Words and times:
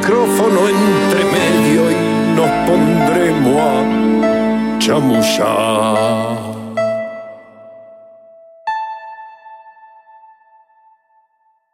Micrófono 0.00 0.66
entre 0.66 1.24
medio 1.24 1.90
y 1.90 1.94
nos 2.34 2.50
pondremos 2.66 3.60
a 3.60 4.78
chamullar. 4.78 6.38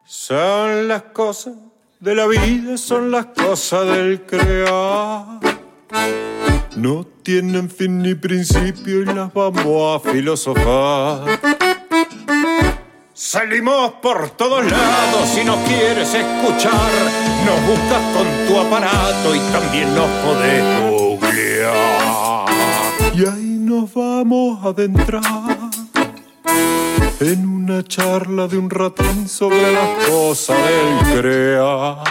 Son 0.03 0.89
las 0.89 1.03
cosas 1.03 1.53
de 2.01 2.15
la 2.15 2.27
vida, 2.27 2.77
son 2.77 3.11
las 3.11 3.27
cosas 3.27 3.87
del 3.87 4.25
crear. 4.25 5.39
No 6.75 7.07
tienen 7.23 7.69
fin 7.69 8.01
ni 8.01 8.13
principio 8.13 9.03
y 9.03 9.05
las 9.05 9.33
vamos 9.33 10.05
a 10.05 10.11
filosofar. 10.11 11.39
Salimos 13.13 13.93
por 14.01 14.31
todos 14.31 14.69
lados 14.69 15.29
si 15.33 15.45
nos 15.45 15.57
quieres 15.65 16.13
escuchar. 16.13 17.26
Nos 17.47 17.65
buscas 17.65 18.03
con 18.13 18.27
tu 18.45 18.59
aparato 18.59 19.33
y 19.33 19.39
también 19.53 19.95
nos 19.95 20.09
podés 20.25 20.63
googlear. 20.91 22.45
Y 23.15 23.25
ahí 23.25 23.57
nos 23.61 23.93
vamos 23.93 24.65
a 24.65 24.67
adentrar 24.67 25.21
en 27.21 27.47
una 27.47 27.83
charla 27.83 28.49
de 28.49 28.57
un 28.57 28.69
ratín 28.69 29.29
sobre 29.29 29.71
las 29.71 30.07
cosas 30.09 30.57
del 30.57 31.21
crear. 31.21 32.03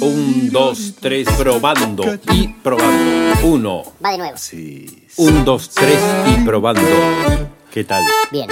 Un, 0.00 0.50
dos, 0.50 0.94
tres, 1.00 1.28
probando 1.38 2.02
y 2.32 2.48
probando. 2.48 3.31
Uno, 3.52 3.82
Va 4.02 4.12
de 4.12 4.16
nuevo. 4.16 4.38
Sí. 4.38 5.04
un, 5.18 5.44
dos, 5.44 5.68
tres 5.68 5.98
y 6.26 6.42
probando. 6.42 6.80
¿Qué 7.70 7.84
tal? 7.84 8.02
Bien. 8.30 8.48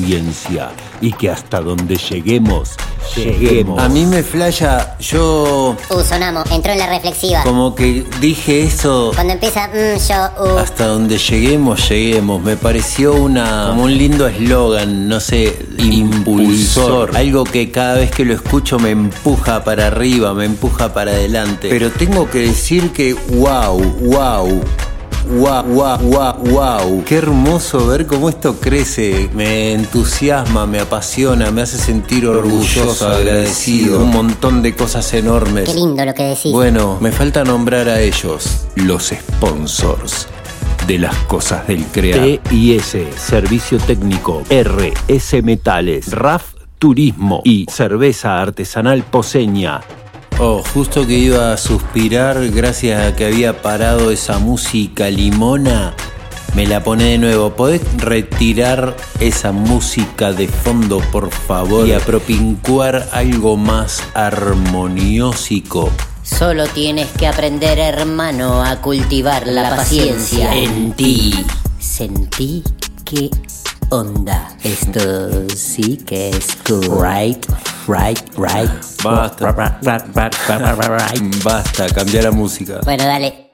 y 1.00 1.12
que 1.12 1.30
hasta 1.30 1.60
donde 1.60 1.96
lleguemos, 1.96 2.70
lleguemos. 3.14 3.82
A 3.82 3.88
mí 3.88 4.04
me 4.06 4.22
flasha, 4.22 4.96
yo 4.98 5.76
Uh, 5.90 6.00
sonamos. 6.02 6.50
Entró 6.50 6.72
en 6.72 6.78
la 6.78 6.86
reflexiva. 6.88 7.42
como 7.42 7.74
que 7.74 8.04
dije 8.20 8.62
eso 8.64 9.12
Cuando 9.14 9.32
empieza, 9.34 9.68
mm, 9.68 9.98
yo, 10.08 10.44
uh. 10.54 10.58
hasta 10.58 10.86
donde 10.86 11.18
lleguemos, 11.18 11.88
lleguemos. 11.88 12.42
Me 12.42 12.56
pareció 12.56 13.14
una 13.14 13.66
como 13.68 13.84
un 13.84 13.96
lindo 13.96 14.26
eslogan, 14.26 15.08
no 15.08 15.20
sé, 15.20 15.56
impulsor. 15.78 17.16
Algo 17.16 17.44
que 17.44 17.70
cada 17.70 17.94
vez 17.96 18.10
que 18.10 18.24
lo 18.24 18.34
escucho 18.34 18.78
me 18.78 18.90
empuja 18.90 19.64
para 19.64 19.86
arriba, 19.88 20.34
me 20.34 20.44
empuja 20.44 20.92
para 20.92 21.12
adelante. 21.12 21.68
Pero 21.70 21.90
tengo 21.90 22.28
que 22.30 22.40
decir 22.40 22.92
que 22.92 23.14
wow, 23.14 23.78
wow. 24.00 24.62
Wow, 25.28 25.64
wow, 25.64 25.98
wow, 25.98 26.34
wow. 26.52 27.04
Qué 27.04 27.16
hermoso 27.16 27.84
ver 27.86 28.06
cómo 28.06 28.28
esto 28.28 28.60
crece. 28.60 29.28
Me 29.34 29.72
entusiasma, 29.72 30.66
me 30.66 30.78
apasiona, 30.78 31.50
me 31.50 31.62
hace 31.62 31.78
sentir 31.78 32.26
orgulloso, 32.26 33.08
agradecido. 33.08 34.02
Un 34.02 34.10
montón 34.10 34.62
de 34.62 34.76
cosas 34.76 35.12
enormes. 35.14 35.68
Qué 35.68 35.74
lindo 35.74 36.04
lo 36.04 36.14
que 36.14 36.22
decís. 36.22 36.52
Bueno, 36.52 36.98
me 37.00 37.10
falta 37.10 37.42
nombrar 37.42 37.88
a 37.88 38.00
ellos, 38.00 38.66
los 38.76 39.08
sponsors 39.08 40.28
de 40.86 40.98
las 41.00 41.16
cosas 41.24 41.66
del 41.66 41.84
crear. 41.86 42.38
TIS, 42.48 42.96
Servicio 43.16 43.78
Técnico, 43.78 44.44
RS 44.48 45.42
Metales, 45.42 46.12
RAF 46.12 46.54
Turismo 46.78 47.40
y 47.44 47.66
Cerveza 47.68 48.40
Artesanal 48.40 49.02
Poseña. 49.02 49.80
Oh, 50.38 50.62
justo 50.74 51.06
que 51.06 51.14
iba 51.14 51.54
a 51.54 51.56
suspirar 51.56 52.48
gracias 52.50 53.02
a 53.02 53.16
que 53.16 53.24
había 53.24 53.62
parado 53.62 54.10
esa 54.10 54.38
música 54.38 55.08
limona. 55.08 55.94
Me 56.54 56.66
la 56.66 56.84
pone 56.84 57.04
de 57.04 57.18
nuevo. 57.18 57.56
¿Podés 57.56 57.80
retirar 57.96 58.96
esa 59.18 59.52
música 59.52 60.32
de 60.32 60.46
fondo, 60.48 60.98
por 61.10 61.30
favor? 61.30 61.86
Y 61.86 61.94
apropincuar 61.94 63.08
algo 63.12 63.56
más 63.56 64.02
armoniósico. 64.12 65.90
Solo 66.22 66.66
tienes 66.66 67.08
que 67.12 67.26
aprender, 67.26 67.78
hermano, 67.78 68.62
a 68.62 68.82
cultivar 68.82 69.46
la, 69.46 69.74
paciencia. 69.74 70.54
En 70.54 70.92
ti. 70.92 71.32
Sentí 71.78 72.62
que 73.06 73.30
onda. 73.90 74.48
Esto 74.62 75.48
sí 75.54 75.96
que 75.98 76.30
es 76.30 76.56
cool. 76.66 76.82
Right, 77.02 77.44
right, 77.86 78.20
right. 78.36 78.70
Basta. 79.02 79.52
Basta, 81.42 81.86
cambia 81.94 82.22
la 82.22 82.30
música. 82.30 82.80
Bueno, 82.84 83.04
dale. 83.04 83.50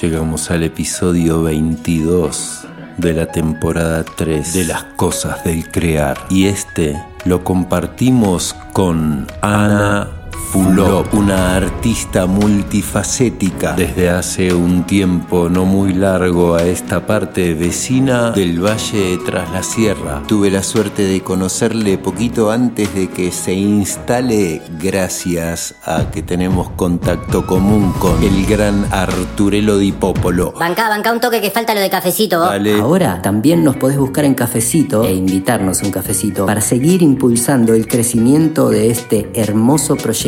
Llegamos 0.00 0.50
al 0.50 0.64
episodio 0.64 1.42
22 1.42 2.66
de 2.98 3.12
la 3.14 3.26
temporada 3.26 4.04
3 4.04 4.52
de 4.54 4.64
las 4.64 4.84
cosas 4.96 5.44
del 5.44 5.70
crear. 5.70 6.18
Y 6.30 6.46
este 6.46 7.00
lo 7.24 7.44
compartimos 7.44 8.54
con 8.72 9.26
Ana 9.40 10.17
Fulop, 10.38 11.12
una 11.12 11.56
artista 11.56 12.26
multifacética 12.26 13.74
desde 13.74 14.08
hace 14.08 14.54
un 14.54 14.84
tiempo 14.84 15.50
no 15.50 15.66
muy 15.66 15.92
largo 15.92 16.54
a 16.54 16.62
esta 16.62 17.06
parte 17.06 17.52
vecina 17.52 18.30
del 18.30 18.64
Valle 18.64 19.18
tras 19.26 19.50
la 19.52 19.62
Sierra. 19.62 20.22
Tuve 20.26 20.50
la 20.50 20.62
suerte 20.62 21.02
de 21.04 21.20
conocerle 21.22 21.98
poquito 21.98 22.50
antes 22.50 22.94
de 22.94 23.10
que 23.10 23.30
se 23.30 23.52
instale 23.52 24.62
gracias 24.80 25.74
a 25.84 26.10
que 26.10 26.22
tenemos 26.22 26.70
contacto 26.70 27.46
común 27.46 27.92
con 27.98 28.22
el 28.22 28.46
gran 28.46 28.86
Arturelo 28.90 29.76
Di 29.76 29.92
Popolo. 29.92 30.52
Banca, 30.58 30.88
banca 30.88 31.12
un 31.12 31.20
toque 31.20 31.42
que 31.42 31.50
falta 31.50 31.74
lo 31.74 31.80
de 31.80 31.90
cafecito. 31.90 32.44
Ahora 32.80 33.20
también 33.20 33.64
nos 33.64 33.76
podés 33.76 33.98
buscar 33.98 34.24
en 34.24 34.34
cafecito 34.34 35.04
e 35.04 35.12
invitarnos 35.12 35.82
a 35.82 35.86
un 35.86 35.90
cafecito 35.90 36.46
para 36.46 36.60
seguir 36.60 37.02
impulsando 37.02 37.74
el 37.74 37.86
crecimiento 37.86 38.70
de 38.70 38.90
este 38.90 39.30
hermoso 39.34 39.96
proyecto 39.96 40.27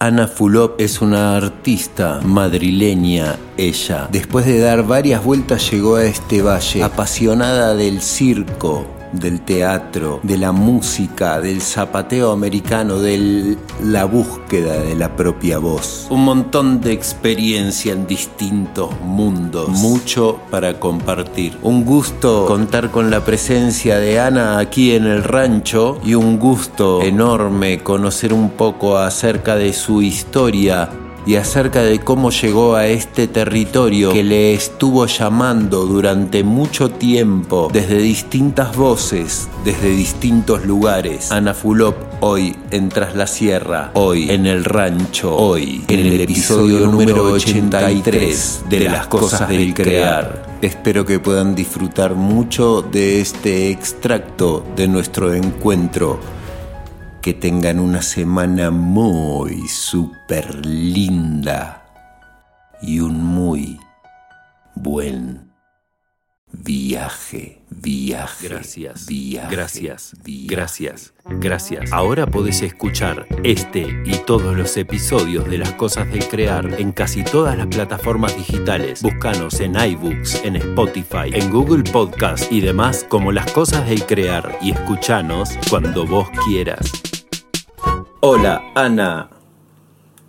Ana 0.00 0.26
Fulop 0.26 0.80
es 0.80 1.00
una 1.00 1.36
artista 1.36 2.20
madrileña, 2.24 3.36
ella. 3.56 4.08
Después 4.10 4.44
de 4.46 4.58
dar 4.58 4.86
varias 4.86 5.22
vueltas 5.22 5.70
llegó 5.70 5.96
a 5.96 6.04
este 6.04 6.42
valle, 6.42 6.82
apasionada 6.82 7.74
del 7.74 8.02
circo, 8.02 8.86
del 9.12 9.40
teatro, 9.40 10.20
de 10.22 10.38
la 10.38 10.52
música, 10.52 11.40
del 11.40 11.60
zapateo 11.60 12.32
americano, 12.32 12.98
de 12.98 13.56
la 13.82 14.04
búsqueda 14.04 14.80
de 14.80 14.94
la 14.94 15.14
propia 15.16 15.58
voz. 15.58 16.06
Un 16.10 16.24
montón 16.24 16.80
de 16.80 16.92
experiencia 16.92 17.92
en 17.92 18.06
distintos 18.06 18.90
mundos, 19.00 19.68
mucho 19.68 20.40
para 20.50 20.78
compartir. 20.78 21.56
Un 21.62 21.84
gusto 21.84 22.46
contar 22.46 22.90
con 22.90 23.10
la 23.10 23.24
presencia 23.24 23.98
de 23.98 24.20
Ana 24.20 24.58
aquí 24.58 24.92
en 24.92 25.06
el 25.06 25.24
rancho 25.24 25.98
y 26.04 26.14
un 26.14 26.38
gusto 26.38 27.02
enorme 27.02 27.82
conocer 27.82 28.32
un 28.32 28.50
poco 28.50 28.98
acerca 28.98 29.56
de 29.56 29.72
su 29.72 30.02
historia 30.02 30.90
y 31.26 31.34
acerca 31.34 31.82
de 31.82 31.98
cómo 31.98 32.30
llegó 32.30 32.76
a 32.76 32.86
este 32.86 33.26
territorio 33.26 34.12
que 34.12 34.22
le 34.22 34.54
estuvo 34.54 35.06
llamando 35.06 35.84
durante 35.84 36.44
mucho 36.44 36.88
tiempo 36.88 37.68
desde 37.72 37.98
distintas 37.98 38.76
voces, 38.76 39.48
desde 39.64 39.90
distintos 39.90 40.64
lugares. 40.64 41.32
Ana 41.32 41.52
Fulop 41.52 41.96
hoy 42.20 42.56
en 42.70 42.88
Tras 42.88 43.16
la 43.16 43.26
Sierra, 43.26 43.90
hoy 43.94 44.30
en 44.30 44.46
el 44.46 44.64
rancho, 44.64 45.34
hoy 45.36 45.84
en 45.88 46.06
el 46.06 46.20
episodio 46.20 46.86
número 46.86 47.24
83 47.32 48.64
de 48.70 48.80
Las 48.80 49.08
Cosas 49.08 49.48
del 49.48 49.74
Crear. 49.74 50.46
Espero 50.62 51.04
que 51.04 51.18
puedan 51.18 51.56
disfrutar 51.56 52.14
mucho 52.14 52.82
de 52.82 53.20
este 53.20 53.70
extracto 53.70 54.64
de 54.76 54.86
nuestro 54.86 55.34
encuentro 55.34 56.20
que 57.26 57.34
tengan 57.34 57.80
una 57.80 58.02
semana 58.02 58.70
muy 58.70 59.66
super 59.66 60.64
linda 60.64 61.84
y 62.80 63.00
un 63.00 63.20
muy 63.20 63.80
buen 64.76 65.45
viaje, 66.66 67.62
viaje. 67.70 68.48
Gracias, 68.48 69.06
viaje, 69.06 69.54
gracias, 69.54 70.14
gracias, 70.24 71.14
gracias. 71.24 71.92
Ahora 71.92 72.26
podés 72.26 72.62
escuchar 72.62 73.26
este 73.44 74.02
y 74.04 74.16
todos 74.26 74.56
los 74.56 74.76
episodios 74.76 75.48
de 75.48 75.58
Las 75.58 75.72
Cosas 75.72 76.10
del 76.10 76.26
Crear 76.26 76.80
en 76.80 76.92
casi 76.92 77.22
todas 77.22 77.56
las 77.56 77.66
plataformas 77.68 78.36
digitales. 78.36 79.02
Búscanos 79.02 79.60
en 79.60 79.76
iBooks, 79.76 80.44
en 80.44 80.56
Spotify, 80.56 81.30
en 81.32 81.50
Google 81.50 81.84
Podcast 81.84 82.50
y 82.50 82.60
demás 82.60 83.04
como 83.08 83.32
Las 83.32 83.50
Cosas 83.52 83.88
del 83.88 84.04
Crear 84.04 84.58
y 84.60 84.72
escuchanos 84.72 85.50
cuando 85.70 86.06
vos 86.06 86.28
quieras. 86.46 86.90
Hola, 88.20 88.62
Ana. 88.74 89.30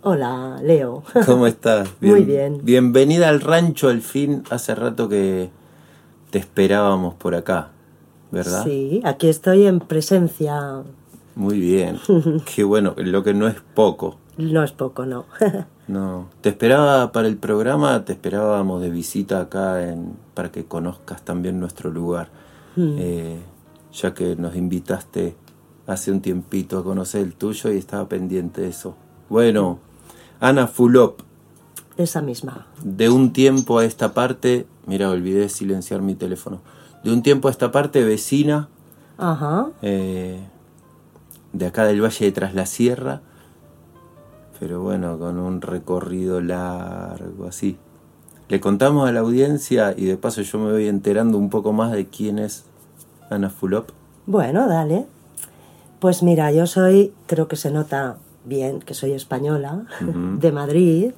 Hola, 0.02 0.60
Leo. 0.62 1.02
¿Cómo 1.26 1.46
estás? 1.46 1.88
Muy 2.00 2.22
bien. 2.22 2.60
Bienvenida 2.62 3.28
al 3.28 3.40
rancho 3.40 3.88
al 3.88 4.02
fin. 4.02 4.44
Hace 4.50 4.74
rato 4.76 5.08
que 5.08 5.50
te 6.30 6.38
esperábamos 6.38 7.14
por 7.14 7.34
acá, 7.34 7.70
¿verdad? 8.30 8.64
Sí, 8.64 9.00
aquí 9.04 9.28
estoy 9.28 9.66
en 9.66 9.80
presencia. 9.80 10.82
Muy 11.34 11.58
bien. 11.58 11.98
Qué 12.54 12.64
bueno, 12.64 12.94
lo 12.96 13.22
que 13.22 13.34
no 13.34 13.46
es 13.48 13.56
poco. 13.74 14.16
No 14.36 14.62
es 14.62 14.72
poco, 14.72 15.06
no. 15.06 15.26
no. 15.88 16.28
Te 16.40 16.50
esperaba 16.50 17.12
para 17.12 17.28
el 17.28 17.36
programa, 17.36 18.04
te 18.04 18.12
esperábamos 18.12 18.80
de 18.80 18.90
visita 18.90 19.40
acá 19.40 19.88
en, 19.88 20.16
para 20.34 20.50
que 20.50 20.64
conozcas 20.64 21.22
también 21.24 21.58
nuestro 21.58 21.90
lugar. 21.90 22.28
Mm. 22.76 22.96
Eh, 22.98 23.38
ya 23.92 24.14
que 24.14 24.36
nos 24.36 24.54
invitaste 24.54 25.34
hace 25.86 26.12
un 26.12 26.20
tiempito 26.20 26.78
a 26.78 26.84
conocer 26.84 27.22
el 27.22 27.34
tuyo 27.34 27.72
y 27.72 27.78
estaba 27.78 28.08
pendiente 28.08 28.60
de 28.60 28.68
eso. 28.68 28.94
Bueno, 29.28 29.78
Ana 30.38 30.66
Fulop. 30.66 31.20
Esa 31.96 32.22
misma. 32.22 32.66
De 32.82 33.08
un 33.08 33.32
tiempo 33.32 33.78
a 33.78 33.84
esta 33.84 34.14
parte, 34.14 34.66
mira, 34.88 35.10
olvidé 35.10 35.48
silenciar 35.48 36.02
mi 36.02 36.14
teléfono. 36.14 36.60
De 37.04 37.12
un 37.12 37.22
tiempo 37.22 37.48
a 37.48 37.50
esta 37.50 37.70
parte, 37.70 38.02
vecina. 38.02 38.68
Ajá. 39.16 39.68
Eh, 39.82 40.40
de 41.52 41.66
acá 41.66 41.84
del 41.84 42.02
Valle 42.02 42.24
de 42.24 42.32
Tras 42.32 42.54
la 42.54 42.66
Sierra. 42.66 43.20
Pero 44.58 44.82
bueno, 44.82 45.18
con 45.18 45.38
un 45.38 45.60
recorrido 45.60 46.40
largo, 46.40 47.46
así. 47.46 47.78
Le 48.48 48.60
contamos 48.60 49.08
a 49.08 49.12
la 49.12 49.20
audiencia 49.20 49.94
y 49.96 50.06
de 50.06 50.16
paso 50.16 50.42
yo 50.42 50.58
me 50.58 50.72
voy 50.72 50.88
enterando 50.88 51.38
un 51.38 51.50
poco 51.50 51.72
más 51.72 51.92
de 51.92 52.06
quién 52.06 52.38
es 52.38 52.64
Ana 53.30 53.50
Fulop. 53.50 53.90
Bueno, 54.26 54.66
dale. 54.66 55.06
Pues 56.00 56.22
mira, 56.22 56.50
yo 56.50 56.66
soy, 56.66 57.12
creo 57.26 57.46
que 57.46 57.56
se 57.56 57.70
nota 57.70 58.16
bien 58.44 58.80
que 58.80 58.94
soy 58.94 59.12
española, 59.12 59.84
de 60.00 60.52
Madrid. 60.52 61.12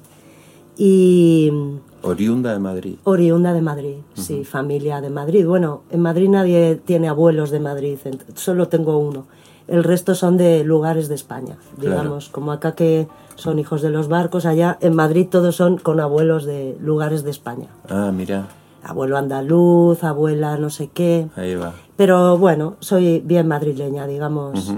Y... 0.77 1.51
Oriunda 2.03 2.53
de 2.53 2.59
Madrid. 2.59 2.95
Oriunda 3.03 3.53
de 3.53 3.61
Madrid, 3.61 3.95
sí, 4.13 4.43
familia 4.43 5.01
de 5.01 5.09
Madrid. 5.09 5.45
Bueno, 5.45 5.83
en 5.91 6.01
Madrid 6.01 6.29
nadie 6.29 6.75
tiene 6.83 7.07
abuelos 7.07 7.51
de 7.51 7.59
Madrid, 7.59 7.97
solo 8.35 8.67
tengo 8.67 8.97
uno. 8.97 9.25
El 9.67 9.83
resto 9.83 10.15
son 10.15 10.37
de 10.37 10.63
lugares 10.63 11.07
de 11.07 11.15
España, 11.15 11.57
digamos, 11.77 12.29
como 12.29 12.51
acá 12.51 12.73
que 12.73 13.07
son 13.35 13.59
hijos 13.59 13.81
de 13.81 13.89
los 13.89 14.07
barcos, 14.07 14.45
allá 14.45 14.77
en 14.81 14.95
Madrid 14.95 15.27
todos 15.29 15.55
son 15.55 15.77
con 15.77 15.99
abuelos 15.99 16.45
de 16.45 16.77
lugares 16.81 17.23
de 17.23 17.31
España. 17.31 17.67
Ah, 17.89 18.11
mira 18.13 18.49
abuelo 18.83 19.17
andaluz, 19.17 20.03
abuela 20.03 20.57
no 20.57 20.69
sé 20.69 20.89
qué. 20.93 21.27
Ahí 21.35 21.55
va. 21.55 21.73
Pero 21.95 22.37
bueno, 22.37 22.77
soy 22.79 23.19
bien 23.19 23.47
madrileña, 23.47 24.07
digamos. 24.07 24.73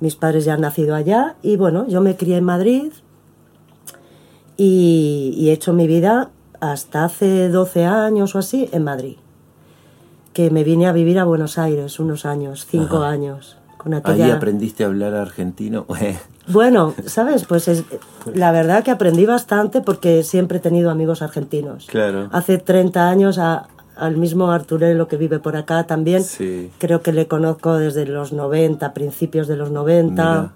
Mis 0.00 0.16
padres 0.16 0.44
ya 0.44 0.54
han 0.54 0.62
nacido 0.62 0.94
allá 0.94 1.36
y 1.42 1.56
bueno, 1.56 1.86
yo 1.86 2.00
me 2.00 2.16
crié 2.16 2.38
en 2.38 2.44
Madrid 2.44 2.92
y, 4.62 5.48
he 5.48 5.52
hecho 5.52 5.72
mi 5.72 5.86
vida 5.86 6.28
hasta 6.60 7.04
hace 7.04 7.48
12 7.48 7.86
años 7.86 8.34
o 8.34 8.38
así 8.38 8.68
en 8.72 8.84
Madrid. 8.84 9.16
Que 10.34 10.50
me 10.50 10.64
vine 10.64 10.86
a 10.86 10.92
vivir 10.92 11.18
a 11.18 11.24
Buenos 11.24 11.56
Aires 11.56 11.98
unos 11.98 12.26
años, 12.26 12.66
cinco 12.70 12.98
años. 12.98 13.56
Con 13.78 13.94
Ahí 13.94 14.30
aprendiste 14.30 14.84
a 14.84 14.88
hablar 14.88 15.14
argentino. 15.14 15.86
Bueno, 16.48 16.94
¿sabes? 17.06 17.44
Pues 17.44 17.68
es, 17.68 17.84
la 18.34 18.50
verdad 18.50 18.82
que 18.82 18.90
aprendí 18.90 19.24
bastante 19.24 19.82
porque 19.82 20.24
siempre 20.24 20.58
he 20.58 20.60
tenido 20.60 20.90
amigos 20.90 21.22
argentinos. 21.22 21.86
Claro. 21.86 22.28
Hace 22.32 22.58
30 22.58 23.08
años 23.08 23.38
al 23.38 24.16
mismo 24.16 24.50
Arturelo 24.50 25.06
que 25.06 25.16
vive 25.16 25.38
por 25.38 25.54
acá 25.54 25.84
también. 25.84 26.24
Sí. 26.24 26.72
Creo 26.78 27.02
que 27.02 27.12
le 27.12 27.28
conozco 27.28 27.78
desde 27.78 28.04
los 28.04 28.32
90, 28.32 28.92
principios 28.94 29.46
de 29.46 29.56
los 29.56 29.70
90. 29.70 30.50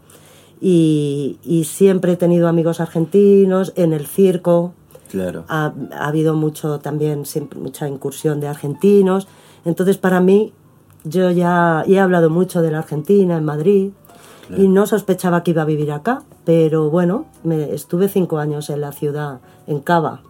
Y, 0.60 1.38
y, 1.44 1.64
siempre 1.64 2.12
he 2.12 2.16
tenido 2.16 2.48
amigos 2.48 2.80
argentinos 2.80 3.72
en 3.76 3.92
el 3.92 4.06
circo. 4.06 4.72
Claro. 5.10 5.44
Ha, 5.48 5.72
ha 5.92 6.08
habido 6.08 6.34
mucho 6.34 6.78
también, 6.78 7.26
siempre, 7.26 7.58
mucha 7.58 7.88
incursión 7.88 8.40
de 8.40 8.48
argentinos. 8.48 9.28
Entonces, 9.64 9.98
para 9.98 10.20
mí, 10.20 10.52
yo 11.04 11.30
ya 11.30 11.84
he 11.86 12.00
hablado 12.00 12.30
mucho 12.30 12.62
de 12.62 12.70
la 12.70 12.78
Argentina 12.78 13.36
en 13.36 13.44
Madrid 13.44 13.90
y 14.56 14.68
no 14.68 14.86
sospechaba 14.86 15.42
que 15.42 15.52
iba 15.52 15.62
a 15.62 15.66
vivir 15.66 15.92
acá, 15.92 16.22
pero 16.44 16.90
bueno, 16.90 17.26
me, 17.42 17.72
estuve 17.72 18.08
cinco 18.08 18.38
años 18.38 18.70
en 18.70 18.80
la 18.80 18.92
ciudad, 18.92 19.40
en 19.66 19.80
Cava, 19.80 20.22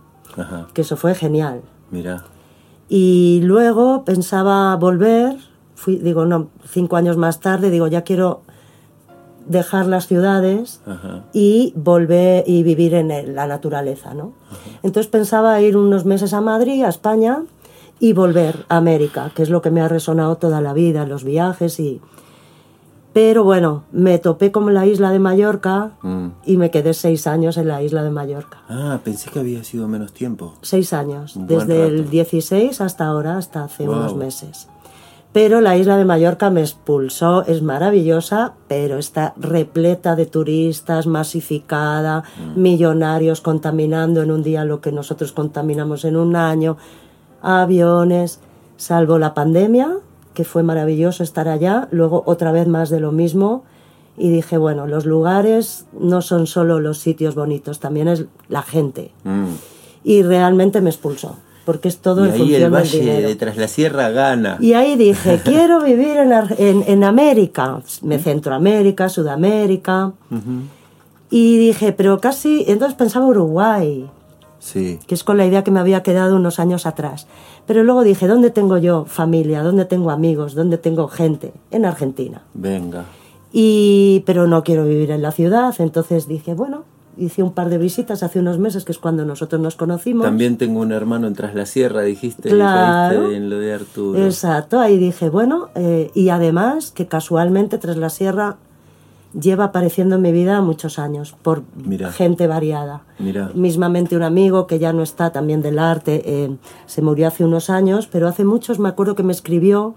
que 0.72 0.82
eso 0.82 0.96
fue 0.96 1.14
genial. 1.14 1.62
Mira. 1.90 2.24
Y 2.88 3.40
luego 3.42 4.04
pensaba 4.04 4.74
volver, 4.76 5.36
fui, 5.74 5.96
digo, 5.96 6.26
no, 6.26 6.48
cinco 6.68 6.96
años 6.96 7.16
más 7.16 7.40
tarde, 7.40 7.70
digo, 7.70 7.86
ya 7.88 8.02
quiero 8.02 8.42
dejar 9.46 9.86
las 9.86 10.06
ciudades 10.06 10.80
y 11.32 11.72
volver 11.76 12.44
y 12.46 12.62
vivir 12.62 12.94
en 12.94 13.34
la 13.34 13.46
naturaleza, 13.46 14.14
¿no? 14.14 14.32
Entonces 14.82 15.10
pensaba 15.10 15.60
ir 15.60 15.76
unos 15.76 16.04
meses 16.04 16.32
a 16.32 16.40
Madrid, 16.40 16.82
a 16.84 16.88
España, 16.88 17.42
y 18.00 18.12
volver 18.12 18.66
a 18.68 18.76
América, 18.76 19.30
que 19.34 19.42
es 19.42 19.50
lo 19.50 19.62
que 19.62 19.70
me 19.70 19.80
ha 19.80 19.88
resonado 19.88 20.36
toda 20.36 20.60
la 20.60 20.72
vida, 20.72 21.06
los 21.06 21.24
viajes 21.24 21.78
y, 21.78 22.00
pero 23.14 23.44
bueno, 23.44 23.84
me 23.92 24.18
topé 24.18 24.50
con 24.50 24.74
la 24.74 24.86
isla 24.86 25.12
de 25.12 25.20
Mallorca 25.20 25.92
mm. 26.02 26.26
y 26.46 26.56
me 26.56 26.72
quedé 26.72 26.92
seis 26.94 27.28
años 27.28 27.56
en 27.56 27.68
la 27.68 27.80
isla 27.80 28.02
de 28.02 28.10
Mallorca. 28.10 28.58
Ah, 28.68 28.98
pensé 29.04 29.30
que 29.30 29.38
había 29.38 29.62
sido 29.62 29.86
menos 29.86 30.12
tiempo. 30.12 30.54
Seis 30.62 30.92
años, 30.92 31.34
desde 31.36 31.86
el 31.86 32.10
16 32.10 32.80
hasta 32.80 33.06
ahora, 33.06 33.38
hasta 33.38 33.62
hace 33.62 33.88
unos 33.88 34.16
meses. 34.16 34.68
Pero 35.34 35.60
la 35.60 35.76
isla 35.76 35.96
de 35.96 36.04
Mallorca 36.04 36.48
me 36.48 36.60
expulsó, 36.60 37.44
es 37.44 37.60
maravillosa, 37.60 38.52
pero 38.68 38.98
está 38.98 39.34
repleta 39.36 40.14
de 40.14 40.26
turistas, 40.26 41.08
masificada, 41.08 42.22
mm. 42.38 42.62
millonarios 42.62 43.40
contaminando 43.40 44.22
en 44.22 44.30
un 44.30 44.44
día 44.44 44.64
lo 44.64 44.80
que 44.80 44.92
nosotros 44.92 45.32
contaminamos 45.32 46.04
en 46.04 46.16
un 46.16 46.36
año, 46.36 46.76
aviones, 47.42 48.38
salvo 48.76 49.18
la 49.18 49.34
pandemia, 49.34 49.96
que 50.34 50.44
fue 50.44 50.62
maravilloso 50.62 51.24
estar 51.24 51.48
allá, 51.48 51.88
luego 51.90 52.22
otra 52.26 52.52
vez 52.52 52.68
más 52.68 52.88
de 52.88 53.00
lo 53.00 53.10
mismo, 53.10 53.64
y 54.16 54.30
dije, 54.30 54.56
bueno, 54.56 54.86
los 54.86 55.04
lugares 55.04 55.86
no 55.98 56.22
son 56.22 56.46
solo 56.46 56.78
los 56.78 56.98
sitios 56.98 57.34
bonitos, 57.34 57.80
también 57.80 58.06
es 58.06 58.26
la 58.48 58.62
gente. 58.62 59.10
Mm. 59.24 59.46
Y 60.04 60.22
realmente 60.22 60.80
me 60.80 60.90
expulsó 60.90 61.38
porque 61.64 61.88
es 61.88 61.98
todo 61.98 62.26
y 62.26 62.30
ahí 62.30 62.54
el 62.54 62.70
valle 62.70 63.22
de 63.22 63.34
tras 63.36 63.56
la 63.56 63.68
sierra 63.68 64.10
gana. 64.10 64.58
Y 64.60 64.74
ahí 64.74 64.96
dije, 64.96 65.40
quiero 65.44 65.82
vivir 65.82 66.16
en, 66.16 66.32
en, 66.58 66.84
en 66.86 67.04
América, 67.04 67.80
me 68.02 68.18
Centroamérica, 68.18 69.08
Sudamérica. 69.08 70.12
Y 71.30 71.58
dije, 71.58 71.92
pero 71.92 72.20
casi, 72.20 72.64
entonces 72.68 72.96
pensaba 72.96 73.26
Uruguay. 73.26 74.08
Sí. 74.58 74.98
Que 75.06 75.14
es 75.14 75.24
con 75.24 75.36
la 75.36 75.46
idea 75.46 75.64
que 75.64 75.70
me 75.70 75.80
había 75.80 76.02
quedado 76.02 76.36
unos 76.36 76.58
años 76.58 76.86
atrás. 76.86 77.26
Pero 77.66 77.82
luego 77.82 78.02
dije, 78.02 78.26
¿dónde 78.26 78.50
tengo 78.50 78.78
yo 78.78 79.04
familia? 79.06 79.62
¿Dónde 79.62 79.84
tengo 79.84 80.10
amigos? 80.10 80.54
¿Dónde 80.54 80.78
tengo 80.78 81.08
gente? 81.08 81.52
En 81.70 81.84
Argentina. 81.84 82.42
Venga. 82.54 83.04
Y, 83.52 84.22
pero 84.26 84.46
no 84.46 84.64
quiero 84.64 84.84
vivir 84.84 85.10
en 85.10 85.22
la 85.22 85.30
ciudad, 85.30 85.74
entonces 85.78 86.26
dije, 86.26 86.54
bueno, 86.54 86.84
hice 87.16 87.42
un 87.42 87.52
par 87.52 87.68
de 87.68 87.78
visitas 87.78 88.22
hace 88.22 88.40
unos 88.40 88.58
meses, 88.58 88.84
que 88.84 88.92
es 88.92 88.98
cuando 88.98 89.24
nosotros 89.24 89.60
nos 89.60 89.76
conocimos. 89.76 90.24
También 90.24 90.56
tengo 90.56 90.80
un 90.80 90.92
hermano 90.92 91.26
en 91.26 91.34
Tras 91.34 91.54
la 91.54 91.66
Sierra, 91.66 92.02
dijiste, 92.02 92.50
claro, 92.50 93.30
en 93.30 93.50
lo 93.50 93.58
de 93.58 93.74
Arturo. 93.74 94.24
Exacto, 94.24 94.80
ahí 94.80 94.98
dije, 94.98 95.28
bueno, 95.28 95.68
eh, 95.74 96.10
y 96.14 96.28
además 96.28 96.90
que 96.90 97.06
casualmente 97.06 97.78
Tras 97.78 97.96
la 97.96 98.10
Sierra 98.10 98.56
lleva 99.38 99.64
apareciendo 99.64 100.16
en 100.16 100.22
mi 100.22 100.32
vida 100.32 100.60
muchos 100.60 100.98
años, 100.98 101.34
por 101.42 101.64
gente 102.12 102.46
variada. 102.46 103.02
Mira. 103.18 103.50
Mismamente 103.54 104.16
un 104.16 104.22
amigo 104.22 104.66
que 104.66 104.78
ya 104.78 104.92
no 104.92 105.02
está 105.02 105.30
también 105.30 105.60
del 105.60 105.78
arte, 105.78 106.22
eh, 106.24 106.56
se 106.86 107.02
murió 107.02 107.28
hace 107.28 107.44
unos 107.44 107.70
años, 107.70 108.06
pero 108.06 108.28
hace 108.28 108.44
muchos 108.44 108.78
me 108.78 108.88
acuerdo 108.88 109.14
que 109.14 109.22
me 109.22 109.32
escribió 109.32 109.94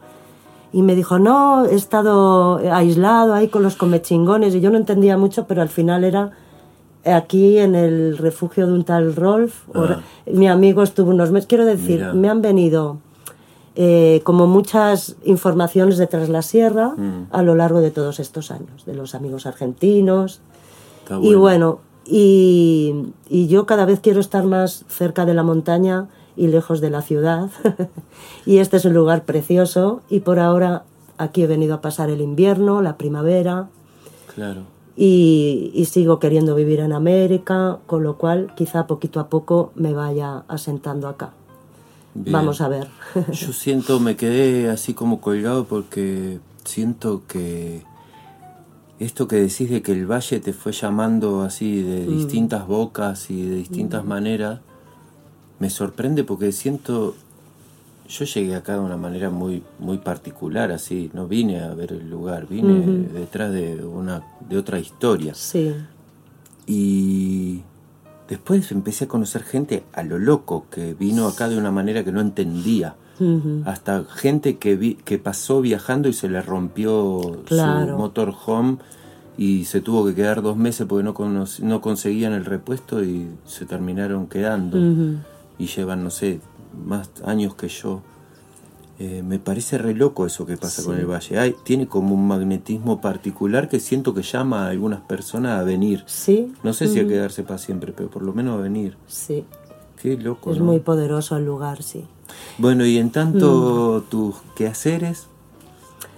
y 0.73 0.81
me 0.81 0.95
dijo, 0.95 1.19
no, 1.19 1.65
he 1.65 1.75
estado 1.75 2.57
aislado 2.71 3.33
ahí 3.33 3.47
con 3.47 3.63
los 3.63 3.75
comechingones 3.75 4.53
y 4.55 4.59
yo 4.59 4.69
no 4.69 4.77
entendía 4.77 5.17
mucho, 5.17 5.45
pero 5.47 5.61
al 5.61 5.69
final 5.69 6.03
era 6.03 6.31
aquí 7.05 7.57
en 7.57 7.75
el 7.75 8.17
refugio 8.17 8.67
de 8.67 8.73
un 8.73 8.83
tal 8.83 9.15
Rolf. 9.15 9.63
Ah. 9.73 10.01
Mi 10.25 10.47
amigo 10.47 10.83
estuvo 10.83 11.11
unos 11.11 11.31
meses. 11.31 11.47
Quiero 11.47 11.65
decir, 11.65 12.05
me 12.13 12.29
han 12.29 12.41
venido 12.41 12.97
eh, 13.75 14.21
como 14.23 14.47
muchas 14.47 15.15
informaciones 15.23 15.97
de 15.97 16.07
Tras 16.07 16.29
la 16.29 16.41
Sierra 16.41 16.89
mm. 16.89 17.27
a 17.31 17.43
lo 17.43 17.55
largo 17.55 17.79
de 17.79 17.91
todos 17.91 18.19
estos 18.19 18.51
años, 18.51 18.85
de 18.85 18.93
los 18.93 19.15
amigos 19.15 19.45
argentinos. 19.45 20.41
Y 21.21 21.35
bueno, 21.35 21.79
y, 22.05 23.13
y, 23.29 23.47
yo 23.47 23.65
cada 23.65 23.85
vez 23.85 24.01
quiero 24.01 24.19
estar 24.19 24.43
más 24.43 24.83
cerca 24.89 25.25
de 25.25 25.33
la 25.33 25.43
montaña 25.43 26.09
y 26.35 26.47
lejos 26.47 26.81
de 26.81 26.89
la 26.89 27.01
ciudad. 27.01 27.49
y 28.45 28.57
este 28.57 28.77
es 28.77 28.85
un 28.85 28.93
lugar 28.93 29.23
precioso 29.23 30.01
y 30.09 30.19
por 30.19 30.39
ahora 30.39 30.83
aquí 31.17 31.43
he 31.43 31.47
venido 31.47 31.75
a 31.75 31.81
pasar 31.81 32.09
el 32.09 32.19
invierno, 32.19 32.81
la 32.81 32.97
primavera. 32.97 33.69
Claro 34.35 34.76
y, 34.99 35.85
sigo 35.85 36.19
queriendo 36.19 36.55
vivir 36.55 36.79
en 36.79 36.91
América, 36.91 37.77
con 37.85 38.01
lo 38.01 38.17
cual 38.17 38.51
quizá 38.55 38.87
poquito 38.87 39.19
a 39.19 39.29
poco 39.29 39.71
me 39.75 39.93
vaya 39.93 40.43
asentando 40.47 41.07
acá. 41.07 41.33
Vamos 42.15 42.61
a 42.61 42.67
ver. 42.67 42.87
Yo 43.31 43.53
siento, 43.53 43.99
me 43.99 44.15
quedé 44.15 44.71
así 44.71 44.95
como 44.95 45.21
colgado 45.21 45.65
porque 45.65 46.39
siento 46.63 47.21
que 47.27 47.83
esto 48.99 49.27
que 49.27 49.35
decís 49.35 49.69
de 49.69 49.83
que 49.83 49.91
el 49.91 50.11
valle 50.11 50.39
te 50.39 50.51
fue 50.51 50.71
llamando 50.71 51.43
así 51.43 51.83
de 51.83 52.07
mm. 52.07 52.17
distintas 52.17 52.65
bocas 52.65 53.29
y 53.29 53.45
de 53.45 53.55
distintas 53.57 54.03
mm. 54.03 54.07
maneras, 54.07 54.61
me 55.59 55.69
sorprende 55.69 56.23
porque 56.23 56.51
siento 56.51 57.13
yo 58.07 58.25
llegué 58.25 58.55
acá 58.55 58.73
de 58.73 58.79
una 58.79 58.97
manera 58.97 59.29
muy, 59.29 59.63
muy 59.79 59.97
particular, 59.97 60.71
así, 60.71 61.09
no 61.13 61.27
vine 61.27 61.61
a 61.61 61.73
ver 61.73 61.91
el 61.91 62.09
lugar, 62.09 62.47
vine 62.47 63.07
detrás 63.13 63.51
de 63.51 63.83
una, 63.83 64.23
de 64.47 64.57
otra 64.57 64.79
historia. 64.79 65.33
Sí. 65.33 65.73
Y 66.65 67.61
después 68.29 68.71
empecé 68.71 69.05
a 69.05 69.07
conocer 69.07 69.43
gente 69.43 69.83
a 69.93 70.03
lo 70.03 70.19
loco, 70.19 70.65
que 70.71 70.93
vino 70.93 71.27
acá 71.27 71.49
de 71.49 71.57
una 71.57 71.71
manera 71.71 72.03
que 72.03 72.11
no 72.11 72.21
entendía. 72.21 72.95
Hasta 73.65 74.03
gente 74.03 74.57
que, 74.57 74.75
vi, 74.75 74.93
que 74.93 75.17
pasó 75.17 75.59
viajando 75.59 76.07
y 76.07 76.13
se 76.13 76.29
le 76.29 76.39
rompió 76.39 77.41
su 77.47 77.95
motorhome 77.97 78.77
y 79.39 79.65
se 79.65 79.81
tuvo 79.81 80.05
que 80.05 80.13
quedar 80.13 80.43
dos 80.43 80.55
meses 80.55 80.85
porque 80.87 81.03
no, 81.03 81.45
no 81.61 81.81
conseguían 81.81 82.33
el 82.33 82.45
repuesto 82.45 83.03
y 83.03 83.27
se 83.47 83.65
terminaron 83.65 84.27
quedando. 84.27 84.77
Y 85.57 85.65
llevan, 85.65 86.03
no 86.03 86.11
sé, 86.11 86.41
más 86.85 87.09
años 87.25 87.55
que 87.55 87.67
yo. 87.67 88.01
Eh, 88.99 89.21
me 89.21 89.37
parece 89.37 89.77
re 89.77 89.93
loco 89.93 90.25
eso 90.25 90.45
que 90.47 90.57
pasa 90.57 90.83
con 90.83 90.97
el 90.97 91.05
valle. 91.05 91.37
Hay, 91.37 91.55
tiene 91.63 91.87
como 91.87 92.15
un 92.15 92.27
magnetismo 92.27 92.99
particular 92.99 93.69
que 93.69 93.79
siento 93.79 94.15
que 94.15 94.23
llama 94.23 94.65
a 94.65 94.69
algunas 94.69 95.01
personas 95.01 95.59
a 95.59 95.63
venir. 95.63 96.03
Sí. 96.07 96.51
No 96.63 96.73
sé 96.73 96.87
si 96.87 96.99
a 96.99 97.07
quedarse 97.07 97.43
para 97.43 97.59
siempre, 97.59 97.93
pero 97.95 98.09
por 98.09 98.23
lo 98.23 98.33
menos 98.33 98.57
a 98.57 98.61
venir. 98.61 98.97
Sí. 99.05 99.45
Qué 100.01 100.17
loco. 100.17 100.51
Es 100.51 100.59
muy 100.59 100.79
poderoso 100.79 101.37
el 101.37 101.45
lugar, 101.45 101.83
sí. 101.83 102.05
Bueno, 102.57 102.85
y 102.85 102.97
en 102.97 103.11
tanto 103.11 104.03
mm. 104.05 104.09
tus 104.09 104.35
quehaceres. 104.55 105.27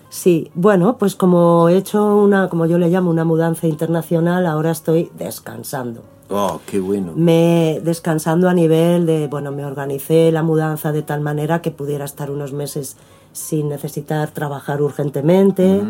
Sí, 0.09 0.49
bueno, 0.55 0.97
pues 0.97 1.15
como 1.15 1.69
he 1.69 1.77
hecho 1.77 2.17
una, 2.17 2.49
como 2.49 2.65
yo 2.65 2.77
le 2.77 2.89
llamo, 2.89 3.09
una 3.11 3.25
mudanza 3.25 3.67
internacional, 3.67 4.45
ahora 4.47 4.71
estoy 4.71 5.11
descansando. 5.17 6.03
Oh, 6.29 6.61
qué 6.65 6.79
bueno. 6.79 7.13
Me 7.15 7.81
descansando 7.83 8.49
a 8.49 8.53
nivel 8.53 9.05
de, 9.05 9.27
bueno, 9.27 9.51
me 9.51 9.65
organicé 9.65 10.31
la 10.31 10.43
mudanza 10.43 10.91
de 10.91 11.01
tal 11.01 11.21
manera 11.21 11.61
que 11.61 11.71
pudiera 11.71 12.05
estar 12.05 12.29
unos 12.29 12.53
meses 12.53 12.97
sin 13.33 13.69
necesitar 13.69 14.29
trabajar 14.31 14.81
urgentemente. 14.81 15.81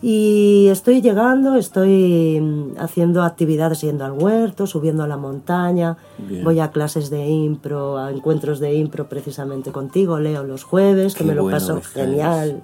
Y 0.00 0.68
estoy 0.68 1.00
llegando, 1.00 1.56
estoy 1.56 2.38
mm, 2.40 2.78
haciendo 2.78 3.22
actividades 3.22 3.80
yendo 3.80 4.04
al 4.04 4.12
huerto, 4.12 4.66
subiendo 4.66 5.02
a 5.02 5.08
la 5.08 5.16
montaña, 5.16 5.96
voy 6.42 6.60
a 6.60 6.70
clases 6.70 7.08
de 7.08 7.26
impro, 7.26 7.96
a 7.96 8.10
encuentros 8.10 8.60
de 8.60 8.74
impro 8.74 9.08
precisamente 9.08 9.72
contigo, 9.72 10.20
leo 10.20 10.44
los 10.44 10.62
jueves, 10.62 11.14
que 11.14 11.24
me 11.24 11.34
lo 11.34 11.48
paso 11.48 11.80
genial. 11.80 12.60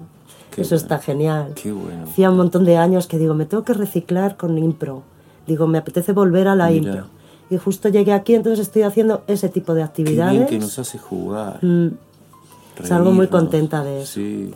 Eso 0.55 0.75
está 0.75 0.99
genial. 0.99 1.53
Qué 1.55 1.71
bueno. 1.71 2.03
Hacía 2.03 2.29
un 2.29 2.37
montón 2.37 2.63
de 2.63 2.77
años 2.77 3.07
que 3.07 3.17
digo, 3.17 3.33
me 3.33 3.45
tengo 3.45 3.63
que 3.63 3.73
reciclar 3.73 4.37
con 4.37 4.57
impro 4.57 5.03
Digo, 5.47 5.67
me 5.67 5.77
apetece 5.77 6.13
volver 6.13 6.47
a 6.47 6.55
la 6.55 6.71
impro. 6.71 7.05
Y 7.49 7.57
justo 7.57 7.89
llegué 7.89 8.13
aquí, 8.13 8.33
entonces 8.33 8.65
estoy 8.65 8.83
haciendo 8.83 9.23
ese 9.27 9.49
tipo 9.49 9.73
de 9.73 9.83
actividades. 9.83 10.31
Qué 10.31 10.37
bien 10.37 10.47
que 10.47 10.59
nos 10.59 10.79
hace 10.79 10.97
jugar. 10.97 11.59
Mm. 11.63 11.89
Salgo 12.83 13.11
muy 13.11 13.27
contenta 13.27 13.83
de 13.83 14.01
eso. 14.01 14.13
Sí. 14.13 14.53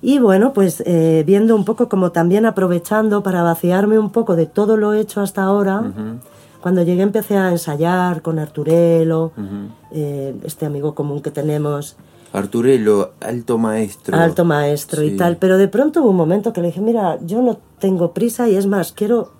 Y 0.00 0.18
bueno, 0.18 0.52
pues 0.52 0.82
eh, 0.86 1.24
viendo 1.26 1.56
un 1.56 1.64
poco 1.64 1.88
como 1.88 2.12
también 2.12 2.46
aprovechando 2.46 3.22
para 3.22 3.42
vaciarme 3.42 3.98
un 3.98 4.10
poco 4.10 4.36
de 4.36 4.46
todo 4.46 4.76
lo 4.76 4.94
hecho 4.94 5.20
hasta 5.20 5.42
ahora. 5.42 5.82
Cuando 6.60 6.82
llegué 6.82 7.02
empecé 7.02 7.36
a 7.36 7.50
ensayar 7.50 8.22
con 8.22 8.38
Arturelo, 8.38 9.32
eh, 9.90 10.36
este 10.44 10.66
amigo 10.66 10.94
común 10.94 11.20
que 11.20 11.30
tenemos. 11.30 11.96
Arturelo, 12.32 13.12
alto 13.20 13.58
maestro. 13.58 14.16
Alto 14.16 14.44
maestro 14.44 15.02
y 15.02 15.16
tal. 15.16 15.36
Pero 15.38 15.58
de 15.58 15.68
pronto 15.68 16.02
hubo 16.02 16.10
un 16.10 16.16
momento 16.16 16.52
que 16.52 16.60
le 16.60 16.68
dije, 16.68 16.80
mira, 16.80 17.18
yo 17.22 17.42
no 17.42 17.58
tengo 17.78 18.12
prisa 18.12 18.48
y 18.48 18.56
es 18.56 18.66
más, 18.66 18.92
quiero 18.92 19.32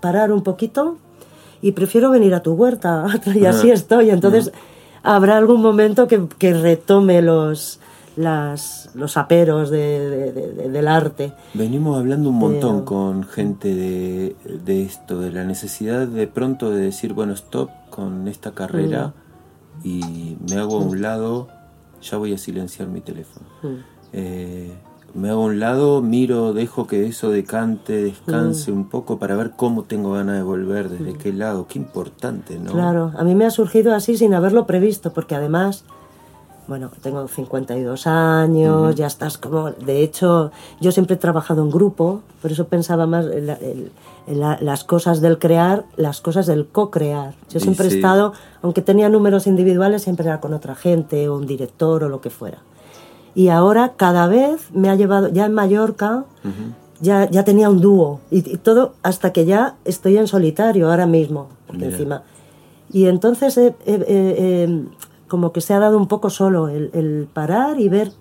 parar 0.00 0.32
un 0.32 0.42
poquito 0.42 0.96
y 1.62 1.72
prefiero 1.72 2.10
venir 2.10 2.34
a 2.34 2.40
tu 2.40 2.52
huerta 2.52 3.06
y 3.34 3.44
así 3.46 3.70
estoy. 3.70 4.10
Entonces 4.10 4.52
habrá 5.02 5.36
algún 5.36 5.62
momento 5.62 6.08
que, 6.08 6.26
que 6.38 6.54
retome 6.54 7.22
los, 7.22 7.78
las, 8.16 8.90
los 8.94 9.16
aperos 9.16 9.70
de, 9.70 10.32
del 10.32 10.88
arte. 10.88 11.32
Venimos 11.54 11.98
hablando 11.98 12.30
un 12.30 12.36
montón 12.36 12.84
con 12.84 13.24
gente 13.24 13.74
de, 13.74 14.36
de, 14.44 14.82
esto, 14.82 15.20
de 15.20 15.30
la 15.30 15.44
necesidad 15.44 16.06
de 16.06 16.26
pronto 16.26 16.70
de 16.70 16.82
decir, 16.82 17.12
bueno, 17.12 17.32
stop 17.32 17.70
con 17.90 18.28
esta 18.28 18.52
carrera 18.52 19.14
mm. 19.82 19.86
y 19.86 20.36
me 20.48 20.56
hago 20.56 20.76
a 20.76 20.80
un 20.80 21.00
lado, 21.00 21.48
ya 22.04 22.18
voy 22.18 22.32
a 22.32 22.38
silenciar 22.38 22.88
mi 22.88 23.00
teléfono. 23.00 23.46
Mm. 23.62 23.74
Eh, 24.12 24.72
me 25.14 25.30
hago 25.30 25.42
a 25.42 25.46
un 25.46 25.60
lado, 25.60 26.02
miro, 26.02 26.52
dejo 26.52 26.86
que 26.86 27.06
eso 27.06 27.30
decante, 27.30 28.02
descanse 28.02 28.72
mm. 28.72 28.74
un 28.74 28.88
poco 28.88 29.18
para 29.18 29.36
ver 29.36 29.52
cómo 29.56 29.84
tengo 29.84 30.12
ganas 30.12 30.36
de 30.36 30.42
volver, 30.42 30.88
desde 30.88 31.12
mm. 31.12 31.18
qué 31.18 31.32
lado, 31.32 31.66
qué 31.68 31.78
importante, 31.78 32.58
¿no? 32.58 32.72
Claro, 32.72 33.12
a 33.16 33.22
mí 33.22 33.34
me 33.34 33.46
ha 33.46 33.50
surgido 33.50 33.94
así 33.94 34.16
sin 34.16 34.34
haberlo 34.34 34.66
previsto, 34.66 35.12
porque 35.12 35.36
además, 35.36 35.84
bueno, 36.66 36.90
tengo 37.02 37.28
52 37.28 38.06
años, 38.06 38.94
ya 38.94 39.06
estás 39.06 39.36
como, 39.38 39.70
de 39.70 40.02
hecho, 40.02 40.50
yo 40.80 40.92
siempre 40.92 41.16
he 41.16 41.18
trabajado 41.18 41.62
en 41.62 41.70
grupo, 41.70 42.22
por 42.40 42.52
eso 42.52 42.68
pensaba 42.68 43.06
más 43.06 43.26
en, 43.26 43.90
las 44.26 44.84
cosas 44.84 45.20
del 45.20 45.38
crear, 45.38 45.84
las 45.96 46.22
cosas 46.22 46.46
del 46.46 46.66
co-crear. 46.66 47.34
Yo 47.50 47.60
siempre 47.60 47.88
he 47.88 47.94
estado, 47.94 48.32
aunque 48.62 48.80
tenía 48.80 49.10
números 49.10 49.46
individuales, 49.46 50.02
siempre 50.02 50.26
era 50.26 50.40
con 50.40 50.54
otra 50.54 50.74
gente, 50.74 51.28
o 51.28 51.36
un 51.36 51.46
director, 51.46 52.04
o 52.04 52.08
lo 52.08 52.22
que 52.22 52.30
fuera. 52.30 52.58
Y 53.34 53.48
ahora 53.48 53.92
cada 53.96 54.26
vez 54.26 54.70
me 54.72 54.88
ha 54.88 54.94
llevado, 54.94 55.28
ya 55.28 55.44
en 55.44 55.52
Mallorca, 55.52 56.24
ya, 57.00 57.28
ya 57.30 57.44
tenía 57.44 57.68
un 57.68 57.80
dúo 57.80 58.20
y, 58.30 58.42
todo 58.58 58.94
hasta 59.02 59.32
que 59.32 59.44
ya 59.44 59.76
estoy 59.84 60.16
en 60.16 60.28
solitario 60.28 60.90
ahora 60.90 61.06
mismo, 61.06 61.48
encima. 61.72 62.22
Y 62.92 63.06
entonces 63.06 63.58
como 65.34 65.50
que 65.50 65.60
se 65.60 65.74
ha 65.74 65.80
dado 65.80 65.98
un 65.98 66.06
poco 66.06 66.30
solo 66.30 66.68
el, 66.68 67.26
parar 67.32 67.80
y 67.80 67.88
ver 67.88 68.12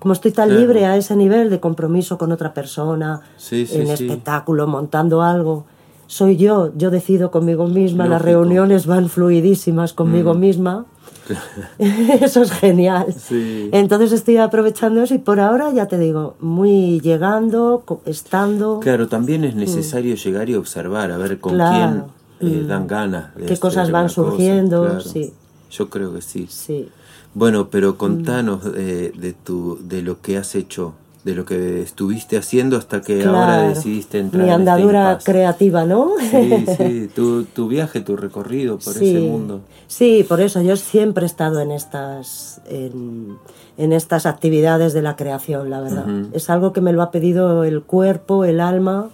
como 0.00 0.12
estoy 0.12 0.32
tan 0.32 0.52
libre 0.52 0.86
a 0.86 0.96
ese 0.96 1.14
nivel 1.14 1.50
de 1.50 1.60
compromiso 1.60 2.18
con 2.18 2.32
otra 2.32 2.52
persona, 2.52 3.20
en 3.52 3.86
espectáculo, 3.86 4.66
montando 4.66 5.22
algo. 5.22 5.66
Soy 6.08 6.36
yo, 6.36 6.72
yo 6.76 6.90
decido 6.90 7.30
conmigo 7.30 7.68
misma, 7.68 8.08
las 8.08 8.20
reuniones 8.20 8.86
van 8.86 9.08
fluidísimas 9.08 9.92
conmigo 9.92 10.34
mm. 10.34 10.40
misma. 10.40 10.86
eso 11.78 12.42
es 12.42 12.50
genial. 12.50 13.14
Entonces 13.70 14.10
estoy 14.10 14.38
aprovechando 14.38 15.00
eso 15.00 15.14
y 15.14 15.18
por 15.18 15.38
ahora 15.38 15.70
ya 15.70 15.86
te 15.86 15.96
digo, 15.96 16.34
muy 16.40 16.98
llegando, 16.98 17.84
estando. 18.04 18.80
Claro, 18.80 19.06
también 19.06 19.44
es 19.44 19.54
mm. 19.54 19.58
necesario 19.58 20.16
llegar 20.16 20.50
y 20.50 20.56
observar, 20.56 21.12
a 21.12 21.18
ver 21.18 21.38
con 21.38 21.52
quién 21.52 22.02
eh, 22.40 22.62
mm. 22.64 22.66
dan 22.66 22.88
ganas. 22.88 23.26
Qué 23.46 23.56
cosas 23.58 23.92
van 23.92 24.10
surgiendo, 24.10 25.00
sí. 25.00 25.32
Yo 25.72 25.88
creo 25.88 26.12
que 26.12 26.22
sí. 26.22 26.46
Sí. 26.48 26.88
Bueno, 27.34 27.68
pero 27.70 27.96
contanos 27.96 28.60
eh, 28.76 29.12
de, 29.16 29.32
tu, 29.32 29.78
de 29.82 30.02
lo 30.02 30.20
que 30.20 30.36
has 30.36 30.54
hecho, 30.54 30.92
de 31.24 31.34
lo 31.34 31.46
que 31.46 31.80
estuviste 31.80 32.36
haciendo 32.36 32.76
hasta 32.76 33.00
que 33.00 33.24
ahora 33.24 33.68
decidiste 33.68 34.18
entrar. 34.18 34.42
Mi 34.42 34.50
este 34.50 34.54
andadura 34.54 35.18
creativa, 35.24 35.86
¿no? 35.86 36.10
Sí, 36.30 36.66
sí, 36.76 37.08
tu, 37.14 37.44
tu 37.44 37.68
viaje, 37.68 38.02
tu 38.02 38.16
recorrido 38.16 38.78
por 38.78 38.94
ese 38.94 39.20
mundo. 39.20 39.62
Sí, 39.86 40.26
por 40.28 40.42
eso 40.42 40.60
yo 40.60 40.76
siempre 40.76 41.24
he 41.24 41.26
estado 41.26 41.60
en 41.60 41.70
estas, 41.70 42.60
en, 42.66 43.38
en 43.78 43.92
estas 43.94 44.26
actividades 44.26 44.92
de 44.92 45.00
la 45.00 45.16
creación, 45.16 45.70
la 45.70 45.80
verdad. 45.80 46.04
Es 46.34 46.50
algo 46.50 46.74
que 46.74 46.82
me 46.82 46.92
lo 46.92 47.00
ha 47.00 47.10
pedido 47.10 47.64
el 47.64 47.82
cuerpo, 47.82 48.44
el 48.44 48.60
alma, 48.60 49.08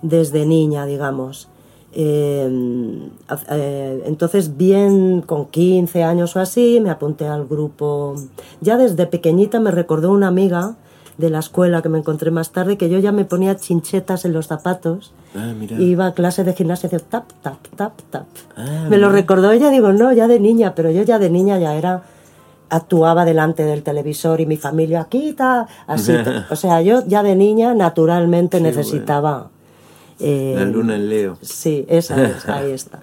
desde 0.00 0.46
niña, 0.46 0.86
digamos. 0.86 1.48
Em, 1.94 3.10
eh, 3.50 4.02
entonces, 4.06 4.56
bien 4.56 5.22
con 5.22 5.46
15 5.46 6.02
años 6.02 6.34
o 6.36 6.40
así, 6.40 6.80
me 6.80 6.90
apunté 6.90 7.26
al 7.26 7.46
grupo. 7.46 8.14
Ya 8.60 8.76
desde 8.76 9.06
pequeñita 9.06 9.60
me 9.60 9.70
recordó 9.70 10.10
una 10.10 10.28
amiga 10.28 10.76
de 11.18 11.28
la 11.28 11.40
escuela 11.40 11.82
que 11.82 11.90
me 11.90 11.98
encontré 11.98 12.30
más 12.30 12.52
tarde 12.52 12.78
que 12.78 12.88
yo 12.88 12.98
ya 12.98 13.12
me 13.12 13.26
ponía 13.26 13.56
chinchetas 13.56 14.24
en 14.24 14.32
los 14.32 14.46
zapatos. 14.46 15.12
Ah, 15.36 15.52
iba 15.78 16.06
a 16.06 16.14
clase 16.14 16.44
de 16.44 16.54
gimnasia 16.54 16.88
y 16.88 16.90
decía 16.90 17.06
tap, 17.08 17.30
tap, 17.42 17.58
tap, 17.76 17.92
tap. 18.10 18.26
Ah, 18.56 18.86
me 18.88 18.96
lo 18.96 19.10
recordó 19.10 19.50
ella, 19.52 19.68
digo, 19.70 19.92
no, 19.92 20.12
ya 20.12 20.28
de 20.28 20.40
niña, 20.40 20.74
pero 20.74 20.90
yo 20.90 21.02
ya 21.02 21.18
de 21.18 21.28
niña 21.28 21.58
ya 21.58 21.74
era 21.74 22.02
actuaba 22.70 23.26
delante 23.26 23.64
del 23.64 23.82
televisor 23.82 24.40
y 24.40 24.46
mi 24.46 24.56
familia 24.56 25.04
quita, 25.10 25.66
así. 25.86 26.14
o 26.50 26.56
sea, 26.56 26.80
yo 26.80 27.06
ya 27.06 27.22
de 27.22 27.36
niña 27.36 27.74
naturalmente 27.74 28.60
necesitaba 28.60 29.50
eh, 30.22 30.54
la 30.56 30.64
luna 30.64 30.96
en 30.96 31.08
Leo. 31.08 31.38
Sí, 31.40 31.84
esa 31.88 32.22
es, 32.24 32.48
ahí 32.48 32.70
está. 32.70 33.00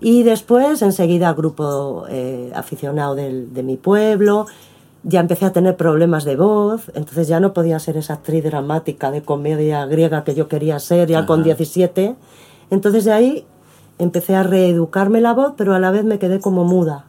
Y 0.00 0.22
después, 0.22 0.82
enseguida, 0.82 1.32
grupo 1.32 2.06
eh, 2.08 2.50
aficionado 2.54 3.14
del, 3.14 3.52
de 3.54 3.62
mi 3.62 3.76
pueblo. 3.76 4.46
Ya 5.02 5.20
empecé 5.20 5.44
a 5.44 5.52
tener 5.52 5.76
problemas 5.76 6.24
de 6.24 6.34
voz, 6.34 6.90
entonces 6.94 7.28
ya 7.28 7.38
no 7.38 7.52
podía 7.52 7.78
ser 7.78 7.96
esa 7.96 8.14
actriz 8.14 8.42
dramática 8.42 9.12
de 9.12 9.22
comedia 9.22 9.86
griega 9.86 10.24
que 10.24 10.34
yo 10.34 10.48
quería 10.48 10.80
ser 10.80 11.08
ya 11.08 11.26
con 11.26 11.44
17. 11.44 12.16
Entonces 12.70 13.04
de 13.04 13.12
ahí 13.12 13.44
empecé 13.98 14.34
a 14.34 14.42
reeducarme 14.42 15.20
la 15.20 15.32
voz, 15.32 15.54
pero 15.56 15.74
a 15.74 15.78
la 15.78 15.92
vez 15.92 16.04
me 16.04 16.18
quedé 16.18 16.40
como 16.40 16.64
muda. 16.64 17.04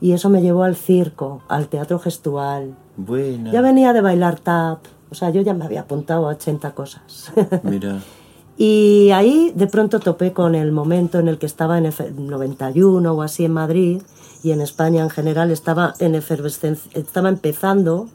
Y 0.00 0.12
eso 0.12 0.30
me 0.30 0.40
llevó 0.40 0.64
al 0.64 0.74
circo, 0.74 1.42
al 1.48 1.68
teatro 1.68 1.98
gestual. 1.98 2.76
Bueno. 2.96 3.52
Ya 3.52 3.60
venía 3.60 3.92
de 3.92 4.00
bailar 4.00 4.40
tap, 4.40 4.78
o 5.10 5.14
sea, 5.14 5.28
yo 5.28 5.42
ya 5.42 5.52
me 5.52 5.66
había 5.66 5.82
apuntado 5.82 6.26
a 6.26 6.30
80 6.30 6.74
cosas. 6.74 7.30
Mira. 7.62 7.98
Y 8.56 9.10
ahí 9.10 9.52
de 9.54 9.66
pronto 9.66 9.98
topé 9.98 10.32
con 10.32 10.54
el 10.54 10.70
momento 10.70 11.18
en 11.18 11.28
el 11.28 11.38
que 11.38 11.46
estaba 11.46 11.78
en 11.78 11.86
el 11.86 11.94
91 12.16 13.12
o 13.12 13.22
así 13.22 13.44
en 13.44 13.52
Madrid 13.52 14.02
y 14.42 14.52
en 14.52 14.60
España 14.60 15.02
en 15.02 15.10
general 15.10 15.50
estaba 15.50 15.94
en 15.98 16.14
efervescencia, 16.14 16.90
estaba 16.94 17.28
empezando 17.28 18.08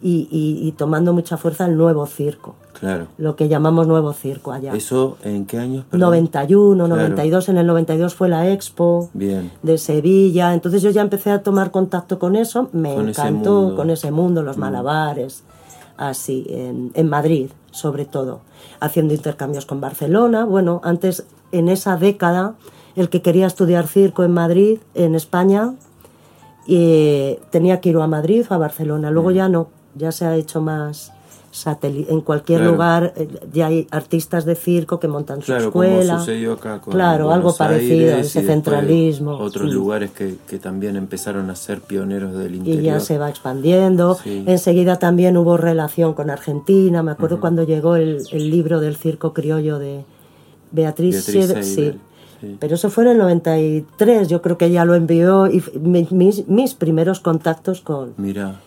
y, 0.00 0.28
y, 0.30 0.70
tomando 0.72 1.14
mucha 1.14 1.38
fuerza 1.38 1.64
el 1.64 1.78
nuevo 1.78 2.06
circo. 2.06 2.56
Claro. 2.78 3.06
Lo 3.16 3.36
que 3.36 3.48
llamamos 3.48 3.86
nuevo 3.86 4.12
circo 4.12 4.52
allá. 4.52 4.74
¿Eso 4.74 5.16
en 5.22 5.46
qué 5.46 5.58
años? 5.58 5.86
91, 5.92 6.86
92. 6.86 7.48
En 7.48 7.56
el 7.56 7.66
92 7.66 8.14
fue 8.14 8.28
la 8.28 8.50
Expo 8.50 9.08
Bien. 9.14 9.50
de 9.62 9.78
Sevilla. 9.78 10.52
Entonces 10.52 10.82
yo 10.82 10.90
ya 10.90 11.00
empecé 11.00 11.30
a 11.30 11.42
tomar 11.42 11.70
contacto 11.70 12.18
con 12.18 12.36
eso. 12.36 12.68
Me 12.72 12.94
encantó 12.94 13.74
con 13.76 13.88
ese 13.88 14.10
mundo, 14.10 14.42
los 14.42 14.58
mm. 14.58 14.60
malabares, 14.60 15.42
así, 15.96 16.44
en, 16.50 16.90
en 16.94 17.08
Madrid 17.08 17.48
sobre 17.74 18.04
todo, 18.04 18.40
haciendo 18.84 19.14
intercambios 19.14 19.66
con 19.66 19.80
Barcelona. 19.80 20.44
Bueno, 20.44 20.80
antes, 20.84 21.24
en 21.52 21.68
esa 21.68 21.96
década, 21.96 22.54
el 22.96 23.08
que 23.08 23.22
quería 23.22 23.46
estudiar 23.46 23.86
circo 23.86 24.24
en 24.24 24.32
Madrid, 24.32 24.78
en 24.94 25.14
España, 25.14 25.74
y 26.66 27.38
tenía 27.50 27.80
que 27.80 27.90
ir 27.90 27.96
a 27.96 28.06
Madrid 28.06 28.46
o 28.48 28.54
a 28.54 28.58
Barcelona. 28.58 29.10
Luego 29.10 29.30
ya 29.30 29.48
no, 29.48 29.68
ya 29.94 30.12
se 30.12 30.26
ha 30.26 30.36
hecho 30.36 30.60
más 30.60 31.12
en 31.82 32.20
cualquier 32.20 32.62
lugar 32.62 33.12
eh, 33.16 33.28
ya 33.52 33.66
hay 33.66 33.86
artistas 33.90 34.44
de 34.44 34.56
circo 34.56 34.98
que 34.98 35.06
montan 35.06 35.40
su 35.40 35.46
claro, 35.46 35.66
escuela. 35.66 36.14
Como 36.14 36.18
sucedió 36.18 36.52
acá 36.54 36.80
con 36.80 36.92
claro, 36.92 37.32
algo 37.32 37.54
parecido, 37.56 38.16
ese 38.16 38.42
centralismo. 38.42 39.36
Otros 39.38 39.72
lugares 39.72 40.10
que, 40.10 40.36
que, 40.48 40.58
también 40.58 40.96
empezaron 40.96 41.50
a 41.50 41.54
ser 41.56 41.80
pioneros 41.80 42.34
del 42.34 42.56
interior. 42.56 42.82
Y 42.82 42.86
ya 42.86 43.00
se 43.00 43.18
va 43.18 43.28
expandiendo. 43.28 44.18
Enseguida 44.24 44.98
también 44.98 45.36
hubo 45.36 45.56
relación 45.56 46.14
con 46.14 46.28
Argentina. 46.30 47.02
Me 47.02 47.12
acuerdo 47.12 47.40
cuando 47.40 47.62
llegó 47.62 47.96
el, 47.96 48.22
el, 48.32 48.50
libro 48.50 48.80
del 48.80 48.96
circo 48.96 49.32
criollo 49.32 49.78
de 49.78 50.04
Beatriz, 50.72 51.32
Beatriz 51.32 51.66
sí. 51.66 51.98
Pero 52.58 52.74
eso 52.74 52.90
fue 52.90 53.04
en 53.04 53.10
el 53.10 53.18
93, 53.18 54.28
yo 54.28 54.42
creo 54.42 54.58
que 54.58 54.66
ella 54.66 54.84
lo 54.84 54.94
envió 54.94 55.46
y 55.46 55.62
mis, 55.80 56.46
mis 56.46 56.74
primeros 56.74 57.20
contactos 57.20 57.80
con, 57.80 58.12
Mira 58.18 58.60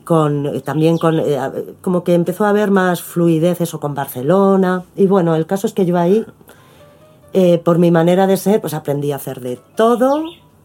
con 0.00 0.46
eh, 0.46 0.60
también 0.60 0.98
con 0.98 1.18
eh, 1.18 1.38
como 1.80 2.04
que 2.04 2.14
empezó 2.14 2.44
a 2.44 2.50
haber 2.50 2.70
más 2.70 3.02
fluidez 3.02 3.60
eso 3.60 3.80
con 3.80 3.94
Barcelona. 3.94 4.84
Y 4.96 5.06
bueno 5.06 5.34
el 5.34 5.46
caso 5.46 5.66
es 5.66 5.72
que 5.72 5.86
yo 5.86 5.96
ahí 5.98 6.24
eh, 7.32 7.58
por 7.58 7.78
mi 7.78 7.90
manera 7.90 8.26
de 8.26 8.36
ser 8.36 8.60
pues 8.60 8.74
aprendí 8.74 9.12
a 9.12 9.16
hacer 9.16 9.40
de 9.40 9.58
todo 9.76 10.24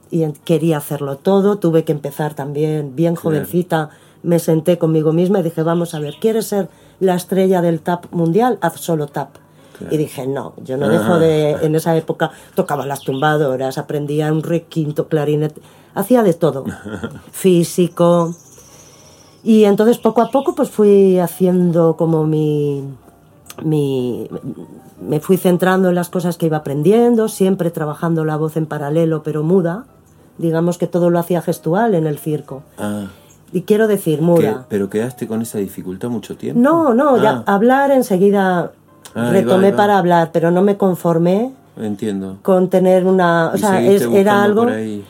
y 0.10 0.26
quería 0.46 0.78
hacerlo 0.78 1.17
todo. 1.17 1.58
Tuve 1.58 1.84
que 1.84 1.91
empezar 1.91 2.34
también 2.34 2.96
bien 2.96 3.15
jovencita 3.15 3.89
me 4.24 4.39
senté 4.39 4.78
conmigo 4.78 5.13
misma 5.13 5.39
y 5.39 5.44
dije 5.44 5.63
vamos 5.63 5.96
a 5.96 6.00
ver 6.00 6.15
quieres 6.20 6.46
ser 6.46 6.70
la 7.00 7.15
estrella 7.15 7.62
del 7.62 7.82
tap 7.82 8.06
mundial 8.12 8.60
haz 8.62 8.80
solo 8.80 9.08
tap 9.08 9.30
y 9.89 9.98
dije 9.98 10.28
no 10.28 10.54
yo 10.63 10.78
no 10.78 10.88
dejo 10.88 11.17
de 11.17 11.54
en 11.54 11.74
esa 11.74 11.98
época 11.98 12.30
tocaba 12.54 12.86
las 12.86 13.02
tumbadoras 13.02 13.80
aprendía 13.80 14.32
un 14.32 14.44
requinto 14.44 15.08
clarinete 15.08 15.60
hacía 15.94 16.24
de 16.24 16.34
todo. 16.34 16.65
Físico 17.32 18.36
y 19.43 19.63
entonces 19.65 19.97
poco 19.97 20.21
a 20.21 20.30
poco 20.30 20.56
pues 20.56 20.69
fui 20.69 21.17
haciendo 21.19 21.95
como 21.97 22.25
mi, 22.25 22.84
mi, 23.63 24.30
me 25.01 25.19
fui 25.19 25.38
centrando 25.38 25.89
en 25.89 25.95
las 25.95 26.10
cosas 26.10 26.38
que 26.38 26.45
iba 26.45 26.58
aprendiendo, 26.58 27.27
siempre 27.27 27.71
trabajando 27.71 28.23
la 28.25 28.38
voz 28.38 28.58
en 28.58 28.65
paralelo 28.65 29.23
pero 29.23 29.43
muda. 29.43 29.86
Digamos 30.38 30.77
que 30.77 30.88
todo 30.88 31.10
lo 31.10 31.19
hacía 31.19 31.41
gestual 31.41 31.93
en 31.93 32.08
el 32.08 32.17
circo. 32.17 32.63
Ah. 32.77 33.08
Y 33.54 33.63
quiero 33.63 33.88
decir, 33.88 34.21
muda. 34.21 34.65
¿Pero 34.69 34.89
quedaste 34.89 35.27
con 35.27 35.41
esa 35.41 35.58
dificultad 35.58 36.10
mucho 36.10 36.38
tiempo? 36.38 36.60
No, 36.60 36.93
no, 36.93 37.21
ya 37.21 37.43
ah. 37.45 37.54
hablar 37.54 37.91
enseguida 37.91 38.71
ah, 39.13 39.30
retomé 39.32 39.73
para 39.73 39.97
hablar, 39.97 40.32
pero 40.32 40.51
no 40.51 40.62
me 40.62 40.77
conformé 40.77 41.51
Entiendo. 41.77 42.38
Con 42.41 42.69
tener 42.69 43.05
una. 43.05 43.51
O 43.53 43.57
sea, 43.57 43.81
era 43.81 44.43
algo. 44.43 44.67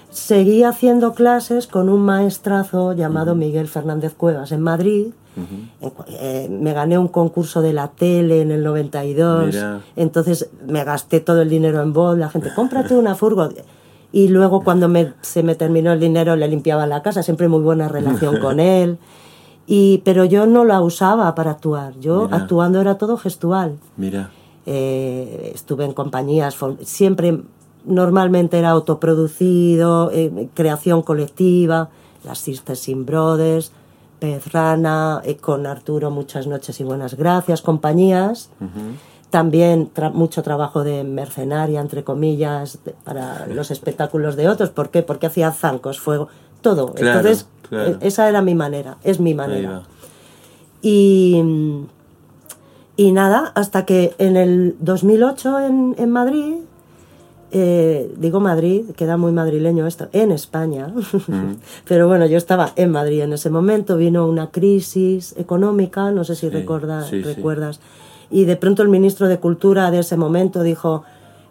Seguí 0.10 0.64
haciendo 0.64 1.14
clases 1.14 1.68
con 1.68 1.90
un 1.90 2.02
maestrazo 2.02 2.94
llamado 2.94 3.36
Miguel 3.36 3.68
Fernández 3.68 4.14
Cuevas 4.14 4.52
en 4.52 4.62
Madrid. 4.62 5.08
Eh, 6.10 6.50
me 6.50 6.74
gané 6.74 6.98
un 6.98 7.08
concurso 7.08 7.62
de 7.62 7.74
la 7.74 7.88
tele 7.88 8.42
en 8.42 8.52
el 8.52 8.64
92. 8.64 9.56
Entonces 9.96 10.50
me 10.68 10.84
gasté 10.84 11.20
todo 11.20 11.42
el 11.42 11.50
dinero 11.50 11.82
en 11.82 11.94
voz. 11.94 12.18
La 12.18 12.30
gente, 12.30 12.50
cómprate 12.56 12.96
una 12.96 13.16
furgo. 13.16 13.50
Y 14.14 14.28
luego, 14.28 14.62
cuando 14.62 14.90
me, 14.90 15.14
se 15.22 15.42
me 15.42 15.56
terminó 15.56 15.94
el 15.94 16.00
dinero, 16.00 16.36
le 16.36 16.48
limpiaba 16.48 16.86
la 16.86 17.02
casa. 17.02 17.24
Siempre 17.24 17.48
muy 17.48 17.62
buena 17.62 17.88
relación 17.88 18.40
con 18.40 18.60
él. 18.60 18.98
Y, 19.68 20.02
pero 20.04 20.26
yo 20.26 20.46
no 20.48 20.66
la 20.66 20.82
usaba 20.82 21.34
para 21.34 21.52
actuar. 21.52 21.94
Yo 22.00 22.28
actuando 22.32 22.82
era 22.82 22.96
todo 22.96 23.18
gestual. 23.18 23.78
Mira. 23.96 24.30
Eh, 24.66 25.52
estuve 25.56 25.86
en 25.86 25.94
compañías, 25.94 26.56
siempre 26.84 27.42
normalmente 27.86 28.60
era 28.60 28.70
autoproducido, 28.70 30.12
eh, 30.12 30.50
creación 30.54 31.02
colectiva, 31.02 31.90
las 32.24 32.40
Sin 32.40 33.06
Brothers, 33.06 33.72
Pez 34.20 34.52
Rana, 34.52 35.22
eh, 35.26 35.38
con 35.38 35.66
Arturo 35.66 36.12
Muchas 36.12 36.46
Noches 36.46 36.80
y 36.80 36.84
Buenas 36.84 37.16
Gracias, 37.16 37.62
compañías. 37.62 38.52
También 39.32 39.90
mucho 40.14 40.44
trabajo 40.44 40.84
de 40.84 41.04
mercenaria, 41.04 41.80
entre 41.80 42.04
comillas, 42.04 42.78
para 43.04 43.48
los 43.48 43.72
espectáculos 43.72 44.36
de 44.36 44.50
otros. 44.50 44.70
¿Por 44.70 44.90
qué? 44.90 45.02
Porque 45.02 45.26
hacía 45.26 45.52
zancos, 45.52 46.00
fuego, 46.00 46.28
todo. 46.62 46.94
Entonces, 46.98 47.48
E, 47.72 47.98
esa 48.02 48.28
era 48.28 48.42
mi 48.42 48.56
manera, 48.56 48.98
es 49.04 49.20
mi 49.20 49.34
manera. 49.34 49.84
Y, 50.82 51.42
y 53.02 53.12
nada, 53.12 53.52
hasta 53.56 53.84
que 53.84 54.14
en 54.20 54.38
el 54.38 54.76
2008 54.80 55.60
en, 55.62 55.96
en 55.98 56.12
Madrid, 56.12 56.58
eh, 57.52 58.14
digo 58.16 58.40
Madrid, 58.40 58.92
queda 58.96 59.18
muy 59.18 59.32
madrileño 59.32 59.88
esto, 59.88 60.08
en 60.12 60.32
España, 60.32 60.94
mm. 61.28 61.56
pero 61.88 62.08
bueno, 62.08 62.28
yo 62.28 62.38
estaba 62.38 62.74
en 62.76 62.92
Madrid 62.92 63.22
en 63.22 63.34
ese 63.34 63.50
momento, 63.50 63.98
vino 63.98 64.28
una 64.28 64.52
crisis 64.52 65.34
económica, 65.36 66.12
no 66.12 66.24
sé 66.24 66.36
si 66.36 66.48
recuerdas, 66.50 67.12
y 68.30 68.46
de 68.46 68.56
pronto 68.56 68.84
el 68.84 68.90
ministro 68.90 69.28
de 69.28 69.40
Cultura 69.40 69.90
de 69.90 69.98
ese 69.98 70.16
momento 70.16 70.62
dijo, 70.62 71.04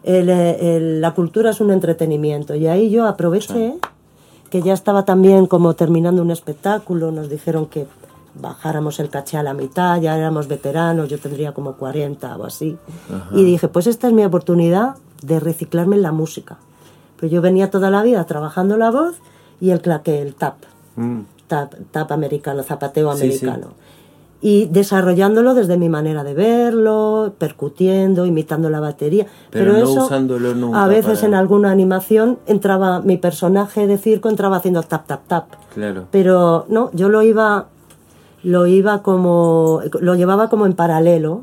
la 0.04 1.14
cultura 1.16 1.50
es 1.50 1.60
un 1.60 1.72
entretenimiento, 1.72 2.54
y 2.54 2.68
ahí 2.68 2.90
yo 2.90 3.08
aproveché 3.08 3.74
que 4.50 4.62
ya 4.62 4.72
estaba 4.72 5.04
también 5.04 5.46
como 5.46 5.74
terminando 5.74 6.22
un 6.22 6.30
espectáculo, 6.30 7.10
nos 7.10 7.28
dijeron 7.28 7.66
que 7.66 7.86
bajáramos 8.34 9.00
el 9.00 9.08
caché 9.08 9.36
a 9.36 9.42
la 9.42 9.54
mitad, 9.54 10.00
ya 10.00 10.16
éramos 10.16 10.48
veteranos, 10.48 11.08
yo 11.08 11.18
tendría 11.18 11.52
como 11.52 11.74
40 11.74 12.36
o 12.36 12.44
así, 12.44 12.76
y 13.32 13.44
dije, 13.44 13.68
pues 13.68 13.86
esta 13.86 14.08
es 14.08 14.12
mi 14.12 14.24
oportunidad 14.24 14.96
de 15.22 15.40
reciclarme 15.40 15.96
en 15.96 16.02
la 16.02 16.12
música. 16.12 16.58
Pero 17.18 17.32
yo 17.32 17.42
venía 17.42 17.70
toda 17.70 17.90
la 17.90 18.02
vida 18.02 18.24
trabajando 18.24 18.76
la 18.76 18.90
voz 18.90 19.16
y 19.60 19.70
el 19.70 19.82
claque, 19.82 20.22
el 20.22 20.34
tap, 20.34 20.56
mm. 20.96 21.20
tap, 21.46 21.74
tap 21.90 22.10
americano, 22.12 22.62
zapateo 22.62 23.10
americano. 23.10 23.74
Y 24.42 24.66
desarrollándolo 24.66 25.52
desde 25.52 25.76
mi 25.76 25.90
manera 25.90 26.24
de 26.24 26.32
verlo, 26.32 27.34
percutiendo, 27.36 28.24
imitando 28.24 28.70
la 28.70 28.80
batería. 28.80 29.26
Pero, 29.50 29.76
eso, 29.76 30.08
a 30.74 30.88
veces 30.88 31.22
en 31.24 31.34
alguna 31.34 31.70
animación 31.70 32.38
entraba, 32.46 33.00
mi 33.00 33.18
personaje 33.18 33.86
de 33.86 33.98
circo 33.98 34.30
entraba 34.30 34.56
haciendo 34.56 34.82
tap, 34.82 35.06
tap, 35.06 35.26
tap. 35.26 35.44
Claro. 35.74 36.06
Pero 36.10 36.64
no, 36.70 36.90
yo 36.94 37.10
lo 37.10 37.20
iba, 37.20 37.66
lo 38.42 38.66
iba 38.66 39.02
como, 39.02 39.80
lo 40.00 40.14
llevaba 40.14 40.48
como 40.48 40.66
en 40.66 40.74
paralelo 40.74 41.42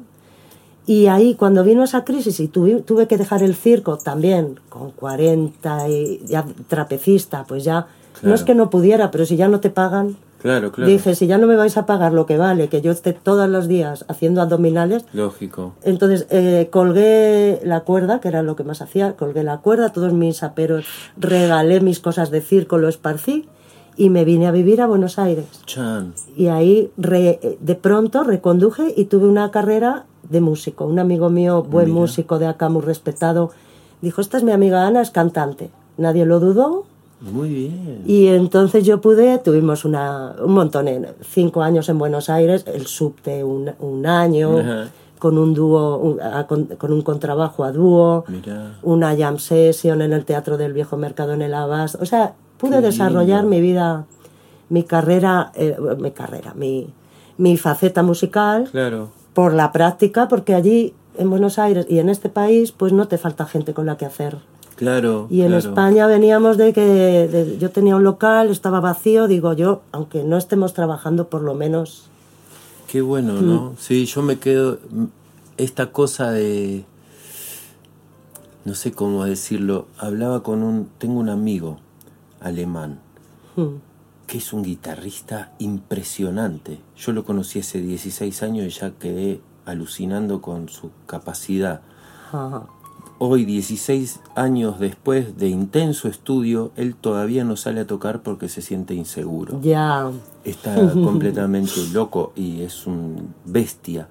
y 0.87 1.07
ahí, 1.07 1.35
cuando 1.35 1.65
vino 1.65 1.83
esa 1.83 2.05
crisis 2.05 2.39
y 2.39 2.47
tuve, 2.47 2.81
tuve 2.81 3.07
que 3.07 3.17
dejar 3.17 3.43
el 3.43 3.55
circo 3.55 3.97
también, 3.97 4.57
con 4.69 4.91
40 4.91 5.89
y 5.89 6.21
ya 6.25 6.45
trapecista, 6.69 7.43
pues 7.45 7.65
ya, 7.65 7.87
no 8.21 8.33
es 8.33 8.43
que 8.43 8.55
no 8.55 8.69
pudiera, 8.69 9.11
pero 9.11 9.25
si 9.25 9.35
ya 9.35 9.49
no 9.49 9.59
te 9.59 9.69
pagan, 9.69 10.15
Claro, 10.39 10.71
claro. 10.71 10.89
Dije, 10.89 11.15
si 11.15 11.25
ya 11.25 11.39
no 11.39 11.47
me 11.47 11.55
vais 11.55 11.77
a 11.77 11.87
pagar 11.87 12.13
lo 12.13 12.27
que 12.27 12.37
vale, 12.37 12.69
que 12.69 12.81
yo 12.81 12.91
esté 12.91 13.11
todos 13.11 13.49
los 13.49 13.67
días 13.67 14.05
haciendo 14.07 14.39
abdominales. 14.39 15.03
Lógico. 15.11 15.73
Entonces 15.81 16.27
eh, 16.29 16.69
colgué 16.71 17.59
la 17.63 17.79
cuerda, 17.79 18.21
que 18.21 18.27
era 18.27 18.43
lo 18.43 18.55
que 18.55 18.63
más 18.63 18.83
hacía, 18.83 19.13
colgué 19.13 19.43
la 19.43 19.57
cuerda, 19.57 19.89
todos 19.89 20.13
mis 20.13 20.43
aperos, 20.43 20.85
regalé 21.17 21.81
mis 21.81 21.99
cosas 21.99 22.29
de 22.29 22.41
circo, 22.41 22.77
lo 22.77 22.87
esparcí 22.87 23.49
y 23.97 24.09
me 24.09 24.23
vine 24.23 24.47
a 24.47 24.51
vivir 24.51 24.81
a 24.81 24.87
Buenos 24.87 25.17
Aires. 25.17 25.45
Chan. 25.65 26.13
Y 26.35 26.47
ahí 26.47 26.91
de 26.97 27.75
pronto 27.75 28.23
reconduje 28.23 28.93
y 28.95 29.05
tuve 29.05 29.27
una 29.27 29.49
carrera 29.51 30.05
de 30.29 30.39
músico. 30.39 30.85
Un 30.85 30.99
amigo 30.99 31.29
mío, 31.29 31.63
buen 31.63 31.91
músico 31.91 32.39
de 32.39 32.47
acá, 32.47 32.69
muy 32.69 32.83
respetado, 32.83 33.51
dijo, 34.01 34.21
esta 34.21 34.37
es 34.37 34.43
mi 34.43 34.51
amiga 34.51 34.85
Ana, 34.85 35.01
es 35.01 35.09
cantante. 35.09 35.71
Nadie 35.97 36.25
lo 36.25 36.39
dudó. 36.39 36.85
Muy 37.19 37.49
bien. 37.49 38.03
Y 38.05 38.27
entonces 38.27 38.85
yo 38.85 39.01
pude, 39.01 39.39
tuvimos 39.39 39.85
una, 39.85 40.35
un 40.43 40.53
montón, 40.53 40.87
en, 40.87 41.07
cinco 41.21 41.63
años 41.63 41.89
en 41.89 41.97
Buenos 41.97 42.29
Aires, 42.29 42.65
el 42.67 42.85
subte 42.85 43.43
un, 43.43 43.71
un 43.79 44.05
año, 44.05 44.89
con 45.17 45.39
un 45.39 45.55
dúo, 45.55 46.17
con, 46.47 46.91
un 46.91 47.01
contrabajo 47.01 47.63
a 47.63 47.71
dúo, 47.71 48.25
una 48.83 49.17
jam 49.17 49.39
session 49.39 50.03
en 50.03 50.13
el 50.13 50.25
Teatro 50.25 50.57
del 50.57 50.73
Viejo 50.73 50.95
Mercado 50.97 51.33
en 51.33 51.41
el 51.41 51.55
Abas. 51.55 51.95
O 51.95 52.05
sea, 52.05 52.35
pude 52.57 52.81
desarrollar 52.81 53.45
mi 53.45 53.61
vida, 53.61 54.05
mi 54.69 54.83
carrera, 54.83 55.51
eh, 55.55 55.77
mi 55.99 56.11
carrera, 56.11 56.53
mi, 56.55 56.93
mi 57.37 57.57
faceta 57.57 58.03
musical. 58.03 58.69
Claro 58.71 59.09
por 59.37 59.53
la 59.53 59.71
práctica, 59.71 60.27
porque 60.27 60.55
allí 60.55 60.95
en 61.15 61.29
Buenos 61.29 61.59
Aires 61.59 61.85
y 61.87 61.99
en 61.99 62.09
este 62.09 62.27
país, 62.27 62.71
pues 62.71 62.91
no 62.91 63.07
te 63.07 63.19
falta 63.19 63.45
gente 63.45 63.75
con 63.75 63.85
la 63.85 63.95
que 63.95 64.05
hacer. 64.05 64.39
Claro. 64.75 65.27
Y 65.29 65.41
en 65.41 65.53
España 65.53 66.07
veníamos 66.07 66.57
de 66.57 66.73
que 66.73 67.55
yo 67.59 67.69
tenía 67.69 67.95
un 67.97 68.03
local, 68.03 68.49
estaba 68.49 68.79
vacío, 68.79 69.27
digo 69.27 69.53
yo, 69.53 69.83
aunque 69.91 70.23
no 70.23 70.37
estemos 70.37 70.73
trabajando, 70.73 71.29
por 71.29 71.43
lo 71.43 71.53
menos. 71.53 72.09
Qué 72.87 73.01
bueno, 73.01 73.39
¿no? 73.39 73.61
Mm. 73.61 73.75
Sí, 73.77 74.07
yo 74.07 74.23
me 74.23 74.39
quedo. 74.39 74.79
Esta 75.57 75.91
cosa 75.91 76.31
de. 76.31 76.83
No 78.65 78.73
sé 78.73 78.91
cómo 78.91 79.23
decirlo. 79.23 79.85
Hablaba 79.99 80.41
con 80.41 80.63
un. 80.63 80.89
Tengo 80.97 81.19
un 81.19 81.29
amigo 81.29 81.77
alemán. 82.39 82.99
Mm 83.55 83.87
que 84.27 84.37
es 84.37 84.53
un 84.53 84.61
guitarrista 84.61 85.53
impresionante. 85.57 86.79
Yo 86.97 87.13
lo 87.13 87.23
conocí 87.23 87.59
hace 87.59 87.79
16 87.81 88.43
años 88.43 88.65
y 88.65 88.69
ya 88.69 88.91
quedé 88.91 89.39
alucinando 89.65 90.41
con 90.41 90.69
su 90.69 90.91
capacidad. 91.05 91.81
Hoy, 93.19 93.45
16 93.45 94.19
años 94.35 94.79
después 94.79 95.37
de 95.37 95.47
intenso 95.47 96.07
estudio, 96.07 96.71
él 96.75 96.93
todavía 96.95 97.45
no 97.45 97.55
sale 97.55 97.81
a 97.81 97.87
tocar 97.87 98.21
porque 98.21 98.49
se 98.49 98.61
siente 98.61 98.93
inseguro. 98.93 99.59
Ya. 99.61 100.11
Está 100.43 100.75
completamente 100.93 101.87
loco 101.93 102.33
y 102.35 102.61
es 102.61 102.85
un 102.85 103.33
bestia. 103.45 104.09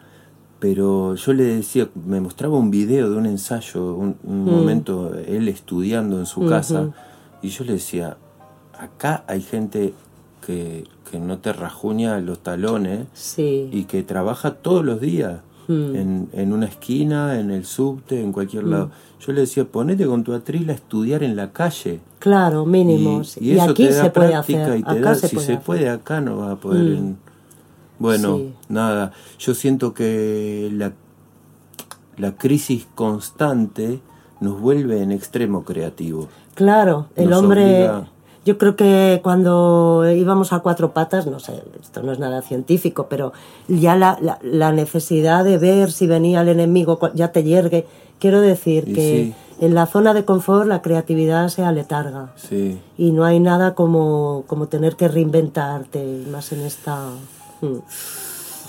Pero 0.59 1.15
yo 1.15 1.35
le 1.35 1.45
decía, 1.45 1.89
me 2.07 2.21
mostraba 2.21 2.57
un 2.57 2.71
video 2.71 3.11
de 3.11 3.17
un 3.17 3.27
ensayo, 3.27 3.95
un, 3.95 4.17
mm. 4.25 4.51
momento, 4.51 5.15
él 5.15 5.49
estudiando 5.49 6.19
en 6.19 6.25
su 6.25 6.47
casa, 6.47 6.91
y 7.47 7.51
yo 7.51 7.65
le 7.65 7.75
decía, 7.75 8.17
acá 8.77 9.23
hay 9.29 9.41
gente 9.41 9.95
que, 10.45 10.85
no 11.13 11.39
te 11.39 11.53
rajuña 11.53 12.19
los 12.19 12.41
talones 12.41 13.07
y 13.39 13.85
que 13.85 14.03
trabaja 14.03 14.55
todos 14.55 14.85
los 14.85 15.01
días. 15.01 15.41
Hmm. 15.69 16.27
En, 16.33 16.53
una 16.53 16.67
esquina, 16.67 17.41
en 17.41 17.51
el 17.51 17.65
subte, 17.65 18.21
en 18.21 18.33
cualquier 18.33 18.65
hmm. 18.65 18.71
lado. 18.71 18.91
Yo 19.21 19.33
le 19.33 19.43
decía, 19.43 19.65
ponete 19.65 20.07
con 20.07 20.25
tu 20.25 20.35
atril 20.35 20.69
a 20.71 20.73
estudiar 20.73 21.23
en 21.23 21.37
la 21.37 21.53
calle. 21.53 22.01
Claro, 22.19 22.67
mínimo. 22.67 23.23
Y, 23.41 23.53
eso 23.53 23.71
aquí 23.71 23.87
te 23.87 23.95
da 23.95 24.03
se 24.05 24.11
puede 24.11 24.35
hacer. 24.35 24.79
Y 24.79 24.83
te 24.83 25.15
si 25.29 25.39
se 25.39 25.57
puede, 25.57 25.89
acá 25.89 26.21
no 26.21 26.39
va 26.39 26.53
a 26.53 26.57
poder. 26.57 27.01
Hmm. 27.01 27.17
Bueno, 28.01 28.41
nada. 28.69 29.13
Yo 29.39 29.55
siento 29.55 29.95
que 29.95 30.69
la, 30.73 30.93
la 32.17 32.37
crisis 32.37 32.87
constante 32.95 34.01
nos 34.41 34.61
vuelve 34.61 35.03
en 35.03 35.13
extremo 35.13 35.65
creativo. 35.65 36.29
Claro, 36.57 37.07
el 37.15 37.33
hombre. 37.33 37.89
Yo 38.45 38.59
creo 38.59 38.77
que 38.77 39.21
cuando 39.25 40.09
íbamos 40.09 40.53
a 40.53 40.61
cuatro 40.61 40.93
patas, 40.93 41.27
no 41.27 41.41
sé, 41.41 41.65
esto 41.81 42.03
no 42.03 42.13
es 42.13 42.21
nada 42.21 42.43
científico, 42.43 43.09
pero 43.11 43.33
ya 43.67 43.97
la, 43.97 44.39
la, 44.41 44.71
necesidad 44.71 45.45
de 45.45 45.59
ver 45.59 45.91
si 45.91 46.07
venía 46.07 46.43
el 46.43 46.49
enemigo 46.49 47.01
ya 47.13 47.33
te 47.33 47.43
yergue. 47.43 47.87
Quiero 48.21 48.41
decir 48.41 48.95
que 48.95 49.35
en 49.59 49.75
la 49.75 49.87
zona 49.87 50.15
de 50.15 50.25
confort 50.25 50.67
la 50.69 50.81
creatividad 50.81 51.49
se 51.49 51.65
aletarga. 51.65 52.33
Sí. 52.37 52.79
Y 52.97 53.11
no 53.11 53.25
hay 53.25 53.41
nada 53.41 53.75
como, 53.75 54.45
como 54.47 54.69
tener 54.69 54.95
que 54.95 55.09
reinventarte, 55.09 56.25
más 56.31 56.53
en 56.53 56.61
esta... 56.61 57.11
Hmm. 57.61 57.79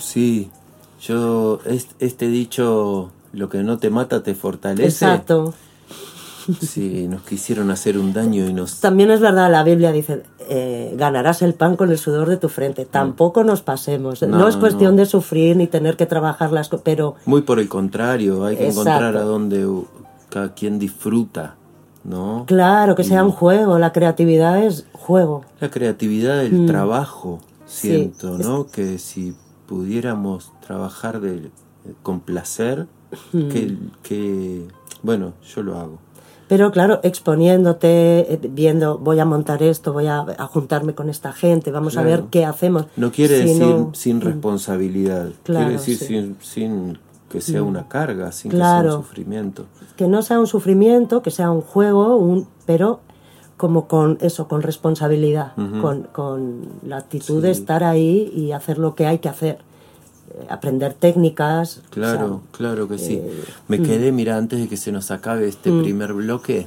Sí, 0.00 0.50
yo, 1.00 1.60
este 2.00 2.26
dicho, 2.26 3.10
lo 3.32 3.48
que 3.48 3.62
no 3.62 3.78
te 3.78 3.90
mata 3.90 4.24
te 4.24 4.34
fortalece. 4.34 4.88
Exacto. 4.88 5.54
Sí, 6.60 7.06
nos 7.08 7.22
quisieron 7.22 7.70
hacer 7.70 7.98
un 7.98 8.12
daño 8.12 8.46
y 8.46 8.52
nos... 8.52 8.80
También 8.80 9.10
es 9.10 9.20
verdad, 9.20 9.50
la 9.50 9.62
Biblia 9.64 9.92
dice, 9.92 10.22
eh, 10.48 10.94
ganarás 10.96 11.42
el 11.42 11.54
pan 11.54 11.76
con 11.76 11.90
el 11.90 11.98
sudor 11.98 12.28
de 12.28 12.36
tu 12.36 12.48
frente. 12.48 12.84
Mm. 12.84 12.88
Tampoco 12.88 13.44
nos 13.44 13.62
pasemos. 13.62 14.22
No, 14.22 14.48
es 14.48 14.56
cuestión 14.56 14.96
de 14.96 15.06
sufrir 15.06 15.56
ni 15.56 15.66
tener 15.66 15.96
que 15.96 16.06
trabajar 16.06 16.52
las 16.52 16.68
cosas, 16.68 16.82
pero... 16.84 17.16
Muy 17.26 17.42
por 17.42 17.58
el 17.60 17.68
contrario, 17.68 18.44
hay 18.44 18.56
que 18.56 18.68
encontrar 18.68 19.16
a 19.16 19.22
donde 19.22 19.66
cada 20.28 20.54
quien 20.54 20.78
disfruta, 20.78 21.56
¿no? 22.04 22.44
Claro, 22.46 22.94
que 22.94 23.04
sea 23.04 23.24
un 23.24 23.32
juego, 23.32 23.78
la 23.78 23.92
creatividad 23.92 24.62
es 24.64 24.86
juego. 24.92 25.44
La 25.60 25.70
creatividad 25.70 26.38
del 26.38 26.62
mm. 26.62 26.66
trabajo, 26.66 27.40
siento, 27.66 28.38
¿no? 28.38 28.66
Que 28.66 28.98
si 28.98 29.34
pudiéramos 29.66 30.52
trabajar 30.66 31.20
de, 31.20 31.50
con 32.02 32.20
placer, 32.20 32.86
mm. 33.32 33.48
que, 33.48 33.76
que, 34.02 34.68
bueno, 35.02 35.34
yo 35.54 35.62
lo 35.62 35.78
hago. 35.78 35.98
Pero 36.48 36.72
claro, 36.72 37.00
exponiéndote, 37.02 38.32
eh, 38.32 38.40
viendo, 38.50 38.98
voy 38.98 39.20
a 39.20 39.26
montar 39.26 39.62
esto, 39.62 39.92
voy 39.92 40.06
a, 40.06 40.24
juntarme 40.50 40.94
con 40.94 41.10
esta 41.10 41.32
gente, 41.32 41.70
vamos 41.70 41.96
a 41.96 42.02
ver 42.02 42.24
qué 42.30 42.44
hacemos. 42.46 42.86
No 42.96 43.12
quiere 43.12 43.38
decir 43.38 43.76
sin 43.92 44.16
mm. 44.16 44.20
responsabilidad, 44.22 45.28
quiere 45.44 45.72
decir 45.72 46.36
sin, 46.40 46.98
que 47.28 47.40
sea 47.42 47.62
una 47.62 47.86
carga, 47.86 48.32
sin 48.32 48.50
que 48.50 48.56
sea 48.56 48.82
un 48.82 48.90
sufrimiento. 48.92 49.66
Que 49.96 50.08
no 50.08 50.22
sea 50.22 50.40
un 50.40 50.46
sufrimiento, 50.46 51.22
que 51.22 51.30
sea 51.30 51.50
un 51.50 51.60
juego, 51.60 52.16
un, 52.16 52.48
pero 52.64 53.00
como 53.58 53.88
con 53.88 54.16
eso, 54.20 54.48
con 54.48 54.62
responsabilidad, 54.62 55.52
con, 55.82 56.04
con, 56.12 56.68
la 56.86 56.96
actitud 56.96 57.42
de 57.42 57.50
estar 57.50 57.82
ahí 57.82 58.32
y 58.34 58.52
hacer 58.52 58.78
lo 58.78 58.94
que 58.94 59.04
hay 59.06 59.18
que 59.18 59.28
hacer 59.28 59.58
aprender 60.48 60.94
técnicas. 60.94 61.82
Claro, 61.90 62.42
claro 62.52 62.88
que 62.88 62.98
sí. 62.98 63.14
Eh, 63.14 63.44
Me 63.68 63.78
mm. 63.78 63.82
quedé, 63.84 64.12
mira, 64.12 64.36
antes 64.36 64.60
de 64.60 64.68
que 64.68 64.76
se 64.76 64.92
nos 64.92 65.10
acabe 65.10 65.48
este 65.48 65.70
mm. 65.70 65.82
primer 65.82 66.12
bloque, 66.12 66.66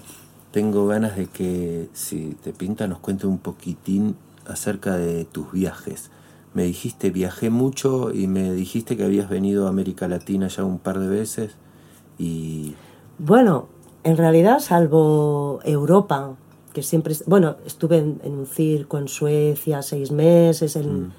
tengo 0.52 0.88
ganas 0.88 1.16
de 1.16 1.28
que, 1.28 1.90
si 1.94 2.38
te 2.44 2.54
pinta, 2.54 2.88
nos 2.88 3.00
cuente 3.00 3.28
un 3.28 3.38
poquitín 3.38 4.16
acerca 4.46 4.98
de 4.98 5.26
tus 5.26 5.52
viajes. 5.52 6.12
Me 6.54 6.64
dijiste, 6.64 7.10
viajé 7.10 7.50
mucho 7.50 8.14
y 8.14 8.28
me 8.28 8.54
dijiste 8.54 8.98
que 8.98 9.06
habías 9.06 9.30
venido 9.30 9.68
a 9.68 9.70
América 9.70 10.08
Latina 10.08 10.48
ya 10.48 10.64
un 10.64 10.80
par 10.80 11.00
de 11.00 11.08
veces 11.08 11.56
y... 12.18 12.76
Bueno, 13.18 13.68
en 14.04 14.18
realidad, 14.18 14.60
salvo 14.60 15.60
Europa, 15.64 16.36
que 16.74 16.84
siempre... 16.84 17.16
Bueno, 17.26 17.56
estuve 17.66 18.00
en, 18.00 18.20
un 18.24 18.46
circo 18.46 18.98
en 18.98 19.08
Suecia 19.08 19.82
seis 19.82 20.12
meses, 20.12 20.76
en... 20.76 21.04
Mm. 21.04 21.12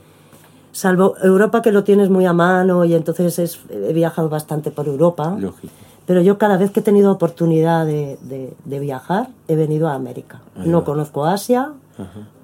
Salvo 0.72 1.14
Europa 1.22 1.62
que 1.62 1.70
lo 1.70 1.84
tienes 1.84 2.08
muy 2.08 2.24
a 2.24 2.32
mano 2.32 2.84
y 2.84 2.94
entonces 2.94 3.38
es, 3.38 3.60
he 3.70 3.92
viajado 3.92 4.28
bastante 4.28 4.70
por 4.70 4.88
Europa. 4.88 5.36
Lógico. 5.38 5.72
Pero 6.06 6.20
yo 6.20 6.36
cada 6.38 6.56
vez 6.56 6.70
que 6.70 6.80
he 6.80 6.82
tenido 6.82 7.12
oportunidad 7.12 7.86
de, 7.86 8.18
de, 8.64 8.80
viajar, 8.80 9.28
he 9.46 9.54
venido 9.54 9.88
a 9.88 9.94
América. 9.94 10.40
no 10.56 10.84
conozco 10.84 11.26
Asia, 11.26 11.72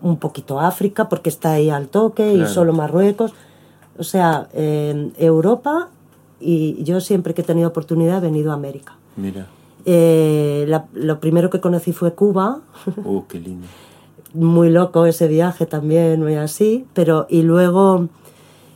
un 0.00 0.18
poquito 0.18 0.60
África, 0.60 1.08
porque 1.08 1.28
está 1.28 1.52
ahí 1.52 1.68
al 1.68 1.88
toque, 1.88 2.34
y 2.34 2.46
solo 2.46 2.72
Marruecos. 2.72 3.34
O 3.98 4.04
sea, 4.04 4.48
Europa, 4.52 5.88
y 6.40 6.84
yo 6.84 7.00
siempre 7.00 7.34
que 7.34 7.42
he 7.42 7.44
tenido 7.44 7.68
oportunidad 7.68 8.18
he 8.18 8.20
venido 8.20 8.52
a 8.52 8.54
América. 8.54 8.94
Mira. 9.16 9.48
Eh, 9.84 10.70
lo 10.92 11.18
primero 11.18 11.50
que 11.50 11.60
conocí 11.60 11.92
fue 11.92 12.12
Cuba. 12.12 12.60
Oh, 13.04 13.24
qué 13.28 13.40
lindo. 13.40 13.66
Muy 14.34 14.70
loco 14.70 15.06
ese 15.06 15.28
viaje 15.28 15.66
también, 15.66 16.22
muy 16.22 16.36
así. 16.36 16.86
Pero, 16.94 17.26
y 17.28 17.42
luego 17.42 18.08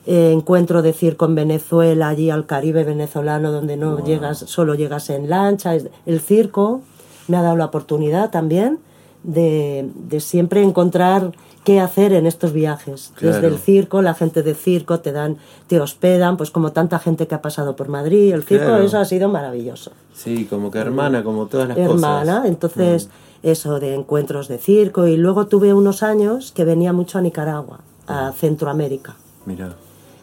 eh, 0.06 0.32
encuentro 0.32 0.82
de 0.82 0.92
circo 0.92 1.26
en 1.26 1.34
Venezuela, 1.34 2.08
allí 2.08 2.30
al 2.30 2.46
Caribe 2.46 2.84
venezolano, 2.84 3.52
donde 3.52 3.76
no 3.76 4.04
llegas, 4.04 4.38
solo 4.38 4.74
llegas 4.74 5.10
en 5.10 5.30
lancha. 5.30 5.74
El 6.06 6.20
circo 6.20 6.82
me 7.28 7.36
ha 7.36 7.42
dado 7.42 7.56
la 7.56 7.66
oportunidad 7.66 8.30
también 8.30 8.78
de, 9.22 9.88
de 9.94 10.20
siempre 10.20 10.62
encontrar 10.62 11.32
qué 11.64 11.80
hacer 11.80 12.12
en 12.12 12.26
estos 12.26 12.52
viajes. 12.52 13.12
Desde 13.20 13.46
el 13.46 13.58
circo, 13.58 14.02
la 14.02 14.14
gente 14.14 14.42
de 14.42 14.54
circo 14.54 15.00
te 15.00 15.12
dan, 15.12 15.36
te 15.68 15.80
hospedan, 15.80 16.36
pues 16.36 16.50
como 16.50 16.72
tanta 16.72 16.98
gente 16.98 17.26
que 17.26 17.34
ha 17.34 17.42
pasado 17.42 17.76
por 17.76 17.88
Madrid, 17.88 18.32
el 18.32 18.42
circo, 18.42 18.76
eso 18.76 18.98
ha 18.98 19.04
sido 19.04 19.28
maravilloso. 19.28 19.92
Sí, 20.12 20.46
como 20.46 20.70
que 20.70 20.78
hermana, 20.78 21.22
como 21.22 21.46
todas 21.46 21.68
las 21.68 21.76
cosas. 21.76 21.92
Hermana, 21.92 22.42
entonces 22.46 23.06
mm. 23.06 23.10
Eso 23.42 23.80
de 23.80 23.94
encuentros 23.94 24.48
de 24.48 24.58
circo. 24.58 25.06
Y 25.06 25.16
luego 25.16 25.46
tuve 25.46 25.74
unos 25.74 26.02
años 26.02 26.52
que 26.52 26.64
venía 26.64 26.92
mucho 26.92 27.18
a 27.18 27.22
Nicaragua, 27.22 27.80
a 28.06 28.32
Centroamérica. 28.32 29.16
Mira. 29.46 29.74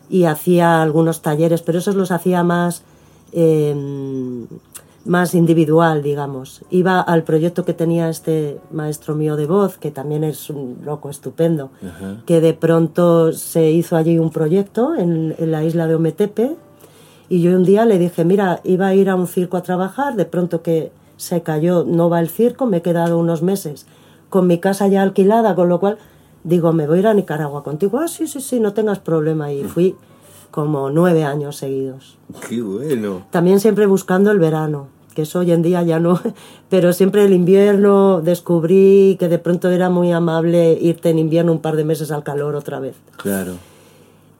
Y 0.09 0.23
hacía 0.23 0.81
algunos 0.81 1.21
talleres, 1.21 1.61
pero 1.61 1.79
esos 1.79 1.95
los 1.95 2.11
hacía 2.11 2.43
más, 2.43 2.83
em, 3.31 4.47
más 5.05 5.35
individual, 5.35 6.01
digamos. 6.01 6.61
Iba 6.71 6.99
al 6.99 7.23
proyecto 7.23 7.63
que 7.63 7.73
tenía 7.73 8.09
este 8.09 8.59
maestro 8.71 9.15
mío 9.15 9.35
de 9.35 9.45
voz, 9.45 9.77
que 9.77 9.91
también 9.91 10.23
es 10.23 10.49
un 10.49 10.79
loco 10.83 11.09
estupendo, 11.09 11.69
que 12.25 12.41
de 12.41 12.53
pronto 12.53 13.33
se 13.33 13.71
hizo 13.71 13.95
allí 13.95 14.17
un 14.17 14.31
proyecto 14.31 14.95
en, 14.95 15.35
en 15.37 15.51
la 15.51 15.63
isla 15.63 15.87
de 15.87 15.95
Ometepe, 15.95 16.55
y 17.29 17.41
yo 17.41 17.55
un 17.55 17.63
día 17.63 17.85
le 17.85 17.99
dije, 17.99 18.25
mira, 18.25 18.59
iba 18.63 18.87
a 18.87 18.95
ir 18.95 19.09
a 19.09 19.15
un 19.15 19.27
circo 19.27 19.55
a 19.55 19.61
trabajar, 19.61 20.15
de 20.15 20.25
pronto 20.25 20.63
que 20.63 20.91
se 21.19 21.43
cayó, 21.43 21.83
no 21.83 22.09
va 22.09 22.21
el 22.21 22.29
circo, 22.29 22.65
me 22.65 22.77
he 22.77 22.81
quedado 22.81 23.17
unos 23.17 23.41
meses 23.41 23.85
con 24.29 24.47
mi 24.47 24.59
casa 24.59 24.87
ya 24.87 25.01
alquilada, 25.01 25.53
con 25.53 25.69
lo 25.69 25.79
cual 25.79 25.97
digo, 26.43 26.71
me 26.71 26.87
voy 26.87 26.97
a 26.97 26.99
ir 27.01 27.07
a 27.07 27.13
Nicaragua 27.13 27.63
contigo. 27.63 27.99
Ah, 27.99 28.07
sí, 28.07 28.25
sí, 28.27 28.39
sí, 28.39 28.59
no 28.59 28.73
tengas 28.73 28.99
problema. 28.99 29.51
Y 29.51 29.63
fui 29.63 29.95
como 30.51 30.89
nueve 30.89 31.23
años 31.25 31.57
seguidos. 31.57 32.17
Qué 32.47 32.61
bueno. 32.61 33.25
También 33.31 33.59
siempre 33.59 33.85
buscando 33.85 34.31
el 34.31 34.39
verano, 34.39 34.87
que 35.13 35.23
eso 35.23 35.39
hoy 35.39 35.51
en 35.51 35.61
día 35.61 35.83
ya 35.83 35.99
no, 35.99 36.21
pero 36.69 36.93
siempre 36.93 37.25
el 37.25 37.33
invierno 37.33 38.21
descubrí 38.21 39.17
que 39.19 39.27
de 39.27 39.39
pronto 39.39 39.69
era 39.69 39.89
muy 39.89 40.11
amable 40.11 40.77
irte 40.79 41.09
en 41.09 41.19
invierno 41.19 41.51
un 41.51 41.59
par 41.59 41.75
de 41.75 41.83
meses 41.83 42.11
al 42.11 42.23
calor 42.23 42.55
otra 42.55 42.79
vez. 42.79 42.95
Claro. 43.17 43.53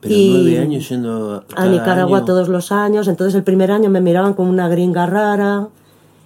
Pero 0.00 0.14
nueve 0.16 0.58
años 0.58 0.88
yendo 0.88 1.44
a 1.54 1.66
Nicaragua 1.66 2.24
todos 2.24 2.48
los 2.48 2.72
años. 2.72 3.06
Entonces 3.06 3.34
el 3.34 3.42
primer 3.42 3.70
año 3.70 3.90
me 3.90 4.00
miraban 4.00 4.32
como 4.32 4.48
una 4.48 4.66
gringa 4.66 5.04
rara 5.04 5.68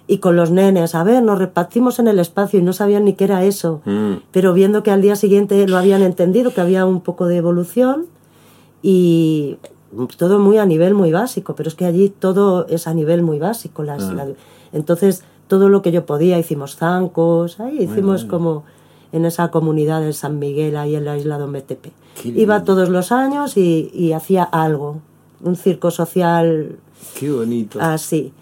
y 0.07 0.19
con 0.19 0.35
los 0.35 0.51
nenes, 0.51 0.93
a 0.93 1.03
ver, 1.03 1.23
nos 1.23 1.39
repartimos 1.39 1.99
en 1.99 2.07
el 2.07 2.19
espacio 2.19 2.59
y 2.59 2.63
no 2.63 2.73
sabían 2.73 3.05
ni 3.05 3.13
qué 3.13 3.23
era 3.23 3.43
eso, 3.43 3.81
mm. 3.85 4.13
pero 4.31 4.53
viendo 4.53 4.83
que 4.83 4.91
al 4.91 5.01
día 5.01 5.15
siguiente 5.15 5.67
lo 5.67 5.77
habían 5.77 6.03
entendido, 6.03 6.53
que 6.53 6.61
había 6.61 6.85
un 6.85 7.01
poco 7.01 7.25
de 7.25 7.37
evolución 7.37 8.05
y 8.83 9.57
todo 10.17 10.37
muy 10.39 10.57
a 10.57 10.65
nivel 10.65 10.93
muy 10.93 11.11
básico, 11.11 11.55
pero 11.55 11.69
es 11.69 11.75
que 11.75 11.85
allí 11.85 12.09
todo 12.09 12.67
es 12.67 12.87
a 12.87 12.93
nivel 12.93 13.23
muy 13.23 13.39
básico. 13.39 13.81
Las, 13.81 14.03
ah. 14.03 14.27
entonces, 14.73 15.23
todo 15.47 15.69
lo 15.69 15.81
que 15.81 15.91
yo 15.91 16.05
podía, 16.05 16.37
hicimos 16.37 16.75
zancos, 16.75 17.59
ahí 17.59 17.83
hicimos 17.83 18.25
como 18.25 18.63
en 19.11 19.25
esa 19.25 19.49
comunidad 19.49 20.01
de 20.01 20.13
San 20.13 20.37
Miguel, 20.37 20.77
ahí 20.77 20.95
en 20.95 21.05
la 21.05 21.17
isla 21.17 21.37
de 21.37 21.45
Ometepe. 21.45 21.91
Iba 22.23 22.63
todos 22.63 22.89
los 22.89 23.11
años 23.11 23.57
y, 23.57 23.89
y 23.93 24.11
hacía 24.11 24.43
algo, 24.43 24.97
un 25.41 25.55
circo 25.55 25.89
social. 25.89 26.77
Qué 27.19 27.31
bonito. 27.31 27.79
Así. 27.81 28.33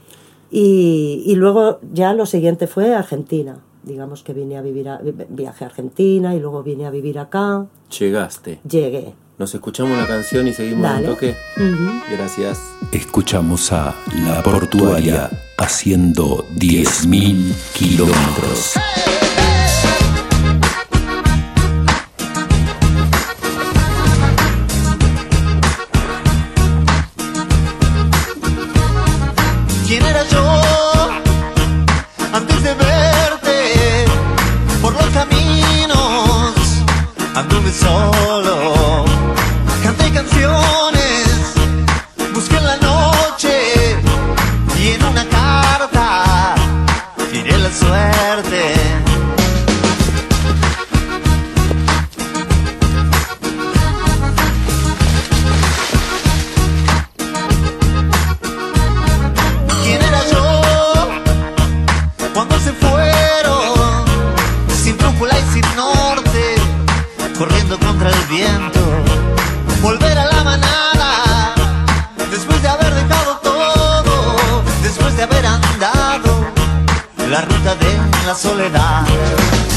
Y, 0.55 1.23
y, 1.25 1.33
luego 1.33 1.79
ya 1.93 2.13
lo 2.13 2.27
siguiente 2.27 2.67
fue 2.67 2.93
Argentina. 2.93 3.57
Digamos 3.81 4.21
que 4.21 4.33
vine 4.33 4.55
a 4.55 4.61
vivir, 4.61 4.87
a, 4.87 5.01
viaje 5.29 5.63
a 5.65 5.67
Argentina 5.67 6.35
y 6.35 6.39
luego 6.39 6.61
vine 6.61 6.85
a 6.85 6.91
vivir 6.91 7.17
acá. 7.17 7.65
Llegaste. 7.97 8.59
Llegué. 8.69 9.15
Nos 9.39 9.55
escuchamos 9.55 9.97
una 9.97 10.05
canción 10.05 10.47
y 10.47 10.53
seguimos 10.53 10.91
un 10.99 11.05
toque. 11.05 11.35
Gracias. 12.11 12.59
Escuchamos 12.91 13.71
a 13.71 13.95
La 14.27 14.43
Portuaria 14.43 15.27
haciendo 15.57 16.45
10.000 16.55 17.51
kilómetros. 17.73 18.75
Y 37.73 38.42
atrás 77.31 77.47
lo 78.25 78.33
que 78.33 78.35
se 78.35 78.69
va. 78.69 79.72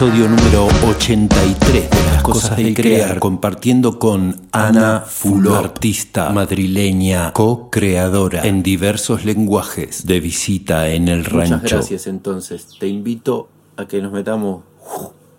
Episodio 0.00 0.30
número 0.30 0.66
83 0.88 1.90
de 1.90 2.02
Las 2.06 2.22
Cosas 2.22 2.56
de 2.56 2.72
Crear, 2.72 3.18
compartiendo 3.18 3.98
con 3.98 4.34
Ana 4.50 5.00
Fuló, 5.00 5.56
artista 5.56 6.30
madrileña, 6.30 7.34
co-creadora 7.34 8.46
en 8.46 8.62
diversos 8.62 9.26
lenguajes, 9.26 10.06
de 10.06 10.20
visita 10.20 10.88
en 10.88 11.08
el 11.08 11.26
rancho. 11.26 11.56
Muchas 11.56 11.70
gracias 11.70 12.06
entonces. 12.06 12.78
Te 12.80 12.88
invito 12.88 13.50
a 13.76 13.84
que 13.84 14.00
nos 14.00 14.10
metamos 14.10 14.62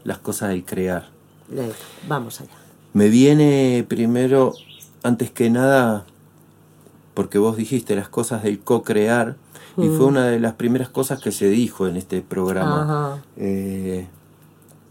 las 0.04 0.20
cosas 0.20 0.50
de 0.50 0.64
crear. 0.64 1.10
Vamos 2.08 2.40
allá. 2.40 2.52
Me 2.94 3.10
viene 3.10 3.84
primero, 3.88 4.54
antes 5.02 5.32
que 5.32 5.50
nada, 5.50 6.06
porque 7.16 7.40
vos 7.40 7.58
dijiste 7.58 7.96
las 7.96 8.10
cosas 8.10 8.44
del 8.44 8.60
co-crear, 8.60 9.38
y 9.76 9.88
fue 9.88 10.06
mm. 10.06 10.10
una 10.10 10.28
de 10.28 10.40
las 10.40 10.54
primeras 10.54 10.90
cosas 10.90 11.20
que 11.20 11.32
se 11.32 11.50
dijo 11.50 11.88
en 11.88 11.98
este 11.98 12.22
programa. 12.22 13.24
Eh, 13.38 14.06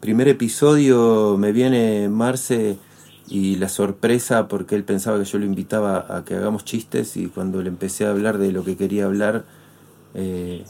primer 0.00 0.28
episodio 0.28 1.36
me 1.38 1.52
viene 1.52 2.08
Marce 2.08 2.78
y 3.28 3.56
la 3.56 3.68
sorpresa 3.68 4.48
porque 4.48 4.74
él 4.74 4.84
pensaba 4.84 5.18
que 5.18 5.24
yo 5.24 5.38
lo 5.38 5.44
invitaba 5.44 6.06
a 6.16 6.24
que 6.24 6.34
hagamos 6.34 6.64
chistes 6.64 7.16
y 7.16 7.26
cuando 7.26 7.62
le 7.62 7.68
empecé 7.68 8.06
a 8.06 8.10
hablar 8.10 8.38
de 8.38 8.50
lo 8.50 8.64
que 8.64 8.76
quería 8.76 9.04
hablar 9.04 9.44
eh, 10.14 10.64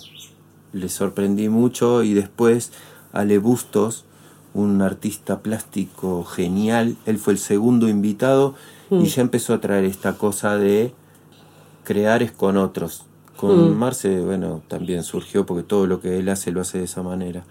le 0.72 0.88
sorprendí 0.88 1.48
mucho 1.48 2.02
y 2.02 2.14
después 2.14 2.72
Ale 3.12 3.38
Bustos, 3.38 4.04
un 4.54 4.82
artista 4.82 5.40
plástico 5.40 6.24
genial, 6.24 6.96
él 7.06 7.18
fue 7.18 7.32
el 7.32 7.38
segundo 7.38 7.88
invitado 7.88 8.54
y 8.90 8.96
mm. 8.96 9.04
ya 9.04 9.22
empezó 9.22 9.54
a 9.54 9.60
traer 9.60 9.84
esta 9.84 10.14
cosa 10.14 10.56
de 10.56 10.92
crear 11.84 12.22
es 12.22 12.32
con 12.32 12.56
otros. 12.56 13.04
Con 13.36 13.70
mm. 13.70 13.76
Marce, 13.76 14.20
bueno, 14.20 14.62
también 14.68 15.02
surgió 15.02 15.46
porque 15.46 15.62
todo 15.62 15.86
lo 15.86 16.00
que 16.00 16.18
él 16.18 16.28
hace 16.28 16.52
lo 16.52 16.60
hace 16.60 16.78
de 16.78 16.84
esa 16.84 17.02
manera. 17.02 17.44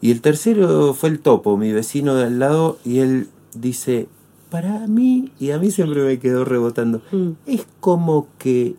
Y 0.00 0.10
el 0.12 0.20
tercero 0.20 0.94
fue 0.94 1.08
el 1.10 1.20
topo, 1.20 1.56
mi 1.56 1.72
vecino 1.72 2.14
de 2.14 2.24
al 2.24 2.38
lado, 2.38 2.78
y 2.84 3.00
él 3.00 3.28
dice, 3.54 4.08
para 4.50 4.86
mí, 4.86 5.32
y 5.38 5.50
a 5.50 5.58
mí 5.58 5.70
siempre 5.70 6.02
me 6.02 6.18
quedó 6.18 6.44
rebotando, 6.44 7.02
mm. 7.10 7.30
es 7.46 7.66
como 7.80 8.28
que 8.38 8.76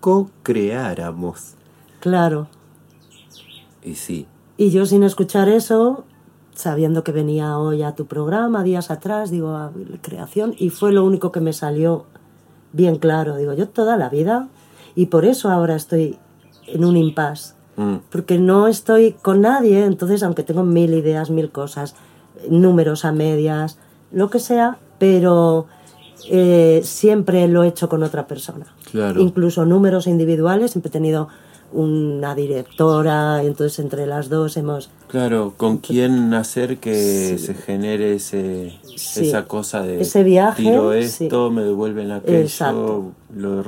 co-creáramos. 0.00 1.54
Claro. 2.00 2.48
Y 3.82 3.94
sí. 3.94 4.26
Y 4.56 4.70
yo 4.70 4.86
sin 4.86 5.02
escuchar 5.02 5.48
eso, 5.48 6.04
sabiendo 6.54 7.02
que 7.02 7.12
venía 7.12 7.58
hoy 7.58 7.82
a 7.82 7.94
tu 7.94 8.06
programa, 8.06 8.62
días 8.62 8.90
atrás, 8.90 9.30
digo, 9.30 9.56
a 9.56 9.72
creación, 10.02 10.54
y 10.56 10.70
fue 10.70 10.92
lo 10.92 11.04
único 11.04 11.32
que 11.32 11.40
me 11.40 11.52
salió 11.52 12.06
bien 12.72 12.96
claro. 12.98 13.36
Digo, 13.36 13.54
yo 13.54 13.68
toda 13.68 13.96
la 13.96 14.08
vida 14.08 14.48
y 14.94 15.06
por 15.06 15.24
eso 15.24 15.50
ahora 15.50 15.74
estoy 15.74 16.18
en 16.66 16.84
un 16.84 16.96
impasse. 16.96 17.54
Mm. 17.76 17.96
Porque 18.10 18.38
no 18.38 18.68
estoy 18.68 19.12
con 19.12 19.40
nadie, 19.40 19.84
entonces 19.84 20.22
aunque 20.22 20.42
tengo 20.42 20.64
mil 20.64 20.94
ideas, 20.94 21.30
mil 21.30 21.50
cosas, 21.50 21.94
números 22.48 23.04
a 23.04 23.12
medias, 23.12 23.78
lo 24.12 24.30
que 24.30 24.38
sea, 24.38 24.78
pero 24.98 25.66
eh, 26.30 26.80
siempre 26.84 27.48
lo 27.48 27.64
he 27.64 27.68
hecho 27.68 27.88
con 27.88 28.02
otra 28.02 28.26
persona. 28.26 28.66
Incluso 29.18 29.64
números 29.64 30.06
individuales, 30.06 30.70
siempre 30.70 30.88
he 30.88 30.92
tenido 30.92 31.28
una 31.72 32.36
directora, 32.36 33.42
entonces 33.42 33.80
entre 33.80 34.06
las 34.06 34.28
dos 34.28 34.56
hemos... 34.56 34.90
Claro, 35.08 35.54
¿con 35.56 35.78
quién 35.78 36.32
hacer 36.32 36.78
que 36.78 37.36
se 37.36 37.54
genere 37.54 38.14
ese, 38.14 38.78
esa 38.94 39.46
cosa 39.46 39.82
de... 39.82 40.00
Ese 40.00 40.22
viaje. 40.22 40.62
Tiro 40.62 40.92
esto, 40.92 41.50
me 41.50 41.64
devuelven 41.64 42.12
aquello, 42.12 43.12
lo 43.34 43.64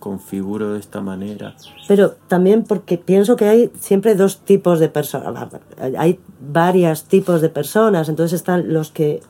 configuro 0.00 0.72
de 0.72 0.80
esta 0.80 1.00
manera. 1.00 1.54
Pero 1.86 2.16
también 2.26 2.64
porque 2.64 2.98
pienso 2.98 3.36
que 3.36 3.44
hay 3.44 3.70
siempre 3.78 4.16
dos 4.16 4.40
tipos 4.40 4.80
de 4.80 4.88
personas, 4.88 5.48
hay 5.96 6.18
varios 6.40 7.04
tipos 7.04 7.40
de 7.40 7.50
personas, 7.50 8.08
entonces 8.08 8.32
están 8.32 8.72
los 8.72 8.90
que 8.90 9.20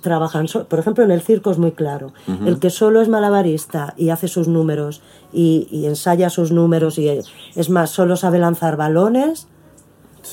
trabajan, 0.00 0.46
por 0.46 0.78
ejemplo 0.78 1.04
en 1.04 1.10
el 1.10 1.20
circo 1.20 1.50
es 1.50 1.58
muy 1.58 1.72
claro, 1.72 2.14
el 2.46 2.58
que 2.58 2.70
solo 2.70 3.02
es 3.02 3.10
malabarista 3.10 3.92
y 3.98 4.08
hace 4.08 4.28
sus 4.28 4.48
números 4.48 5.02
y, 5.30 5.84
ensaya 5.84 6.30
sus 6.30 6.52
números 6.52 6.96
y 6.98 7.08
es 7.54 7.68
más, 7.68 7.90
solo 7.90 8.16
sabe 8.16 8.38
lanzar 8.38 8.78
balones, 8.78 9.48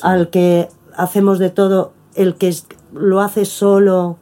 al 0.00 0.30
que 0.30 0.68
hacemos 0.96 1.38
de 1.38 1.50
todo, 1.50 1.92
el 2.14 2.36
que 2.36 2.54
lo 2.94 3.20
hace 3.20 3.44
solo 3.44 4.16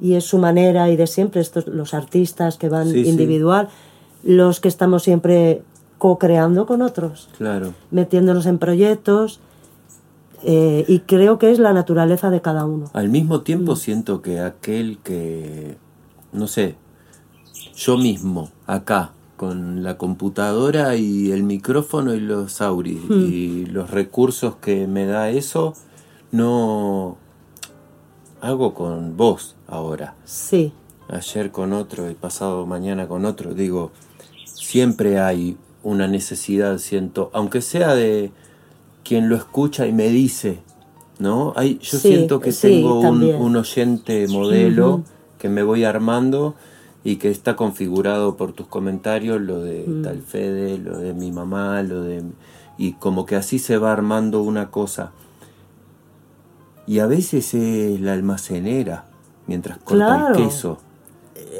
y 0.00 0.14
es 0.14 0.24
su 0.24 0.38
manera 0.38 0.90
y 0.90 0.96
de 0.96 1.06
siempre, 1.06 1.40
estos 1.40 1.66
los 1.66 1.94
artistas 1.94 2.56
que 2.56 2.68
van 2.68 2.88
individual 2.88 3.68
los 4.24 4.60
que 4.60 4.68
estamos 4.68 5.02
siempre 5.02 5.62
co-creando 5.98 6.66
con 6.66 6.82
otros. 6.82 7.28
Claro. 7.36 7.74
Metiéndonos 7.90 8.46
en 8.46 8.58
proyectos. 8.58 9.40
Eh, 10.42 10.84
y 10.88 11.00
creo 11.00 11.38
que 11.38 11.50
es 11.50 11.58
la 11.58 11.72
naturaleza 11.72 12.28
de 12.28 12.42
cada 12.42 12.66
uno. 12.66 12.90
Al 12.92 13.08
mismo 13.08 13.40
tiempo 13.40 13.76
siento 13.76 14.20
que 14.20 14.40
aquel 14.40 14.98
que, 14.98 15.76
no 16.32 16.46
sé, 16.46 16.76
yo 17.74 17.96
mismo, 17.96 18.50
acá, 18.66 19.12
con 19.36 19.82
la 19.82 19.96
computadora 19.96 20.96
y 20.96 21.32
el 21.32 21.42
micrófono 21.42 22.14
y 22.14 22.20
los 22.20 22.60
auris 22.60 23.00
mm. 23.08 23.12
y 23.12 23.66
los 23.66 23.90
recursos 23.90 24.56
que 24.56 24.86
me 24.86 25.06
da 25.06 25.30
eso, 25.30 25.74
no 26.30 27.16
hago 28.40 28.74
con 28.74 29.16
vos 29.16 29.56
ahora. 29.66 30.14
Sí. 30.24 30.72
Ayer 31.08 31.50
con 31.50 31.72
otro 31.72 32.10
y 32.10 32.14
pasado 32.14 32.66
mañana 32.66 33.08
con 33.08 33.24
otro. 33.24 33.54
Digo, 33.54 33.92
siempre 34.74 35.20
hay 35.20 35.56
una 35.84 36.08
necesidad, 36.08 36.78
siento, 36.78 37.30
aunque 37.32 37.62
sea 37.62 37.94
de 37.94 38.32
quien 39.04 39.28
lo 39.28 39.36
escucha 39.36 39.86
y 39.86 39.92
me 39.92 40.08
dice, 40.08 40.58
¿no? 41.20 41.52
Hay, 41.54 41.78
yo 41.78 41.96
siento 41.96 42.40
que 42.40 42.52
tengo 42.52 42.98
un, 42.98 43.54
oyente 43.54 44.26
modelo 44.26 45.04
que 45.38 45.48
me 45.48 45.62
voy 45.62 45.84
armando 45.84 46.56
Y 47.04 47.16
que 47.16 47.30
está 47.30 47.54
configurado 47.54 48.36
por 48.36 48.52
tus 48.52 48.66
comentarios, 48.66 49.40
lo 49.40 49.60
de 49.60 49.84
mm. 49.86 50.02
tal 50.02 50.22
Fede, 50.22 50.78
lo 50.78 50.98
de 50.98 51.14
mi 51.14 51.30
mamá, 51.30 51.80
lo 51.84 52.02
de... 52.02 52.24
Y 52.76 52.94
como 52.94 53.26
que 53.26 53.36
así 53.36 53.60
se 53.60 53.78
va 53.78 53.92
armando 53.92 54.42
una 54.42 54.72
cosa. 54.72 55.12
Y 56.88 56.98
a 56.98 57.06
veces 57.06 57.54
es 57.54 58.00
la 58.00 58.14
almacenera, 58.14 59.04
mientras 59.46 59.78
corta 59.78 60.30
el 60.30 60.36
queso. 60.36 60.78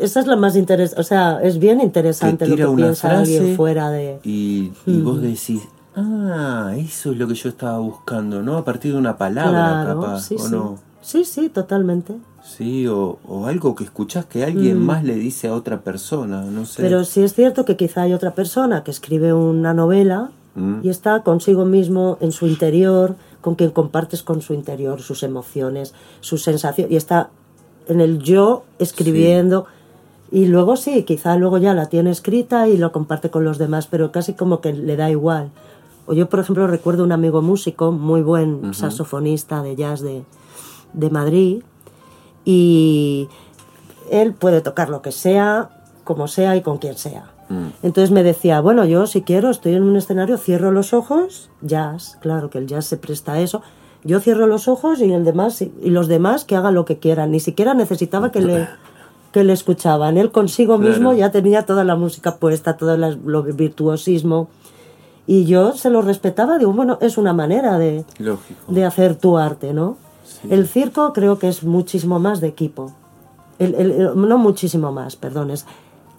Esa 0.00 0.20
es 0.20 0.26
la 0.26 0.36
más 0.36 0.56
interesante, 0.56 1.00
o 1.00 1.04
sea, 1.04 1.40
es 1.42 1.58
bien 1.58 1.80
interesante 1.80 2.46
lo 2.46 2.56
que 2.56 2.76
piensa 2.76 3.18
alguien 3.18 3.56
fuera 3.56 3.90
de... 3.90 4.20
Y, 4.24 4.72
y 4.86 5.00
vos 5.00 5.18
mm. 5.18 5.22
decís, 5.22 5.62
ah, 5.96 6.72
eso 6.76 7.12
es 7.12 7.18
lo 7.18 7.28
que 7.28 7.34
yo 7.34 7.48
estaba 7.48 7.78
buscando, 7.78 8.42
¿no? 8.42 8.56
A 8.56 8.64
partir 8.64 8.92
de 8.92 8.98
una 8.98 9.16
palabra, 9.16 9.84
capaz, 9.86 10.30
¿o 10.32 10.48
no? 10.48 10.78
Sí, 11.00 11.24
sí, 11.24 11.50
totalmente. 11.50 12.14
Sí, 12.42 12.86
o, 12.86 13.18
algo 13.46 13.74
que 13.74 13.84
escuchás 13.84 14.26
que 14.26 14.44
alguien 14.44 14.80
mm. 14.80 14.84
más 14.84 15.04
le 15.04 15.14
dice 15.14 15.48
a 15.48 15.54
otra 15.54 15.80
persona, 15.80 16.42
no 16.42 16.64
sé. 16.66 16.82
Pero 16.82 17.04
sí 17.04 17.22
es 17.22 17.34
cierto 17.34 17.64
que 17.64 17.76
quizá 17.76 18.02
hay 18.02 18.12
otra 18.12 18.34
persona 18.34 18.84
que 18.84 18.90
escribe 18.90 19.32
una 19.32 19.74
novela 19.74 20.30
mm. 20.54 20.80
y 20.82 20.88
está 20.88 21.22
consigo 21.22 21.64
mismo 21.64 22.18
en 22.20 22.32
su 22.32 22.46
interior, 22.46 23.16
con 23.40 23.54
quien 23.54 23.70
compartes 23.70 24.22
con 24.22 24.40
su 24.40 24.54
interior 24.54 25.00
sus 25.02 25.22
emociones, 25.22 25.94
sus 26.20 26.42
sensaciones, 26.42 26.92
y 26.92 26.96
está 26.96 27.30
en 27.88 28.00
el 28.00 28.18
yo 28.18 28.64
escribiendo. 28.78 29.66
Y 30.34 30.46
luego 30.46 30.74
sí, 30.74 31.04
quizá 31.04 31.36
luego 31.36 31.58
ya 31.58 31.74
la 31.74 31.86
tiene 31.86 32.10
escrita 32.10 32.66
y 32.66 32.76
lo 32.76 32.90
comparte 32.90 33.30
con 33.30 33.44
los 33.44 33.56
demás, 33.56 33.86
pero 33.86 34.10
casi 34.10 34.34
como 34.34 34.60
que 34.60 34.72
le 34.72 34.96
da 34.96 35.08
igual. 35.08 35.52
O 36.06 36.12
yo, 36.12 36.28
por 36.28 36.40
ejemplo, 36.40 36.66
recuerdo 36.66 37.04
un 37.04 37.12
amigo 37.12 37.40
músico, 37.40 37.92
muy 37.92 38.20
buen 38.20 38.74
saxofonista 38.74 39.62
de 39.62 39.76
jazz 39.76 40.00
de, 40.00 40.24
de 40.92 41.08
Madrid, 41.08 41.62
y 42.44 43.28
él 44.10 44.32
puede 44.32 44.60
tocar 44.60 44.88
lo 44.88 45.02
que 45.02 45.12
sea, 45.12 45.70
como 46.02 46.26
sea 46.26 46.56
y 46.56 46.62
con 46.62 46.78
quien 46.78 46.98
sea. 46.98 47.30
Mm. 47.48 47.68
Entonces 47.84 48.10
me 48.10 48.24
decía, 48.24 48.60
bueno, 48.60 48.84
yo 48.86 49.06
si 49.06 49.22
quiero, 49.22 49.50
estoy 49.50 49.74
en 49.74 49.84
un 49.84 49.94
escenario, 49.94 50.36
cierro 50.36 50.72
los 50.72 50.94
ojos, 50.94 51.48
jazz, 51.62 52.18
claro 52.20 52.50
que 52.50 52.58
el 52.58 52.66
jazz 52.66 52.86
se 52.86 52.96
presta 52.96 53.34
a 53.34 53.40
eso, 53.40 53.62
yo 54.02 54.18
cierro 54.18 54.48
los 54.48 54.66
ojos 54.66 55.00
y 55.00 55.12
el 55.12 55.24
demás 55.24 55.62
y 55.62 55.90
los 55.90 56.08
demás 56.08 56.44
que 56.44 56.56
hagan 56.56 56.74
lo 56.74 56.84
que 56.84 56.98
quieran, 56.98 57.30
ni 57.30 57.38
siquiera 57.38 57.72
necesitaba 57.72 58.32
que 58.32 58.40
le 58.40 58.68
que 59.34 59.42
le 59.42 59.52
escuchaban, 59.52 60.16
él 60.16 60.30
consigo 60.30 60.78
mismo 60.78 61.12
ya 61.12 61.32
tenía 61.32 61.66
toda 61.66 61.82
la 61.82 61.96
música 61.96 62.36
puesta, 62.36 62.76
todo 62.76 62.94
el 62.94 63.18
virtuosismo 63.52 64.48
y 65.26 65.44
yo 65.44 65.72
se 65.72 65.90
lo 65.90 66.02
respetaba, 66.02 66.56
digo, 66.56 66.72
bueno, 66.72 66.98
es 67.00 67.18
una 67.18 67.32
manera 67.32 67.76
de, 67.76 68.04
de 68.68 68.84
hacer 68.84 69.16
tu 69.16 69.36
arte, 69.36 69.74
¿no? 69.74 69.96
El 70.48 70.68
circo 70.68 71.12
creo 71.12 71.40
que 71.40 71.48
es 71.48 71.64
muchísimo 71.64 72.20
más 72.20 72.40
de 72.40 72.46
equipo. 72.46 72.92
no 73.58 74.38
muchísimo 74.38 74.92
más, 74.92 75.16
perdón, 75.16 75.52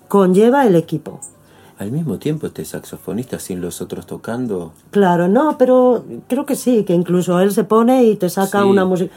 conlleva 0.09 0.68
el 0.68 0.76
equipo. 0.76 1.22
Al 1.78 1.93
mismo 1.93 2.18
tiempo 2.18 2.47
este 2.47 2.66
saxofonista 2.66 3.39
sin 3.39 3.61
los 3.61 3.80
otros 3.80 4.05
tocando. 4.05 4.74
Claro, 4.91 5.30
no, 5.30 5.57
pero 5.57 6.03
creo 6.28 6.45
que 6.45 6.55
sí, 6.55 6.84
que 6.84 6.93
incluso 6.93 7.39
él 7.39 7.53
se 7.53 7.63
pone 7.63 8.03
y 8.03 8.18
te 8.18 8.28
saca 8.28 8.66
una 8.66 8.84
música. 8.84 9.13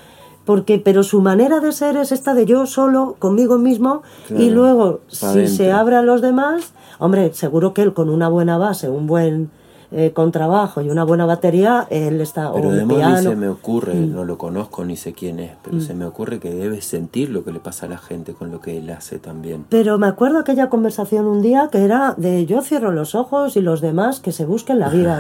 Porque, 0.49 0.79
pero 0.79 1.03
su 1.03 1.21
manera 1.21 1.61
de 1.61 1.73
ser 1.73 1.99
es 1.99 2.11
esta 2.11 2.33
de 2.33 2.47
yo 2.47 2.65
solo, 2.65 3.17
conmigo 3.19 3.59
mismo, 3.59 4.03
y 4.31 4.49
luego, 4.49 5.01
si 5.09 5.47
se 5.47 5.73
abre 5.73 5.97
a 5.97 6.01
los 6.01 6.23
demás, 6.23 6.73
hombre, 6.99 7.35
seguro 7.35 7.75
que 7.75 7.83
él 7.83 7.93
con 7.93 8.09
una 8.09 8.31
buena 8.31 8.57
base, 8.57 8.89
un 8.89 9.07
buen 9.07 9.51
eh, 9.91 10.13
con 10.13 10.33
trabajo 10.33 10.83
y 10.83 10.91
una 10.91 11.03
buena 11.05 11.25
batería, 11.25 11.87
él 11.89 12.21
está 12.21 12.53
pero 12.53 12.71
además 12.71 13.23
se 13.23 13.37
me 13.37 13.49
ocurre, 13.49 13.95
mm. 13.95 14.13
no 14.13 14.25
lo 14.27 14.37
conozco 14.37 14.85
ni 14.85 14.97
sé 14.97 15.15
quién 15.15 15.41
es, 15.41 15.53
pero 15.65 15.79
mm. 15.79 15.81
se 15.81 15.95
me 15.95 16.05
ocurre 16.05 16.41
que 16.41 16.51
debe 16.51 16.83
sentir 16.83 17.31
lo 17.31 17.43
que 17.43 17.53
le 17.53 17.59
pasa 17.59 17.87
a 17.87 17.89
la 17.89 17.97
gente 17.97 18.35
con 18.35 18.51
lo 18.51 18.61
que 18.61 18.77
él 18.77 18.91
hace 18.91 19.19
también. 19.19 19.65
Pero 19.71 19.97
me 19.97 20.07
acuerdo 20.07 20.41
aquella 20.41 20.69
conversación 20.69 21.25
un 21.25 21.41
día 21.41 21.71
que 21.73 21.79
era 21.79 22.15
de 22.19 22.45
yo 22.45 22.61
cierro 22.61 22.93
los 22.93 23.15
ojos 23.15 23.57
y 23.57 23.63
los 23.63 23.81
demás 23.81 24.21
que 24.21 24.31
se 24.31 24.45
busquen 24.45 24.79
la 24.79 24.91
vida. 24.91 25.19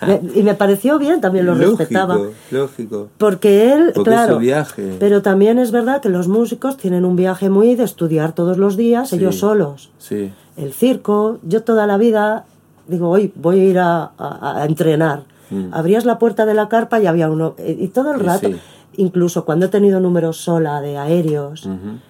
y 0.34 0.42
me 0.42 0.54
pareció 0.54 0.98
bien, 0.98 1.20
también 1.20 1.46
lo 1.46 1.54
respetaba. 1.54 2.18
Lógico. 2.50 3.08
Porque 3.16 3.72
él, 3.72 3.92
claro. 3.92 4.32
Es 4.32 4.34
su 4.34 4.38
viaje. 4.40 4.96
Pero 4.98 5.22
también 5.22 5.58
es 5.58 5.70
verdad 5.70 6.00
que 6.00 6.08
los 6.08 6.26
músicos 6.26 6.76
tienen 6.76 7.04
un 7.04 7.14
viaje 7.14 7.48
muy 7.48 7.76
de 7.76 7.84
estudiar 7.84 8.32
todos 8.32 8.58
los 8.58 8.76
días 8.76 9.12
ellos 9.12 9.36
solos. 9.36 9.90
Sí. 9.98 10.32
El 10.56 10.72
circo, 10.72 11.38
yo 11.42 11.62
toda 11.62 11.86
la 11.86 11.96
vida 11.96 12.44
digo, 12.90 13.08
hoy 13.08 13.32
voy 13.36 13.60
a 13.60 13.64
ir 13.64 13.78
a, 13.78 14.64
entrenar. 14.66 15.22
Mm. 15.50 15.72
Abrías 15.72 16.04
la 16.04 16.18
puerta 16.18 16.46
de 16.46 16.54
la 16.54 16.68
carpa 16.68 17.00
y 17.00 17.06
había 17.06 17.30
uno. 17.30 17.54
Y 17.58 17.88
todo 17.88 18.12
el 18.12 18.20
rato, 18.20 18.50
incluso 18.96 19.44
cuando 19.44 19.66
he 19.66 19.68
tenido 19.68 20.00
números 20.00 20.38
sola 20.38 20.80
de 20.80 20.98
aéreos, 20.98 21.68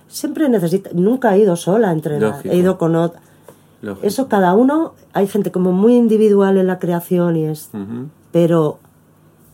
siempre 0.09 0.49
necesito. 0.49 0.91
Nunca 0.95 1.35
he 1.35 1.41
ido 1.41 1.57
sola 1.57 1.91
a 1.91 1.93
entrenar, 1.93 2.41
he 2.45 2.57
ido 2.57 2.79
con 2.79 2.97
otro. 2.97 3.21
Eso 4.03 4.29
cada 4.29 4.55
uno, 4.55 4.95
hay 5.13 5.27
gente 5.27 5.51
como 5.51 5.73
muy 5.73 5.95
individual 5.95 6.59
en 6.59 6.67
la 6.67 6.79
creación 6.79 7.37
y 7.37 7.45
es. 7.45 7.71
Pero 8.33 8.79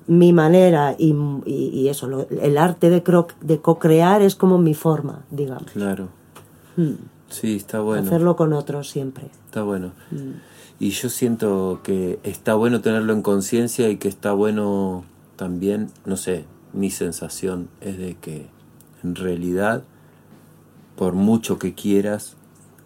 mi 0.06 0.32
manera 0.32 0.94
y, 0.98 1.88
eso, 1.88 2.26
el 2.30 2.58
arte 2.58 2.90
de, 2.90 3.02
de 3.40 3.60
co-crear 3.60 4.22
es 4.22 4.34
como 4.34 4.58
mi 4.58 4.74
forma, 4.74 5.24
digamos. 5.30 5.70
Claro. 5.72 6.08
Mm. 6.76 6.92
Sí, 7.28 7.56
está 7.56 7.80
bueno. 7.80 8.06
Hacerlo 8.06 8.36
con 8.36 8.52
otros 8.52 8.88
siempre. 8.88 9.26
Está 9.46 9.62
bueno. 9.62 9.92
Mm. 10.10 10.55
Y 10.78 10.90
yo 10.90 11.08
siento 11.08 11.80
que 11.82 12.18
está 12.22 12.54
bueno 12.54 12.80
tenerlo 12.80 13.12
en 13.12 13.22
conciencia 13.22 13.88
y 13.88 13.96
que 13.96 14.08
está 14.08 14.32
bueno 14.32 15.04
también, 15.36 15.90
no 16.04 16.16
sé, 16.16 16.44
mi 16.72 16.90
sensación 16.90 17.68
es 17.80 17.98
de 17.98 18.14
que 18.14 18.46
en 19.02 19.14
realidad, 19.14 19.84
por 20.96 21.14
mucho 21.14 21.58
que 21.58 21.74
quieras 21.74 22.36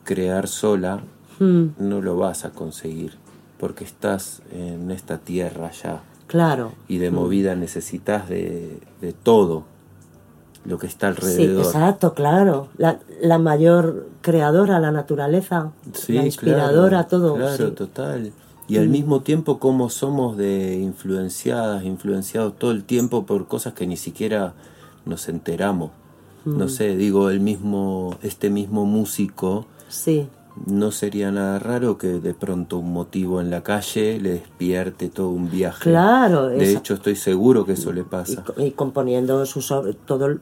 crear 0.05 0.47
sola, 0.47 1.03
hmm. 1.41 1.66
no 1.78 2.01
lo 2.01 2.16
vas 2.16 2.45
a 2.45 2.51
conseguir, 2.51 3.14
porque 3.59 3.84
estás 3.84 4.43
en 4.53 4.91
esta 4.91 5.18
tierra 5.18 5.70
ya. 5.72 6.03
Claro. 6.28 6.72
Y 6.86 6.99
de 6.99 7.11
movida 7.11 7.57
necesitas 7.57 8.28
de, 8.28 8.78
de 9.01 9.12
todo 9.12 9.64
lo 10.64 10.78
que 10.78 10.86
está 10.86 11.08
alrededor. 11.08 11.64
Sí, 11.64 11.68
exacto, 11.68 12.14
claro. 12.14 12.68
La, 12.76 12.98
la 13.22 13.38
mayor 13.38 14.08
creadora, 14.20 14.78
la 14.80 14.92
naturaleza, 14.92 15.72
la 16.08 16.24
inspiradora, 16.24 17.06
todo. 17.06 17.36
Claro, 17.36 17.72
total. 17.72 18.32
Y 18.68 18.76
al 18.76 18.88
mm. 18.88 18.92
mismo 18.92 19.20
tiempo 19.22 19.58
cómo 19.58 19.90
somos 19.90 20.36
de 20.36 20.78
influenciadas, 20.78 21.84
influenciados 21.84 22.56
todo 22.58 22.70
el 22.70 22.84
tiempo 22.84 23.26
por 23.26 23.48
cosas 23.48 23.72
que 23.72 23.86
ni 23.86 23.96
siquiera 23.96 24.54
nos 25.04 25.28
enteramos. 25.28 25.90
No 26.46 26.68
sé, 26.70 26.96
digo, 26.96 27.28
el 27.28 27.40
mismo, 27.40 28.16
este 28.22 28.48
mismo 28.48 28.86
músico 28.86 29.66
sí 29.88 30.26
no 30.66 30.92
sería 30.92 31.30
nada 31.30 31.58
raro 31.58 31.96
que 31.96 32.08
de 32.08 32.34
pronto 32.34 32.78
un 32.78 32.92
motivo 32.92 33.40
en 33.40 33.50
la 33.50 33.62
calle 33.62 34.20
le 34.20 34.30
despierte 34.30 35.08
todo 35.08 35.30
un 35.30 35.50
viaje. 35.50 35.82
Claro. 35.82 36.48
De 36.48 36.72
hecho, 36.72 36.94
estoy 36.94 37.16
seguro 37.16 37.64
que 37.64 37.72
eso 37.72 37.92
le 37.92 38.04
pasa. 38.04 38.44
Y, 38.56 38.72
componiendo 38.72 39.44
su 39.46 39.61
todo. 40.04 40.38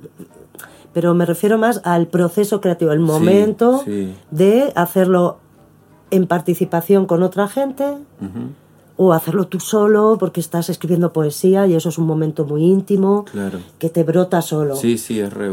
Pero 0.92 1.14
me 1.14 1.26
refiero 1.26 1.58
más 1.58 1.80
al 1.84 2.08
proceso 2.08 2.60
creativo, 2.60 2.92
el 2.92 3.00
momento 3.00 3.84
de 4.30 4.72
hacerlo 4.74 5.38
en 6.10 6.26
participación 6.26 7.06
con 7.06 7.22
otra 7.22 7.48
gente. 7.48 7.84
O 9.00 9.12
hacerlo 9.12 9.46
tú 9.46 9.60
solo 9.60 10.16
porque 10.18 10.40
estás 10.40 10.68
escribiendo 10.70 11.12
poesía 11.12 11.68
y 11.68 11.74
eso 11.74 11.88
es 11.88 11.98
un 11.98 12.06
momento 12.06 12.44
muy 12.44 12.64
íntimo 12.64 13.24
claro. 13.30 13.60
que 13.78 13.90
te 13.90 14.02
brota 14.02 14.42
solo. 14.42 14.74
Sí, 14.74 14.98
sí, 14.98 15.20
es 15.20 15.32
re 15.32 15.52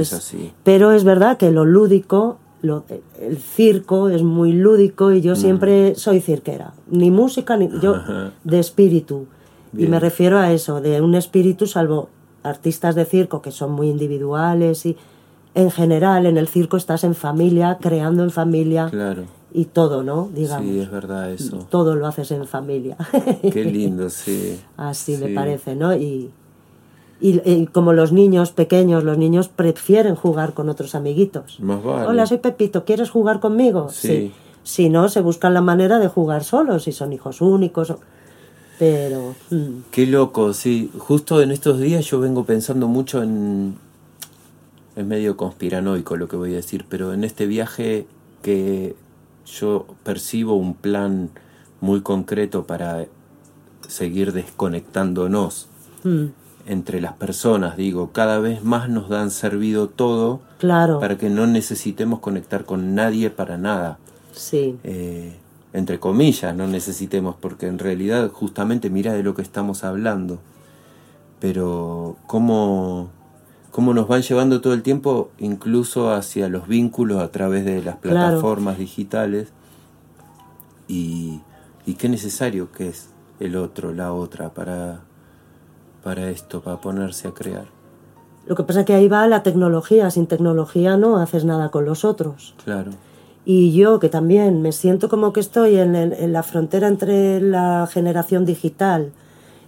es 0.00 0.14
así. 0.14 0.54
Pero 0.64 0.92
es 0.92 1.04
verdad 1.04 1.36
que 1.36 1.50
lo 1.50 1.66
lúdico 1.66 2.38
el 2.62 3.38
circo 3.38 4.08
es 4.08 4.22
muy 4.22 4.52
lúdico 4.52 5.12
y 5.12 5.20
yo 5.20 5.34
siempre 5.36 5.94
soy 5.94 6.20
cirquera, 6.20 6.74
ni 6.90 7.10
música, 7.10 7.56
ni 7.56 7.70
yo 7.80 7.96
de 8.44 8.58
espíritu. 8.58 9.26
Y 9.76 9.86
me 9.86 10.00
refiero 10.00 10.38
a 10.38 10.52
eso, 10.52 10.80
de 10.80 11.00
un 11.00 11.14
espíritu, 11.14 11.66
salvo 11.66 12.08
artistas 12.42 12.94
de 12.94 13.04
circo 13.04 13.42
que 13.42 13.50
son 13.50 13.72
muy 13.72 13.88
individuales 13.88 14.86
y 14.86 14.96
en 15.54 15.70
general 15.70 16.26
en 16.26 16.36
el 16.36 16.48
circo 16.48 16.76
estás 16.76 17.04
en 17.04 17.14
familia, 17.14 17.78
creando 17.80 18.22
en 18.22 18.30
familia. 18.30 18.88
Claro. 18.90 19.24
Y 19.52 19.64
todo, 19.64 20.04
¿no? 20.04 20.30
Digamos. 20.32 20.70
Sí, 20.70 20.78
es 20.78 20.90
verdad 20.90 21.32
eso. 21.32 21.66
Todo 21.70 21.96
lo 21.96 22.06
haces 22.06 22.30
en 22.30 22.46
familia. 22.46 22.96
Qué 23.52 23.64
lindo, 23.64 24.08
sí. 24.08 24.60
Así 24.76 25.16
me 25.16 25.28
parece, 25.34 25.74
¿no? 25.74 25.94
Y, 25.94 26.30
y, 27.20 27.66
como 27.66 27.92
los 27.92 28.12
niños 28.12 28.52
pequeños, 28.52 29.04
los 29.04 29.18
niños 29.18 29.48
prefieren 29.48 30.14
jugar 30.14 30.54
con 30.54 30.68
otros 30.68 30.94
amiguitos. 30.94 31.58
Hola, 31.60 32.26
soy 32.26 32.38
Pepito, 32.38 32.84
¿quieres 32.84 33.10
jugar 33.10 33.40
conmigo? 33.40 33.88
Sí. 33.90 34.32
Si 34.62 34.88
no, 34.88 35.08
se 35.08 35.20
buscan 35.20 35.54
la 35.54 35.60
manera 35.60 35.98
de 35.98 36.08
jugar 36.08 36.44
solos, 36.44 36.84
si 36.84 36.92
son 36.92 37.12
hijos 37.12 37.40
únicos. 37.40 37.94
Pero... 38.78 39.34
Mm. 39.50 39.82
Qué 39.90 40.06
loco, 40.06 40.54
sí. 40.54 40.90
Justo 40.98 41.42
en 41.42 41.50
estos 41.50 41.78
días 41.78 42.06
yo 42.06 42.20
vengo 42.20 42.44
pensando 42.44 42.88
mucho 42.88 43.22
en... 43.22 43.76
Es 44.96 45.04
medio 45.04 45.36
conspiranoico 45.36 46.16
lo 46.16 46.26
que 46.26 46.36
voy 46.36 46.52
a 46.52 46.56
decir, 46.56 46.84
pero 46.88 47.12
en 47.12 47.24
este 47.24 47.46
viaje 47.46 48.06
que 48.42 48.96
yo 49.46 49.86
percibo 50.02 50.54
un 50.54 50.74
plan 50.74 51.30
muy 51.80 52.00
concreto 52.00 52.66
para 52.66 53.06
seguir 53.86 54.32
desconectándonos. 54.32 55.68
Mm 56.02 56.39
entre 56.66 57.00
las 57.00 57.14
personas, 57.14 57.76
digo, 57.76 58.10
cada 58.12 58.38
vez 58.38 58.62
más 58.62 58.88
nos 58.88 59.08
dan 59.08 59.30
servido 59.30 59.88
todo 59.88 60.40
claro. 60.58 61.00
para 61.00 61.16
que 61.18 61.30
no 61.30 61.46
necesitemos 61.46 62.20
conectar 62.20 62.64
con 62.64 62.94
nadie 62.94 63.30
para 63.30 63.56
nada. 63.56 63.98
Sí. 64.32 64.78
Eh, 64.84 65.36
entre 65.72 66.00
comillas, 66.00 66.54
no 66.54 66.66
necesitemos, 66.66 67.36
porque 67.40 67.66
en 67.66 67.78
realidad 67.78 68.30
justamente 68.30 68.90
mira 68.90 69.12
de 69.12 69.22
lo 69.22 69.34
que 69.34 69.42
estamos 69.42 69.84
hablando. 69.84 70.38
Pero 71.38 72.16
cómo, 72.26 73.10
cómo 73.70 73.94
nos 73.94 74.08
van 74.08 74.22
llevando 74.22 74.60
todo 74.60 74.74
el 74.74 74.82
tiempo 74.82 75.30
incluso 75.38 76.12
hacia 76.12 76.48
los 76.48 76.68
vínculos 76.68 77.22
a 77.22 77.30
través 77.30 77.64
de 77.64 77.82
las 77.82 77.96
plataformas 77.96 78.78
digitales 78.78 79.48
y, 80.86 81.40
y 81.86 81.94
qué 81.94 82.08
necesario 82.08 82.72
que 82.72 82.88
es 82.88 83.08
el 83.38 83.56
otro, 83.56 83.94
la 83.94 84.12
otra, 84.12 84.50
para, 84.50 85.00
para 86.02 86.30
esto, 86.30 86.60
para 86.60 86.80
ponerse 86.80 87.28
a 87.28 87.32
crear. 87.32 87.66
Lo 88.46 88.56
que 88.56 88.64
pasa 88.64 88.80
es 88.80 88.86
que 88.86 88.94
ahí 88.94 89.08
va 89.08 89.26
la 89.26 89.42
tecnología, 89.42 90.10
sin 90.10 90.26
tecnología 90.26 90.96
no 90.96 91.18
haces 91.18 91.44
nada 91.44 91.70
con 91.70 91.84
los 91.84 92.04
otros. 92.04 92.54
Claro. 92.64 92.90
Y 93.44 93.72
yo 93.72 94.00
que 94.00 94.08
también 94.08 94.62
me 94.62 94.72
siento 94.72 95.08
como 95.08 95.32
que 95.32 95.40
estoy 95.40 95.76
en, 95.76 95.94
en 95.94 96.32
la 96.32 96.42
frontera 96.42 96.88
entre 96.88 97.40
la 97.40 97.88
generación 97.90 98.44
digital 98.44 99.12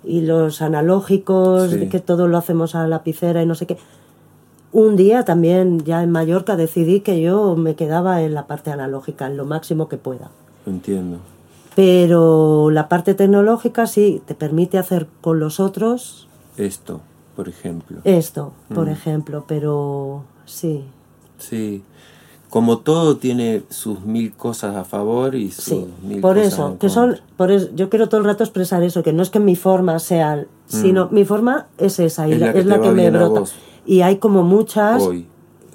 y 0.04 0.22
los 0.22 0.62
analógicos, 0.62 1.74
que 1.90 2.00
todo 2.00 2.28
lo 2.28 2.36
hacemos 2.36 2.74
a 2.74 2.82
la 2.82 2.88
lapicera 2.88 3.42
y 3.42 3.46
no 3.46 3.54
sé 3.54 3.66
qué. 3.66 3.78
Un 4.72 4.96
día 4.96 5.24
también, 5.24 5.84
ya 5.84 6.02
en 6.02 6.10
Mallorca, 6.10 6.56
decidí 6.56 7.00
que 7.00 7.20
yo 7.20 7.56
me 7.56 7.74
quedaba 7.74 8.22
en 8.22 8.34
la 8.34 8.46
parte 8.46 8.70
analógica, 8.70 9.26
en 9.26 9.36
lo 9.36 9.44
máximo 9.44 9.88
que 9.88 9.98
pueda. 9.98 10.30
Entiendo. 10.66 11.18
Pero 11.74 12.70
la 12.70 12.88
parte 12.88 13.14
tecnológica 13.14 13.86
sí 13.86 14.22
te 14.26 14.34
permite 14.34 14.78
hacer 14.78 15.06
con 15.20 15.40
los 15.40 15.60
otros. 15.60 16.28
Esto, 16.56 17.00
por 17.34 17.48
ejemplo. 17.48 18.00
Esto, 18.04 18.52
por 18.74 18.86
mm. 18.86 18.90
ejemplo, 18.90 19.44
pero 19.46 20.24
sí. 20.44 20.84
Sí. 21.38 21.82
Como 22.50 22.78
todo 22.78 23.16
tiene 23.16 23.62
sus 23.70 24.04
mil 24.04 24.34
cosas 24.34 24.76
a 24.76 24.84
favor 24.84 25.34
y 25.34 25.50
sus 25.50 25.64
sí, 25.64 25.86
mil 26.02 26.20
por 26.20 26.36
cosas 26.36 26.52
eso, 26.52 26.68
en 26.68 26.78
que 26.78 26.90
son, 26.90 27.20
por 27.38 27.50
eso, 27.50 27.70
yo 27.74 27.88
quiero 27.88 28.10
todo 28.10 28.20
el 28.20 28.26
rato 28.26 28.44
expresar 28.44 28.82
eso, 28.82 29.02
que 29.02 29.14
no 29.14 29.22
es 29.22 29.30
que 29.30 29.40
mi 29.40 29.56
forma 29.56 29.98
sea, 29.98 30.36
mm. 30.36 30.46
sino 30.66 31.08
mi 31.10 31.24
forma 31.24 31.68
es 31.78 31.98
esa 31.98 32.28
y 32.28 32.32
es 32.32 32.40
la 32.40 32.52
que, 32.52 32.58
es 32.58 32.66
la 32.66 32.80
que 32.80 32.90
me 32.90 33.10
brota. 33.10 33.44
Y 33.86 34.02
hay 34.02 34.18
como 34.18 34.42
muchas 34.42 35.02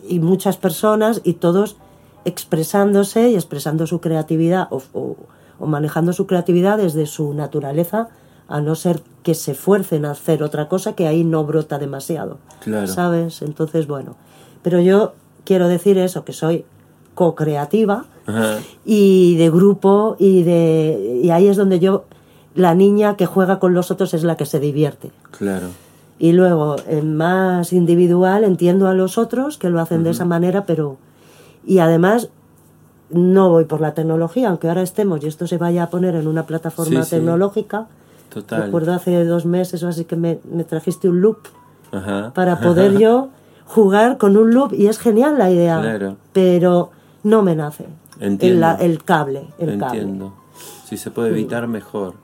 y 0.08 0.20
muchas 0.20 0.58
personas 0.58 1.22
y 1.24 1.34
todos 1.34 1.78
expresándose 2.26 3.32
y 3.32 3.36
expresando 3.36 3.88
su 3.88 4.00
creatividad 4.00 4.68
o 4.70 4.82
o 4.94 5.16
manejando 5.60 6.14
su 6.14 6.28
creatividad 6.28 6.78
desde 6.78 7.06
su 7.06 7.34
naturaleza, 7.34 8.10
a 8.48 8.62
no 8.62 8.76
ser 8.76 9.02
que 9.24 9.36
se 9.36 9.54
fuercen 9.56 10.06
a 10.06 10.12
hacer 10.12 10.42
otra 10.44 10.70
cosa 10.70 10.94
que 10.94 11.08
ahí 11.08 11.24
no 11.24 11.44
brota 11.44 11.80
demasiado. 11.80 12.38
Claro. 12.62 12.88
¿Sabes? 12.88 13.42
Entonces, 13.42 13.88
bueno. 13.88 14.16
Pero 14.62 14.80
yo 14.80 15.14
quiero 15.44 15.68
decir 15.68 15.98
eso, 15.98 16.24
que 16.24 16.34
soy 16.34 16.66
co-creativa 17.14 18.06
y 18.86 19.38
de 19.38 19.50
grupo 19.50 20.18
y 20.20 20.44
de 20.44 21.22
y 21.24 21.30
ahí 21.30 21.48
es 21.48 21.56
donde 21.56 21.80
yo 21.80 22.04
la 22.56 22.76
niña 22.76 23.16
que 23.16 23.26
juega 23.26 23.58
con 23.60 23.74
los 23.74 23.90
otros 23.92 24.14
es 24.14 24.24
la 24.24 24.36
que 24.36 24.46
se 24.46 24.60
divierte. 24.60 25.12
Claro. 25.32 25.68
Y 26.20 26.34
luego, 26.34 26.76
en 26.88 27.16
más 27.16 27.74
individual, 27.74 28.44
entiendo 28.44 28.88
a 28.88 28.94
los 28.94 29.18
otros 29.18 29.58
que 29.58 29.70
lo 29.70 29.80
hacen 29.80 30.04
de 30.04 30.10
esa 30.10 30.26
manera, 30.26 30.66
pero. 30.66 30.98
Y 31.66 31.80
además, 31.80 32.30
no 33.10 33.50
voy 33.50 33.66
por 33.66 33.82
la 33.82 33.94
tecnología, 33.94 34.50
aunque 34.50 34.68
ahora 34.68 34.82
estemos 34.82 35.24
y 35.24 35.28
esto 35.28 35.48
se 35.48 35.58
vaya 35.58 35.84
a 35.84 35.90
poner 35.90 36.16
en 36.16 36.28
una 36.28 36.46
plataforma 36.46 37.04
tecnológica. 37.06 37.88
Total. 38.30 38.64
Recuerdo 38.64 38.94
hace 38.94 39.24
dos 39.24 39.46
meses 39.46 39.82
o 39.84 39.88
así 39.88 40.06
que 40.06 40.16
me, 40.16 40.36
trajiste 40.68 41.08
un 41.08 41.22
loop 41.22 41.38
para 42.34 42.60
poder 42.60 42.98
yo 42.98 43.30
jugar 43.66 44.18
con 44.18 44.36
un 44.36 44.54
loop 44.54 44.74
y 44.74 44.88
es 44.88 45.00
genial 45.00 45.38
la 45.38 45.50
idea, 45.50 46.18
pero 46.34 46.92
no 47.24 47.42
me 47.42 47.56
nace. 47.56 47.86
El, 48.20 48.64
el 48.80 49.04
cable. 49.04 49.48
El 49.60 49.70
Entiendo. 49.70 50.34
Si 50.86 50.98
se 50.98 51.12
puede 51.12 51.30
evitar, 51.30 51.68
mejor. 51.68 52.16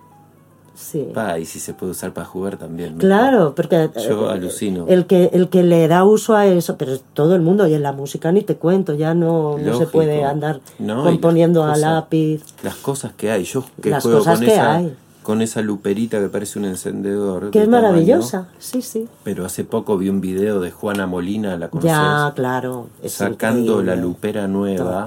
Sí. 0.84 1.08
y 1.40 1.46
si 1.46 1.60
se 1.60 1.74
puede 1.74 1.94
usar 1.94 2.14
para 2.14 2.28
jugar 2.28 2.58
también. 2.58 2.98
Claro, 2.98 3.56
porque 3.56 3.90
yo 4.06 4.30
eh, 4.30 4.34
alucino. 4.34 4.86
El 4.88 5.06
que, 5.06 5.30
el 5.34 5.48
que 5.48 5.64
le 5.64 5.88
da 5.88 6.04
uso 6.04 6.36
a 6.36 6.46
eso, 6.46 6.78
pero 6.78 7.00
todo 7.14 7.36
el 7.36 7.42
mundo, 7.42 7.66
y 7.68 7.74
en 7.74 7.84
la 7.84 7.94
música 7.94 8.32
ni 8.32 8.42
te 8.42 8.58
cuento, 8.58 8.94
ya 8.94 9.14
no, 9.14 9.58
no 9.58 9.78
se 9.78 9.88
puede 9.88 10.24
andar 10.24 10.60
componiendo 10.78 11.64
a 11.64 11.78
lápiz. 11.78 12.44
Las 12.64 12.76
cosas 12.76 13.14
que 13.14 13.32
hay, 13.32 13.46
yo 13.46 13.64
que 13.82 13.98
juego 14.00 14.24
con 14.24 14.44
esa, 14.44 14.84
con 15.24 15.42
esa 15.42 15.62
luperita 15.62 16.20
que 16.20 16.28
parece 16.28 16.60
un 16.60 16.66
encendedor. 16.66 17.50
Que 17.52 17.64
es 17.64 17.70
maravillosa, 17.70 18.50
sí, 18.60 18.82
sí. 18.82 19.08
Pero 19.24 19.46
hace 19.46 19.64
poco 19.64 19.98
vi 19.98 20.10
un 20.10 20.20
video 20.20 20.60
de 20.60 20.72
Juana 20.72 21.08
Molina, 21.08 21.58
¿la 21.58 21.70
conoces? 21.70 21.92
Ya, 21.92 22.34
claro. 22.36 22.88
Sacando 23.06 23.82
la 23.82 23.96
lupera 23.96 24.48
nueva 24.48 25.06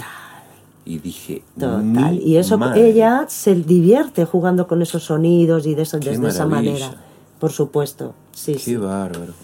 y 0.87 0.99
dije 1.01 1.43
total 1.59 2.21
y 2.23 2.37
eso 2.37 2.59
ella 2.77 3.27
se 3.29 3.57
divierte 3.57 4.25
jugando 4.25 4.69
con 4.69 4.81
esos 4.81 5.03
sonidos 5.03 5.67
y 5.67 5.75
de, 5.75 5.83
eso, 5.83 5.99
desde 5.99 6.29
esa 6.29 6.47
manera 6.47 6.95
por 7.41 7.51
supuesto 7.51 8.15
sí 8.33 8.55
qué 8.55 8.79
bárbaro. 8.79 9.35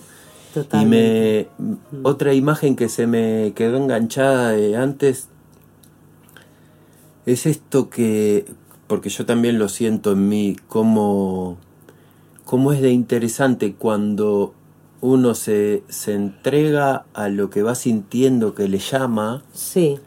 Y 0.74 0.84
me 0.84 1.49
otra 2.03 2.34
imagen 2.34 2.76
que 2.76 2.90
se 2.90 3.07
me 3.07 3.53
quedó 3.57 3.78
enganchada 3.78 4.51
de 4.51 4.76
antes 4.76 5.28
es 7.26 7.47
esto 7.47 7.90
que 7.90 8.45
porque 8.86 9.09
yo 9.09 9.26
también 9.26 9.59
lo 9.59 9.68
siento 9.68 10.12
en 10.12 10.28
mí 10.28 10.57
como 10.68 11.57
cómo 12.45 12.72
es 12.72 12.82
de 12.82 12.93
interesante 12.93 13.74
cuando 13.74 14.55
uno 15.01 15.34
se, 15.34 15.82
se 15.88 16.14
entrega 16.14 17.07
a 17.14 17.28
lo 17.28 17.51
que 17.51 17.62
va 17.62 17.74
sintiendo 17.74 18.55
que 18.55 18.68
le 18.68 18.78
llama 18.78 19.43
sí 19.55 19.99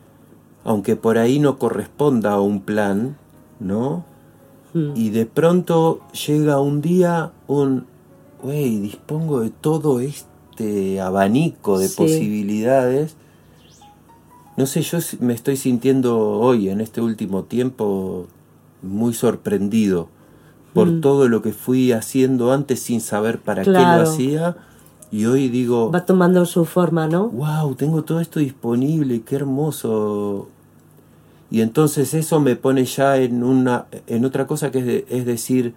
aunque 0.66 0.95
por 0.95 1.18
ahí 1.20 1.39
no 1.39 1.57
corresponda 1.57 2.34
a 2.34 2.41
un 2.41 2.59
plan, 2.61 3.16
¿no? 3.59 4.03
Hmm. 4.74 4.91
Y 4.95 5.11
de 5.11 5.28
pronto 5.28 6.01
llega 6.28 6.59
un 6.59 6.82
día 6.82 7.32
un, 7.47 7.86
güey, 8.41 8.80
dispongo 8.80 9.41
de 9.41 9.51
todo 9.51 9.99
este 9.99 10.99
abanico 10.99 11.78
de 11.78 11.88
posibilidades. 11.88 13.16
No 14.57 14.66
sé, 14.66 14.82
yo 14.82 14.97
me 15.20 15.34
estoy 15.34 15.55
sintiendo 15.55 16.18
hoy, 16.18 16.70
en 16.70 16.82
este 16.82 16.99
último 16.99 17.43
tiempo, 17.43 18.26
muy 18.82 19.13
sorprendido 19.13 20.09
por 20.74 20.88
hmm. 20.88 21.01
todo 21.01 21.30
lo 21.30 21.43
que 21.43 21.53
fui 21.53 21.91
haciendo 21.91 22.51
antes 22.51 22.80
sin 22.80 23.01
saber 23.01 23.39
para 23.39 23.63
qué 23.63 23.70
lo 23.70 23.78
hacía. 23.78 24.57
Y 25.11 25.28
hoy 25.28 25.47
digo... 25.47 25.91
Va 25.91 26.05
tomando 26.05 26.45
su 26.45 26.66
forma, 26.66 27.07
¿no? 27.07 27.30
¡Wow! 27.30 27.76
Tengo 27.76 28.03
todo 28.03 28.20
esto 28.20 28.39
disponible, 28.39 29.22
qué 29.22 29.36
hermoso. 29.36 30.49
Y 31.52 31.62
entonces 31.62 32.14
eso 32.14 32.39
me 32.39 32.56
pone 32.56 32.86
ya 32.86 33.18
en, 33.18 33.43
una, 33.43 33.86
en 34.08 34.26
otra 34.26 34.48
cosa 34.48 34.72
que 34.72 35.06
es, 35.10 35.26
decir, 35.26 35.74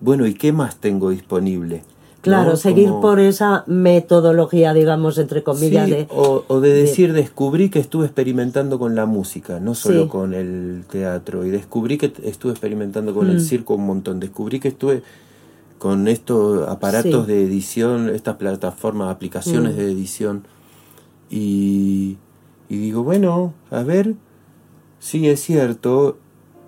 bueno, 0.00 0.26
¿y 0.26 0.34
qué 0.34 0.52
más 0.52 0.76
tengo 0.76 1.10
disponible? 1.10 1.82
Claro, 2.22 2.56
seguir 2.56 2.90
por 3.00 3.20
esa 3.20 3.62
metodología, 3.68 4.74
digamos, 4.74 5.16
entre 5.18 5.44
comillas. 5.44 5.88
de, 5.88 6.08
o, 6.10 6.60
de 6.60 6.72
decir, 6.72 7.12
descubrí 7.12 7.68
que 7.68 7.78
estuve 7.78 8.06
experimentando 8.06 8.80
con 8.80 8.96
la 8.96 9.06
música, 9.06 9.60
no 9.60 9.76
solo 9.76 10.08
con 10.08 10.34
el 10.34 10.82
teatro. 10.90 11.44
Y 11.46 11.50
descubrí 11.50 11.98
que 11.98 12.12
estuve 12.24 12.50
experimentando 12.50 13.14
con 13.14 13.30
el 13.30 13.36
mm. 13.36 13.40
circo 13.40 13.74
un 13.74 13.86
montón. 13.86 14.18
Descubrí 14.18 14.58
que 14.58 14.68
estuve 14.68 15.04
con 15.78 16.08
estos 16.08 16.68
aparatos 16.68 17.28
de 17.28 17.44
edición, 17.44 18.08
estas 18.08 18.36
plataformas, 18.36 19.10
aplicaciones 19.14 19.74
mm. 19.74 19.76
de 19.76 19.84
edición. 19.84 20.42
Y, 21.30 22.16
y 22.68 22.76
digo, 22.76 23.04
bueno, 23.04 23.54
a 23.70 23.84
ver, 23.84 24.16
Sí, 24.98 25.28
es 25.28 25.40
cierto, 25.40 26.16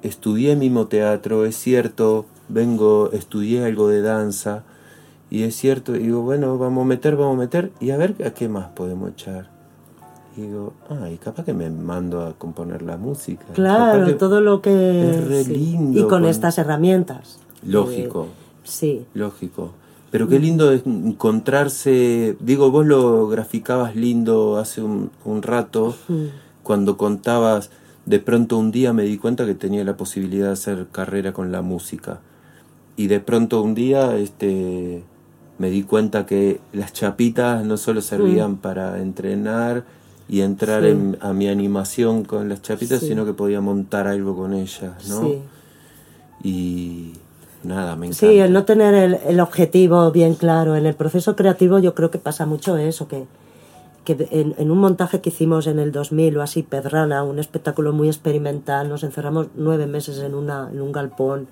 estudié 0.02 0.56
mimo 0.56 0.86
teatro, 0.86 1.44
es 1.44 1.56
cierto, 1.56 2.26
vengo, 2.48 3.10
estudié 3.12 3.64
algo 3.64 3.88
de 3.88 4.02
danza, 4.02 4.64
y 5.30 5.42
es 5.42 5.56
cierto, 5.56 5.92
digo, 5.92 6.22
bueno, 6.22 6.56
vamos 6.58 6.82
a 6.82 6.86
meter, 6.86 7.16
vamos 7.16 7.36
a 7.36 7.40
meter, 7.40 7.72
y 7.80 7.90
a 7.90 7.96
ver 7.96 8.14
a 8.24 8.30
qué 8.30 8.48
más 8.48 8.68
podemos 8.68 9.10
echar. 9.10 9.50
Y 10.36 10.42
digo, 10.42 10.72
ay, 10.88 11.18
capaz 11.18 11.44
que 11.44 11.52
me 11.52 11.68
mando 11.68 12.24
a 12.24 12.32
componer 12.34 12.82
la 12.82 12.96
música. 12.96 13.44
Claro, 13.54 14.16
todo 14.16 14.40
lo 14.40 14.62
que... 14.62 15.10
Es 15.10 15.26
re 15.26 15.44
lindo. 15.44 15.98
Y 15.98 16.08
con, 16.08 16.24
estas 16.24 16.58
herramientas. 16.58 17.40
Lógico. 17.66 18.24
Eh, 18.24 18.60
sí. 18.62 19.06
Lógico. 19.14 19.72
Pero 20.10 20.28
qué 20.28 20.38
lindo 20.38 20.72
es 20.72 20.86
encontrarse, 20.86 22.36
digo, 22.40 22.70
vos 22.70 22.86
lo 22.86 23.28
graficabas 23.28 23.94
lindo 23.94 24.56
hace 24.56 24.80
un, 24.80 25.10
rato, 25.42 25.94
cuando 26.62 26.96
contabas 26.96 27.70
de 28.08 28.20
pronto 28.20 28.56
un 28.56 28.70
día 28.70 28.94
me 28.94 29.02
di 29.02 29.18
cuenta 29.18 29.44
que 29.44 29.54
tenía 29.54 29.84
la 29.84 29.98
posibilidad 29.98 30.46
de 30.46 30.52
hacer 30.52 30.86
carrera 30.90 31.34
con 31.34 31.52
la 31.52 31.60
música. 31.60 32.20
Y 32.96 33.06
de 33.08 33.20
pronto 33.20 33.62
un 33.62 33.74
día 33.74 34.16
este, 34.16 35.02
me 35.58 35.68
di 35.68 35.82
cuenta 35.82 36.24
que 36.24 36.58
las 36.72 36.94
chapitas 36.94 37.64
no 37.66 37.76
solo 37.76 38.00
servían 38.00 38.52
mm. 38.52 38.56
para 38.56 38.98
entrenar 38.98 39.84
y 40.26 40.40
entrar 40.40 40.84
en, 40.84 41.18
a 41.20 41.34
mi 41.34 41.48
animación 41.48 42.24
con 42.24 42.48
las 42.48 42.62
chapitas, 42.62 43.00
sino 43.00 43.26
que 43.26 43.34
podía 43.34 43.60
montar 43.60 44.06
algo 44.06 44.34
con 44.34 44.54
ellas, 44.54 45.08
¿no? 45.08 45.32
Y, 46.42 47.12
nada, 47.62 47.94
me 47.94 48.06
encanta. 48.06 48.26
Sí, 48.26 48.38
el 48.38 48.52
no 48.52 48.64
tener 48.64 49.20
el, 49.26 49.40
objetivo 49.40 50.10
bien 50.12 50.34
claro. 50.34 50.76
En 50.76 50.86
el 50.86 50.94
proceso 50.94 51.36
creativo 51.36 51.78
yo 51.78 51.94
creo 51.94 52.10
que 52.10 52.18
pasa 52.18 52.46
mucho 52.46 52.76
eso, 52.78 53.06
que, 53.06 53.24
que 54.14 54.28
en, 54.30 54.70
un 54.70 54.78
montaje 54.78 55.20
que 55.20 55.28
hicimos 55.28 55.66
en 55.66 55.78
el 55.78 55.92
2000 55.92 56.38
o 56.38 56.42
así, 56.42 56.62
Pedrana, 56.62 57.22
un 57.24 57.38
espectáculo 57.38 57.92
muy 57.92 58.08
experimental, 58.08 58.88
nos 58.88 59.04
encerramos 59.04 59.48
nueve 59.54 59.86
meses 59.86 60.18
en, 60.20 60.34
una, 60.34 60.70
en 60.72 60.80
un 60.80 60.92
galpón, 60.92 61.46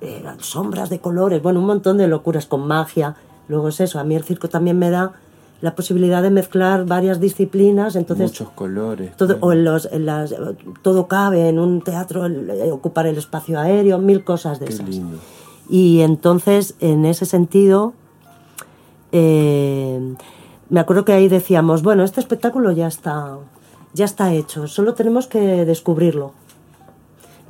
eran 0.00 0.40
sombras 0.40 0.88
de 0.88 1.00
colores, 1.00 1.42
bueno, 1.42 1.58
un 1.60 1.66
montón 1.66 1.98
de 1.98 2.06
locuras 2.06 2.46
con 2.46 2.66
magia. 2.66 3.16
Luego 3.48 3.68
es 3.68 3.80
eso, 3.80 3.98
a 3.98 4.04
mí 4.04 4.14
el 4.14 4.22
circo 4.22 4.48
también 4.48 4.78
me 4.78 4.90
da 4.90 5.12
la 5.60 5.74
posibilidad 5.74 6.22
de 6.22 6.30
mezclar 6.30 6.86
varias 6.86 7.20
disciplinas, 7.20 7.96
entonces... 7.96 8.30
Muchos 8.30 8.50
colores. 8.50 9.16
Todo, 9.16 9.36
o 9.40 9.52
en 9.52 9.64
los, 9.64 9.88
en 9.90 10.06
las, 10.06 10.34
todo 10.82 11.08
cabe 11.08 11.48
en 11.48 11.58
un 11.58 11.82
teatro, 11.82 12.24
eh, 12.26 12.70
ocupar 12.70 13.06
el 13.06 13.18
espacio 13.18 13.58
aéreo, 13.58 13.98
mil 13.98 14.22
cosas 14.24 14.60
de 14.60 14.66
Qué 14.66 14.82
Lindo. 14.82 15.18
Y 15.68 16.00
entonces, 16.00 16.76
en 16.80 17.04
ese 17.04 17.26
sentido, 17.26 17.92
eh, 19.12 20.14
me 20.70 20.80
acuerdo 20.80 21.04
que 21.04 21.12
ahí 21.12 21.28
decíamos, 21.28 21.82
bueno, 21.82 22.04
este 22.04 22.20
espectáculo 22.20 22.72
ya 22.72 22.86
está, 22.86 23.36
ya 23.92 24.04
está 24.04 24.32
hecho, 24.32 24.66
solo 24.66 24.94
tenemos 24.94 25.26
que 25.26 25.64
descubrirlo 25.64 26.32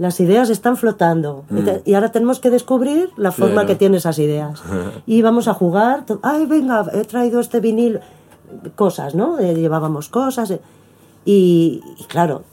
las 0.00 0.18
ideas 0.18 0.48
están 0.48 0.78
flotando 0.78 1.44
mm. 1.50 1.68
y 1.84 1.92
ahora 1.92 2.10
tenemos 2.10 2.40
que 2.40 2.48
descubrir 2.48 3.10
la 3.18 3.32
forma 3.32 3.66
que 3.66 3.76
tiene 3.76 3.98
esas 3.98 4.18
ideas. 4.18 4.62
y 5.06 5.20
vamos 5.20 5.46
a 5.46 5.52
jugar, 5.52 6.06
ay, 6.22 6.46
venga, 6.46 6.86
he 6.94 7.04
traído 7.04 7.38
este 7.38 7.60
vinil, 7.60 8.00
cosas, 8.76 9.14
¿no? 9.14 9.38
Eh, 9.38 9.54
llevábamos 9.54 10.08
cosas. 10.08 10.52
Eh, 10.52 10.60
y, 11.26 11.82
claro, 12.08 12.44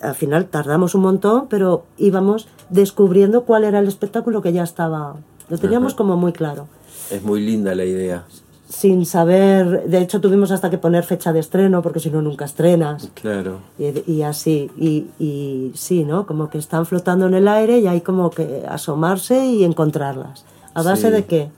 al 0.00 0.14
final 0.14 0.46
tardamos 0.46 0.94
un 0.94 1.02
montón, 1.02 1.48
pero 1.50 1.84
íbamos 1.98 2.48
descubriendo 2.70 3.44
cuál 3.44 3.64
era 3.64 3.78
el 3.78 3.86
espectáculo 3.86 4.40
que 4.40 4.54
ya 4.54 4.62
estaba, 4.62 5.16
lo 5.50 5.58
teníamos 5.58 5.92
como 5.92 6.16
muy 6.16 6.32
claro. 6.32 6.66
Es 7.10 7.22
muy 7.22 7.44
linda 7.44 7.74
la 7.74 7.84
idea 7.84 8.24
sin 8.68 9.06
saber, 9.06 9.88
de 9.88 9.98
hecho 9.98 10.20
tuvimos 10.20 10.50
hasta 10.50 10.68
que 10.68 10.76
poner 10.76 11.02
fecha 11.04 11.32
de 11.32 11.40
estreno 11.40 11.80
porque 11.80 12.00
si 12.00 12.10
no 12.10 12.20
nunca 12.20 12.44
estrenas. 12.44 13.10
Claro. 13.14 13.60
Y, 13.78 14.22
así, 14.22 14.70
y, 14.76 15.06
y, 15.18 15.72
sí, 15.74 16.04
¿no? 16.04 16.26
Como 16.26 16.50
que 16.50 16.58
están 16.58 16.84
flotando 16.84 17.26
en 17.26 17.34
el 17.34 17.48
aire 17.48 17.78
y 17.78 17.86
hay 17.86 18.02
como 18.02 18.30
que 18.30 18.64
asomarse 18.68 19.46
y 19.46 19.64
encontrarlas. 19.64 20.44
¿A 20.74 20.82
base 20.82 21.10
de 21.10 21.24
qué? 21.24 21.48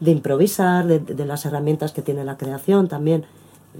De 0.00 0.10
improvisar, 0.10 0.86
de, 0.86 0.98
de, 0.98 1.24
las 1.24 1.46
herramientas 1.46 1.92
que 1.92 2.02
tiene 2.02 2.22
la 2.24 2.36
creación 2.36 2.86
también. 2.86 3.24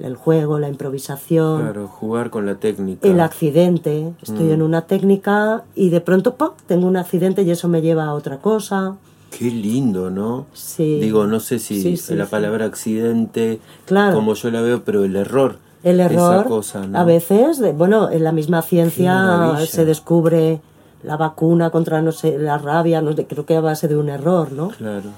El 0.01 0.17
juego, 0.17 0.59
la 0.59 0.69
improvisación. 0.69 1.63
Claro, 1.63 1.89
jugar 1.89 2.31
con 2.31 2.47
la 2.47 2.55
técnica. 2.55 3.07
El 3.07 3.21
accidente. 3.21 4.13
Estoy 4.23 4.47
mm. 4.47 4.53
en 4.53 4.63
una 4.63 4.83
técnica 4.83 5.65
y 5.75 5.91
de 5.91 6.01
pronto 6.01 6.37
¡pum! 6.37 6.51
tengo 6.67 6.87
un 6.87 6.97
accidente 6.97 7.43
y 7.43 7.51
eso 7.51 7.69
me 7.69 7.83
lleva 7.83 8.05
a 8.05 8.15
otra 8.15 8.39
cosa. 8.39 8.97
Qué 9.31 9.51
lindo, 9.51 10.11
¿no? 10.11 10.47
Sí. 10.53 10.99
Digo, 11.01 11.27
no 11.27 11.41
sé 11.41 11.59
si 11.59 11.97
la 12.15 12.27
palabra 12.27 12.65
accidente, 12.65 13.61
claro. 13.87 14.15
como 14.17 14.35
yo 14.35 14.51
la 14.51 14.63
veo, 14.63 14.85
pero 14.85 15.05
el 15.05 15.17
error. 15.17 15.59
El 15.85 16.01
error, 16.01 16.47
cosa, 16.47 16.87
¿no? 16.87 16.99
a 16.99 17.05
veces, 17.05 17.63
bueno, 17.77 18.11
en 18.11 18.25
la 18.25 18.33
misma 18.33 18.63
ciencia 18.63 19.57
se 19.65 19.85
descubre 19.85 20.61
la 21.05 21.17
vacuna 21.17 21.71
contra, 21.71 22.03
no 22.03 22.11
sé, 22.11 22.37
la 22.37 22.59
rabia, 22.59 23.01
no 23.01 23.13
sé, 23.13 23.27
creo 23.27 23.47
que 23.47 23.57
a 23.57 23.61
base 23.61 23.87
de 23.87 23.97
un 23.97 24.09
error, 24.09 24.51
¿no? 24.53 24.71
Claro. 24.71 25.11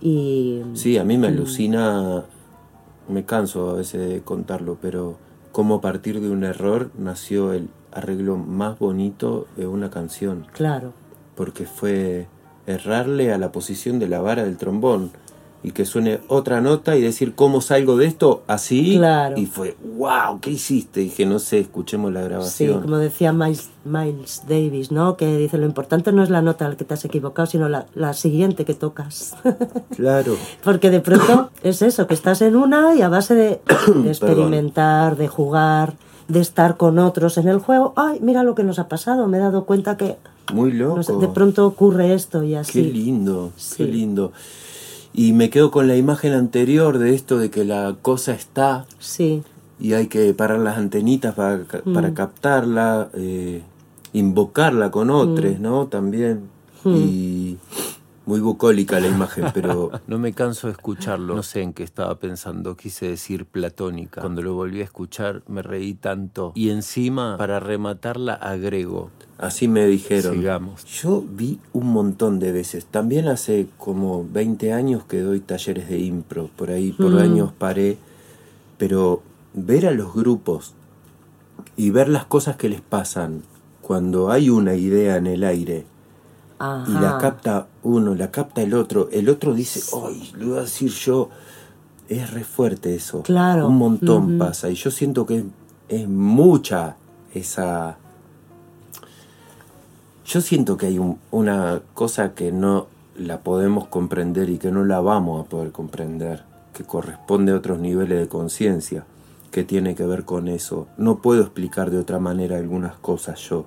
Y... 0.00 0.62
Sí, 0.74 0.96
a 0.98 1.04
mí 1.04 1.18
me 1.18 1.28
mm. 1.28 1.32
alucina, 1.32 2.22
me 3.08 3.24
canso 3.24 3.70
a 3.70 3.74
veces 3.74 4.08
de 4.08 4.20
contarlo, 4.20 4.78
pero 4.80 5.16
cómo 5.50 5.76
a 5.76 5.80
partir 5.80 6.20
de 6.20 6.30
un 6.30 6.44
error 6.44 6.90
nació 6.98 7.52
el 7.52 7.68
arreglo 7.90 8.36
más 8.36 8.78
bonito 8.78 9.46
de 9.56 9.66
una 9.66 9.90
canción. 9.90 10.46
Claro. 10.52 10.92
Porque 11.34 11.64
fue 11.64 12.28
errarle 12.66 13.32
a 13.32 13.38
la 13.38 13.52
posición 13.52 13.98
de 13.98 14.08
la 14.08 14.20
vara 14.20 14.44
del 14.44 14.56
trombón 14.56 15.10
y 15.66 15.72
que 15.72 15.84
suene 15.84 16.20
otra 16.28 16.60
nota 16.60 16.94
y 16.94 17.00
decir 17.00 17.34
cómo 17.34 17.60
salgo 17.60 17.96
de 17.96 18.06
esto 18.06 18.44
así. 18.46 19.00
Y 19.34 19.46
fue 19.46 19.76
wow 19.96 20.38
qué 20.40 20.50
hiciste 20.50 21.02
y 21.02 21.08
que 21.08 21.26
no 21.26 21.40
sé 21.40 21.58
escuchemos 21.58 22.12
la 22.12 22.22
grabación 22.22 22.74
sí 22.74 22.80
como 22.80 22.98
decía 22.98 23.32
Miles, 23.32 23.70
Miles 23.84 24.42
Davis 24.48 24.92
no 24.92 25.16
que 25.16 25.36
dice 25.36 25.58
lo 25.58 25.66
importante 25.66 26.12
no 26.12 26.22
es 26.22 26.30
la 26.30 26.40
nota 26.40 26.66
al 26.66 26.76
que 26.76 26.84
te 26.84 26.94
has 26.94 27.04
equivocado 27.04 27.46
sino 27.46 27.68
la, 27.68 27.86
la 27.94 28.14
siguiente 28.14 28.64
que 28.64 28.74
tocas 28.74 29.34
claro. 29.96 30.36
Porque 30.62 30.90
de 30.90 31.00
pronto 31.00 31.50
es 31.64 31.82
eso 31.82 32.06
que 32.06 32.14
estás 32.14 32.42
en 32.42 32.54
una 32.54 32.94
y 32.94 33.02
a 33.02 33.08
base 33.08 33.34
de, 33.34 33.60
de 34.04 34.08
experimentar 34.08 35.16
de 35.16 35.26
jugar 35.26 35.94
de 36.28 36.40
estar 36.40 36.76
con 36.76 37.00
otros 37.00 37.38
en 37.38 37.48
el 37.48 37.58
juego 37.58 37.92
ay 37.96 38.20
mira 38.20 38.44
lo 38.44 38.54
que 38.54 38.62
nos 38.62 38.78
ha 38.78 38.86
pasado 38.86 39.26
me 39.26 39.38
he 39.38 39.40
dado 39.40 39.64
cuenta 39.64 39.96
que 39.96 40.16
muy 40.52 40.72
loco. 40.72 41.18
de 41.18 41.28
pronto 41.28 41.66
ocurre 41.66 42.14
esto 42.14 42.42
y 42.42 42.54
así. 42.54 42.72
Qué 42.72 42.82
lindo, 42.82 43.52
qué 43.76 43.84
lindo. 43.84 44.32
Y 45.12 45.32
me 45.32 45.50
quedo 45.50 45.70
con 45.70 45.88
la 45.88 45.96
imagen 45.96 46.32
anterior 46.32 46.98
de 46.98 47.14
esto 47.14 47.38
de 47.38 47.50
que 47.50 47.64
la 47.64 47.96
cosa 48.02 48.32
está. 48.32 48.86
Sí. 48.98 49.42
Y 49.80 49.94
hay 49.94 50.08
que 50.08 50.32
parar 50.34 50.58
las 50.58 50.76
antenitas 50.76 51.34
para, 51.34 51.64
para 51.64 52.10
mm. 52.10 52.14
captarla, 52.14 53.08
eh, 53.14 53.62
invocarla 54.12 54.90
con 54.90 55.10
otros, 55.10 55.58
mm. 55.58 55.62
¿no? 55.62 55.86
También. 55.86 56.42
Mm. 56.84 56.94
Y 56.96 57.58
muy 58.26 58.40
bucólica 58.40 59.00
la 59.00 59.06
imagen, 59.06 59.46
pero 59.54 59.92
no 60.06 60.18
me 60.18 60.32
canso 60.32 60.66
de 60.66 60.72
escucharlo. 60.72 61.34
No 61.34 61.42
sé 61.42 61.62
en 61.62 61.72
qué 61.72 61.84
estaba 61.84 62.18
pensando, 62.18 62.76
quise 62.76 63.08
decir 63.08 63.46
platónica. 63.46 64.20
Cuando 64.20 64.42
lo 64.42 64.54
volví 64.54 64.80
a 64.80 64.84
escuchar 64.84 65.42
me 65.48 65.62
reí 65.62 65.94
tanto. 65.94 66.52
Y 66.54 66.70
encima, 66.70 67.38
para 67.38 67.60
rematarla, 67.60 68.34
agrego. 68.34 69.10
Así 69.38 69.68
me 69.68 69.86
dijeron. 69.86 70.34
Sigamos. 70.34 70.84
Yo 70.84 71.24
vi 71.26 71.60
un 71.72 71.88
montón 71.88 72.38
de 72.38 72.52
veces. 72.52 72.86
También 72.86 73.28
hace 73.28 73.68
como 73.78 74.26
20 74.28 74.72
años 74.72 75.04
que 75.04 75.20
doy 75.20 75.40
talleres 75.40 75.88
de 75.88 75.98
impro. 75.98 76.50
Por 76.56 76.70
ahí, 76.70 76.92
por 76.92 77.12
mm. 77.12 77.18
años 77.18 77.52
paré. 77.52 77.98
Pero 78.78 79.22
ver 79.54 79.86
a 79.86 79.90
los 79.90 80.14
grupos 80.14 80.74
y 81.76 81.90
ver 81.90 82.08
las 82.08 82.24
cosas 82.24 82.56
que 82.56 82.68
les 82.68 82.80
pasan 82.80 83.42
cuando 83.82 84.30
hay 84.30 84.50
una 84.50 84.74
idea 84.74 85.16
en 85.16 85.26
el 85.26 85.44
aire 85.44 85.84
y 86.58 86.92
la 86.92 87.18
capta 87.18 87.66
uno, 87.82 88.14
la 88.14 88.30
capta 88.30 88.62
el 88.62 88.72
otro, 88.74 89.08
el 89.12 89.28
otro 89.28 89.52
dice, 89.52 89.80
¡ay! 89.94 90.32
lo 90.36 90.48
voy 90.48 90.58
a 90.58 90.60
decir 90.62 90.90
yo, 90.90 91.28
es 92.08 92.30
re 92.32 92.44
fuerte 92.44 92.94
eso. 92.94 93.22
Claro. 93.22 93.68
Un 93.68 93.78
montón 93.78 94.38
pasa. 94.38 94.70
Y 94.70 94.74
yo 94.74 94.90
siento 94.90 95.26
que 95.26 95.44
es, 95.88 96.08
mucha 96.08 96.96
esa. 97.34 97.98
Yo 100.24 100.40
siento 100.40 100.76
que 100.76 100.86
hay 100.86 101.00
una 101.30 101.82
cosa 101.94 102.34
que 102.34 102.52
no 102.52 102.88
la 103.16 103.40
podemos 103.40 103.86
comprender 103.88 104.50
y 104.50 104.58
que 104.58 104.70
no 104.70 104.84
la 104.84 105.00
vamos 105.00 105.44
a 105.44 105.48
poder 105.48 105.72
comprender, 105.72 106.42
que 106.74 106.84
corresponde 106.84 107.52
a 107.52 107.56
otros 107.56 107.78
niveles 107.78 108.18
de 108.18 108.28
conciencia, 108.28 109.04
que 109.50 109.62
tiene 109.62 109.94
que 109.94 110.04
ver 110.04 110.24
con 110.24 110.48
eso. 110.48 110.88
No 110.96 111.18
puedo 111.18 111.42
explicar 111.42 111.90
de 111.90 111.98
otra 111.98 112.18
manera 112.18 112.56
algunas 112.56 112.96
cosas 112.96 113.40
yo, 113.40 113.66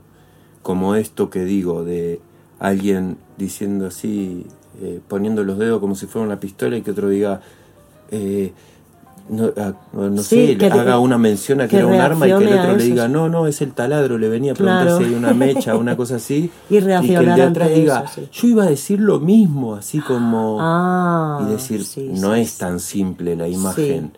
como 0.61 0.95
esto 0.95 1.29
que 1.29 1.45
digo 1.45 1.85
de 1.85 2.21
alguien 2.59 3.17
diciendo 3.37 3.87
así, 3.87 4.45
eh, 4.81 4.99
poniendo 5.07 5.43
los 5.43 5.57
dedos 5.57 5.79
como 5.79 5.95
si 5.95 6.05
fuera 6.05 6.25
una 6.25 6.39
pistola 6.39 6.77
y 6.77 6.81
que 6.81 6.91
otro 6.91 7.09
diga, 7.09 7.41
eh, 8.11 8.53
no, 9.29 9.51
ah, 9.57 9.73
sé, 10.21 10.57
haga 10.71 10.99
una 10.99 11.17
mención 11.17 11.61
a 11.61 11.67
que, 11.67 11.77
era 11.77 11.85
un 11.85 11.93
arma 11.93 12.27
y 12.27 12.31
que 12.31 12.45
el 12.45 12.59
otro 12.59 12.75
le 12.75 12.83
diga, 12.83 13.07
no, 13.07 13.29
no, 13.29 13.45
es 13.45 13.61
el 13.61 13.73
taladro, 13.73 14.17
le 14.17 14.27
venía 14.27 14.53
a 14.53 14.55
preguntar 14.55 14.97
si 14.97 15.03
hay 15.03 15.13
una 15.13 15.33
mecha, 15.33 15.75
una 15.75 15.95
cosa 15.97 16.15
así. 16.15 16.49
y, 16.69 16.79
reaccionar 16.79 17.23
que 17.23 17.29
el 17.29 17.35
de 17.35 17.43
atrás 17.43 17.69
diga, 17.73 18.05
yo 18.31 18.47
iba 18.47 18.63
a 18.63 18.67
decir 18.67 18.99
lo 18.99 19.19
mismo, 19.19 19.75
así 19.75 19.99
como... 19.99 20.57
Ah, 20.59 21.45
y 21.45 21.51
decir, 21.51 21.85
no 22.13 22.33
es 22.33 22.57
tan 22.57 22.79
simple 22.79 23.35
la 23.35 23.47
imagen 23.47 24.13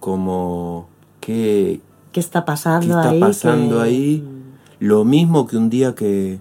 como... 0.00 0.88
¿Qué, 1.20 1.80
¿Qué 2.12 2.20
está 2.20 2.44
pasando 2.44 3.00
está 3.00 3.18
pasando 3.18 3.80
ahí? 3.80 4.24
Lo 4.78 5.04
mismo 5.04 5.46
que 5.46 5.56
un 5.56 5.68
día 5.68 5.94
que 5.94 6.38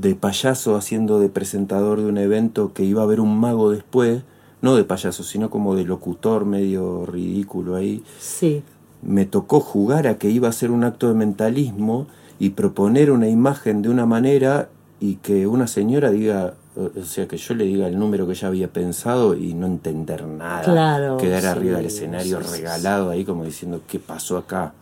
de 0.00 0.14
payaso 0.14 0.76
haciendo 0.76 1.18
de 1.18 1.28
presentador 1.28 2.00
de 2.00 2.06
un 2.06 2.18
evento 2.18 2.72
que 2.72 2.84
iba 2.84 3.02
a 3.02 3.04
haber 3.04 3.20
un 3.20 3.38
mago 3.38 3.70
después, 3.70 4.22
no 4.60 4.76
de 4.76 4.84
payaso, 4.84 5.22
sino 5.22 5.50
como 5.50 5.74
de 5.74 5.84
locutor 5.84 6.44
medio 6.44 7.06
ridículo 7.06 7.76
ahí. 7.76 8.02
Sí. 8.18 8.62
Me 9.02 9.26
tocó 9.26 9.60
jugar 9.60 10.06
a 10.06 10.18
que 10.18 10.30
iba 10.30 10.48
a 10.48 10.52
ser 10.52 10.70
un 10.70 10.84
acto 10.84 11.08
de 11.08 11.14
mentalismo 11.14 12.06
y 12.38 12.50
proponer 12.50 13.10
una 13.10 13.28
imagen 13.28 13.82
de 13.82 13.88
una 13.88 14.06
manera 14.06 14.68
y 15.00 15.16
que 15.16 15.46
una 15.46 15.66
señora 15.66 16.10
diga, 16.10 16.54
o 16.76 17.04
sea, 17.04 17.26
que 17.26 17.36
yo 17.36 17.54
le 17.54 17.64
diga 17.64 17.88
el 17.88 17.98
número 17.98 18.26
que 18.26 18.32
ella 18.32 18.48
había 18.48 18.68
pensado 18.68 19.34
y 19.36 19.54
no 19.54 19.66
entender 19.66 20.24
nada. 20.26 20.62
Claro, 20.62 21.16
Quedar 21.16 21.46
arriba 21.46 21.78
del 21.78 21.86
escenario 21.86 22.40
regalado 22.40 23.10
ahí 23.10 23.24
como 23.24 23.44
diciendo, 23.44 23.82
¿qué 23.88 23.98
pasó 23.98 24.36
acá? 24.36 24.74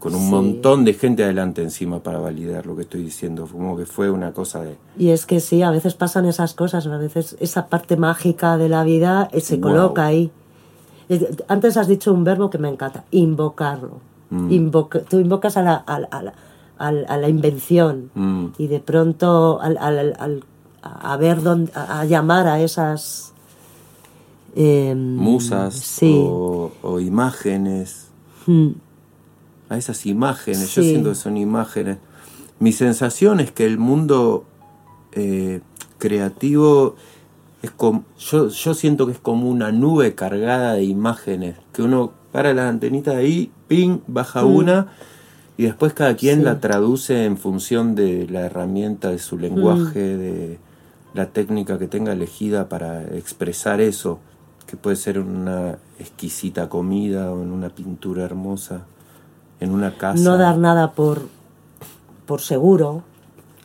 Con 0.00 0.14
un 0.14 0.30
montón 0.30 0.84
de 0.86 0.94
gente 0.94 1.22
adelante 1.22 1.62
encima 1.62 2.02
para 2.02 2.18
validar 2.18 2.64
lo 2.64 2.74
que 2.74 2.82
estoy 2.82 3.02
diciendo. 3.02 3.46
Como 3.46 3.76
que 3.76 3.84
fue 3.84 4.10
una 4.10 4.32
cosa 4.32 4.62
de... 4.62 4.78
Y 4.98 5.10
es 5.10 5.26
que 5.26 5.40
sí, 5.40 5.60
a 5.62 5.70
veces 5.70 5.94
pasan 5.94 6.24
esas 6.24 6.54
cosas, 6.54 6.86
a 6.86 6.96
veces 6.96 7.36
esa 7.38 7.66
parte 7.66 7.98
mágica 7.98 8.56
de 8.56 8.70
la 8.70 8.82
vida 8.82 9.28
eh, 9.30 9.42
se 9.42 9.60
coloca 9.60 10.06
ahí. 10.06 10.32
Eh, 11.10 11.36
antes 11.48 11.76
has 11.76 11.86
dicho 11.86 12.14
un 12.14 12.24
verbo 12.24 12.48
que 12.48 12.56
me 12.56 12.70
encanta, 12.70 13.04
invocarlo. 13.10 14.00
Mm. 14.30 14.70
tú 15.08 15.18
invocas 15.18 15.56
a 15.56 15.62
la, 15.62 15.74
a, 15.74 15.98
la, 15.98 16.32
a 16.78 17.16
la, 17.16 17.28
invención 17.28 18.10
mm. 18.14 18.46
y 18.58 18.68
de 18.68 18.78
pronto 18.78 19.60
al, 19.60 19.76
a, 20.82 21.16
ver 21.18 21.42
dónde, 21.42 21.72
a, 21.74 22.04
llamar 22.04 22.46
a 22.46 22.60
esas 22.60 23.34
em, 24.54 25.16
musas 25.16 26.00
o, 26.02 27.00
imágenes. 27.00 28.08
Hmm. 28.46 28.70
A 29.70 29.78
esas 29.78 30.04
imágenes, 30.04 30.74
yo 30.74 30.82
siento 30.82 31.08
que 31.08 31.14
son 31.14 31.38
imágenes. 31.38 31.96
Mi 32.58 32.72
sensación 32.72 33.40
es 33.40 33.50
que 33.50 33.64
el 33.64 33.78
mundo 33.78 34.44
eh, 35.12 35.60
creativo 35.96 36.96
es 37.62 37.70
como, 37.70 38.04
yo, 38.18 38.48
yo 38.48 38.74
siento 38.74 39.06
que 39.06 39.12
es 39.12 39.18
como 39.18 39.48
una 39.48 39.72
nube 39.72 40.14
cargada 40.14 40.74
de 40.74 40.84
imágenes, 40.84 41.56
que 41.72 41.82
uno 41.82 42.12
para 42.32 42.52
las 42.52 42.68
antenitas 42.68 43.14
ahí, 43.14 43.50
ping, 43.68 44.00
baja 44.06 44.42
hmm. 44.42 44.54
una 44.54 44.88
y 45.60 45.64
después 45.64 45.92
cada 45.92 46.16
quien 46.16 46.42
la 46.42 46.58
traduce 46.58 47.26
en 47.26 47.36
función 47.36 47.94
de 47.94 48.26
la 48.30 48.40
herramienta, 48.40 49.10
de 49.10 49.18
su 49.18 49.36
lenguaje, 49.36 50.14
mm. 50.14 50.18
de 50.18 50.58
la 51.12 51.26
técnica 51.26 51.78
que 51.78 51.86
tenga 51.86 52.14
elegida 52.14 52.70
para 52.70 53.04
expresar 53.14 53.82
eso, 53.82 54.20
que 54.66 54.78
puede 54.78 54.96
ser 54.96 55.18
una 55.18 55.76
exquisita 55.98 56.70
comida 56.70 57.30
o 57.30 57.42
en 57.42 57.50
una 57.52 57.68
pintura 57.68 58.24
hermosa, 58.24 58.86
en 59.60 59.72
una 59.72 59.96
casa. 59.96 60.22
No 60.22 60.36
dar 60.36 60.58
nada 60.58 60.92
por, 60.92 61.28
por 62.26 62.40
seguro. 62.40 63.02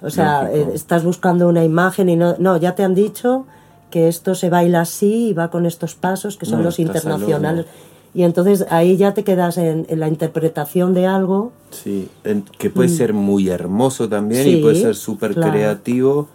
O 0.01 0.09
sea, 0.09 0.51
eh, 0.51 0.67
estás 0.73 1.03
buscando 1.03 1.47
una 1.47 1.63
imagen 1.63 2.09
y 2.09 2.15
no, 2.15 2.35
no, 2.37 2.57
ya 2.57 2.75
te 2.75 2.83
han 2.83 2.93
dicho 2.93 3.45
que 3.89 4.07
esto 4.07 4.35
se 4.35 4.49
baila 4.49 4.81
así 4.81 5.29
y 5.29 5.33
va 5.33 5.49
con 5.49 5.65
estos 5.65 5.95
pasos 5.95 6.37
que 6.37 6.45
son 6.45 6.63
los 6.63 6.79
internacionales. 6.79 7.65
Y 8.13 8.23
entonces 8.23 8.65
ahí 8.69 8.97
ya 8.97 9.13
te 9.13 9.23
quedas 9.23 9.57
en, 9.57 9.85
la 9.89 10.07
interpretación 10.07 10.93
de 10.93 11.05
algo. 11.05 11.51
Sí, 11.71 12.07
que 12.57 12.69
puede 12.69 12.89
mm. 12.89 12.97
ser 12.97 13.13
muy 13.13 13.49
hermoso 13.49 14.07
también 14.07 14.47
y 14.47 14.61
puede 14.61 14.75
ser 14.81 14.95
súper 14.95 15.35
creativo, 15.35 16.27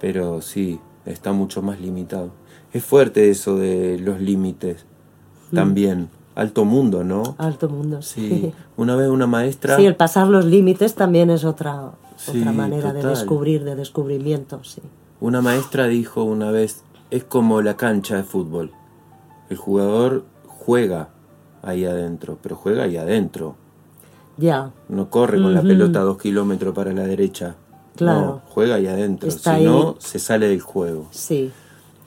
pero 0.00 0.42
sí, 0.42 0.80
está 1.06 1.32
mucho 1.32 1.62
más 1.62 1.80
limitado. 1.80 2.30
Es 2.72 2.84
fuerte 2.84 3.30
eso 3.30 3.56
de 3.56 3.98
los 3.98 4.20
límites 4.20 4.84
mm. 5.50 5.54
también. 5.54 6.08
Alto 6.34 6.64
mundo, 6.64 7.04
¿no? 7.04 7.36
Alto 7.38 7.68
mundo, 7.68 8.02
sí. 8.02 8.52
Una 8.76 8.96
vez 8.96 9.08
una 9.08 9.26
maestra... 9.26 9.76
Sí, 9.76 9.86
el 9.86 9.94
pasar 9.94 10.26
los 10.26 10.44
límites 10.44 10.94
también 10.94 11.30
es 11.30 11.44
otra, 11.44 11.92
otra 12.28 12.52
manera 12.52 12.92
de 12.92 13.04
descubrir, 13.04 13.62
de 13.62 13.76
descubrimiento, 13.76 14.62
sí. 14.64 14.82
Una 15.20 15.40
maestra 15.40 15.86
dijo 15.86 16.24
una 16.24 16.50
vez, 16.50 16.82
es 17.10 17.22
como 17.22 17.62
la 17.62 17.76
cancha 17.76 18.16
de 18.16 18.24
fútbol. 18.24 18.72
El 19.48 19.56
jugador 19.56 20.24
juega 20.46 21.10
ahí 21.62 21.84
adentro, 21.84 22.38
pero 22.42 22.56
juega 22.56 22.84
ahí 22.84 22.96
adentro. 22.96 23.54
Ya. 24.36 24.72
No 24.88 25.10
corre 25.10 25.40
con 25.40 25.54
la 25.54 25.62
pelota 25.62 26.00
dos 26.00 26.18
kilómetros 26.18 26.74
para 26.74 26.92
la 26.92 27.06
derecha. 27.06 27.54
Claro. 27.96 28.42
juega 28.48 28.74
ahí 28.74 28.88
adentro. 28.88 29.30
si 29.30 29.62
no, 29.62 29.94
se 30.00 30.18
sale 30.18 30.48
del 30.48 30.60
juego. 30.60 31.06
Sí. 31.12 31.52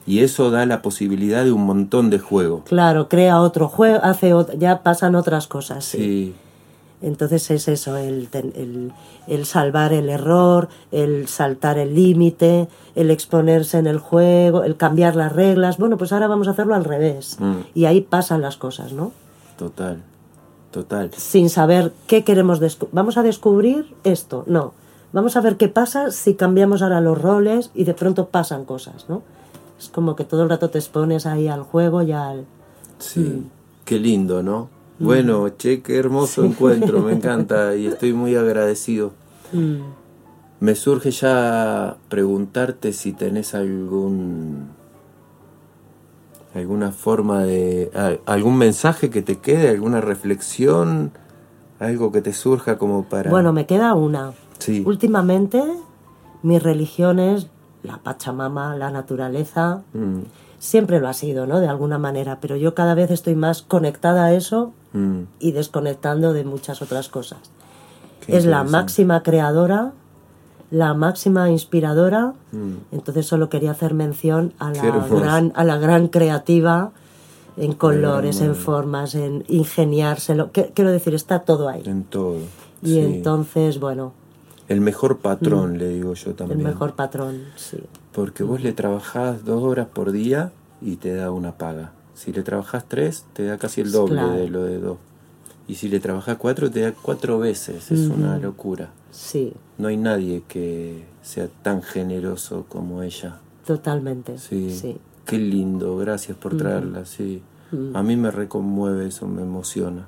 Y 0.08 0.20
eso 0.20 0.50
da 0.50 0.64
la 0.64 0.80
posibilidad 0.80 1.44
de 1.44 1.52
un 1.52 1.66
montón 1.66 2.08
de 2.08 2.18
juego. 2.18 2.64
Claro, 2.64 3.08
crea 3.08 3.42
otro 3.42 3.68
juego, 3.68 4.00
hace 4.02 4.32
ya 4.58 4.82
pasan 4.82 5.14
otras 5.14 5.46
cosas. 5.46 5.84
Sí. 5.84 6.34
Entonces 7.02 7.50
es 7.50 7.68
eso, 7.68 7.96
el, 7.96 8.28
el, 9.28 9.44
salvar 9.44 9.92
el 9.92 10.08
error, 10.08 10.68
el 10.90 11.28
saltar 11.28 11.78
el 11.78 11.94
límite, 11.94 12.68
el 12.96 13.10
exponerse 13.10 13.78
en 13.78 13.86
el 13.86 13.98
juego, 13.98 14.64
el 14.64 14.76
cambiar 14.76 15.14
las 15.14 15.32
reglas. 15.32 15.76
Bueno, 15.76 15.96
pues 15.98 16.12
ahora 16.12 16.26
vamos 16.26 16.48
a 16.48 16.52
hacerlo 16.52 16.74
al 16.74 16.84
revés. 16.84 17.36
Mm. 17.38 17.58
Y 17.74 17.84
ahí 17.84 18.00
pasan 18.00 18.40
las 18.40 18.56
cosas, 18.56 18.92
¿no? 18.92 19.12
Total, 19.56 19.98
total. 20.72 21.10
Sin 21.14 21.50
saber 21.50 21.92
qué 22.06 22.24
queremos 22.24 22.60
descubrir. 22.60 22.94
Vamos 22.94 23.16
a 23.18 23.22
descubrir 23.22 23.94
esto, 24.04 24.42
no. 24.46 24.72
Vamos 25.12 25.36
a 25.36 25.40
ver 25.40 25.56
qué 25.56 25.68
pasa 25.68 26.10
si 26.10 26.34
cambiamos 26.34 26.82
ahora 26.82 27.00
los 27.00 27.20
roles 27.20 27.70
y 27.74 27.84
de 27.84 27.94
pronto 27.94 28.28
pasan 28.28 28.64
cosas, 28.64 29.06
¿no? 29.08 29.22
Es 29.78 29.88
como 29.88 30.16
que 30.16 30.24
todo 30.24 30.42
el 30.42 30.50
rato 30.50 30.70
te 30.70 30.78
expones 30.78 31.26
ahí 31.26 31.48
al 31.48 31.62
juego 31.62 32.02
y 32.02 32.12
al... 32.12 32.46
Sí, 32.98 33.20
mm. 33.20 33.50
qué 33.84 33.98
lindo, 33.98 34.42
¿no? 34.42 34.68
Mm. 34.98 35.04
Bueno, 35.04 35.48
che, 35.50 35.82
qué 35.82 35.96
hermoso 35.96 36.44
encuentro, 36.44 37.00
me 37.00 37.12
encanta 37.14 37.76
y 37.76 37.86
estoy 37.86 38.12
muy 38.12 38.34
agradecido. 38.34 39.12
Mm. 39.52 39.80
Me 40.60 40.74
surge 40.74 41.12
ya 41.12 41.96
preguntarte 42.08 42.92
si 42.92 43.12
tenés 43.12 43.54
algún 43.54 44.70
alguna 46.54 46.90
forma 46.90 47.44
de 47.44 47.90
algún 48.26 48.58
mensaje 48.58 49.10
que 49.10 49.22
te 49.22 49.36
quede, 49.36 49.68
alguna 49.68 50.00
reflexión, 50.00 51.12
algo 51.78 52.10
que 52.10 52.20
te 52.20 52.32
surja 52.32 52.78
como 52.78 53.04
para 53.04 53.30
Bueno, 53.30 53.52
me 53.52 53.66
queda 53.66 53.94
una. 53.94 54.32
Sí. 54.58 54.82
Últimamente 54.84 55.62
mi 56.42 56.58
religión 56.58 57.18
es 57.18 57.48
la 57.82 57.98
Pachamama, 57.98 58.76
la 58.76 58.90
naturaleza. 58.90 59.82
Mm. 59.92 60.20
Siempre 60.58 61.00
lo 61.00 61.08
ha 61.08 61.12
sido, 61.12 61.46
¿no? 61.46 61.60
De 61.60 61.68
alguna 61.68 61.98
manera, 61.98 62.38
pero 62.40 62.56
yo 62.56 62.74
cada 62.74 62.94
vez 62.94 63.10
estoy 63.10 63.34
más 63.34 63.62
conectada 63.62 64.24
a 64.26 64.32
eso 64.32 64.72
mm. 64.92 65.20
y 65.38 65.52
desconectando 65.52 66.32
de 66.32 66.44
muchas 66.44 66.82
otras 66.82 67.08
cosas. 67.08 67.38
es 68.26 68.44
la 68.44 68.64
máxima 68.64 69.22
creadora 69.22 69.92
la 70.70 70.94
máxima 70.94 71.50
inspiradora. 71.50 72.34
Mm. 72.52 72.74
Entonces 72.92 73.26
solo 73.26 73.48
quería 73.48 73.70
hacer 73.70 73.94
mención 73.94 74.52
a 74.58 74.70
la, 74.70 75.06
gran, 75.08 75.52
a 75.54 75.64
la 75.64 75.78
gran 75.78 76.08
creativa 76.08 76.92
en 77.56 77.72
colores, 77.72 78.40
en 78.40 78.54
formas, 78.54 79.14
en 79.14 79.44
ingeniárselo. 79.48 80.50
Quiero 80.52 80.90
decir, 80.90 81.14
está 81.14 81.40
todo 81.40 81.68
ahí. 81.68 81.82
En 81.84 82.04
todo. 82.04 82.38
Y 82.82 82.98
entonces, 82.98 83.80
bueno. 83.80 84.12
El 84.68 84.80
mejor 84.80 85.18
patrón, 85.18 85.74
mm. 85.74 85.76
le 85.76 85.88
digo 85.88 86.14
yo 86.14 86.34
también. 86.34 86.60
El 86.60 86.66
mejor 86.66 86.94
patrón, 86.94 87.42
sí. 87.56 87.78
Porque 88.12 88.42
vos 88.42 88.62
le 88.62 88.72
trabajás 88.72 89.44
dos 89.44 89.62
horas 89.62 89.88
por 89.88 90.12
día 90.12 90.52
y 90.80 90.96
te 90.96 91.14
da 91.14 91.30
una 91.30 91.52
paga. 91.52 91.92
Si 92.14 92.32
le 92.32 92.42
trabajás 92.42 92.84
tres, 92.86 93.24
te 93.32 93.44
da 93.44 93.58
casi 93.58 93.80
el 93.80 93.92
doble 93.92 94.22
de 94.22 94.48
lo 94.48 94.64
de 94.64 94.78
dos. 94.78 94.98
Y 95.68 95.76
si 95.76 95.88
le 95.88 96.00
trabajás 96.00 96.36
cuatro, 96.36 96.70
te 96.70 96.80
da 96.80 96.92
cuatro 96.92 97.38
veces. 97.38 97.90
Es 97.90 98.08
una 98.08 98.38
locura. 98.38 98.90
Sí. 99.10 99.52
No 99.76 99.88
hay 99.88 99.96
nadie 99.96 100.42
que 100.48 101.04
sea 101.22 101.48
tan 101.62 101.82
generoso 101.82 102.64
como 102.68 103.02
ella. 103.02 103.38
Totalmente. 103.66 104.38
Sí. 104.38 104.98
Qué 105.24 105.38
lindo, 105.38 105.96
gracias 105.98 106.38
por 106.38 106.56
traerla, 106.56 107.04
sí. 107.04 107.42
A 107.92 108.02
mí 108.02 108.16
me 108.16 108.30
reconmueve 108.30 109.08
eso, 109.08 109.26
me 109.28 109.42
emociona. 109.42 110.06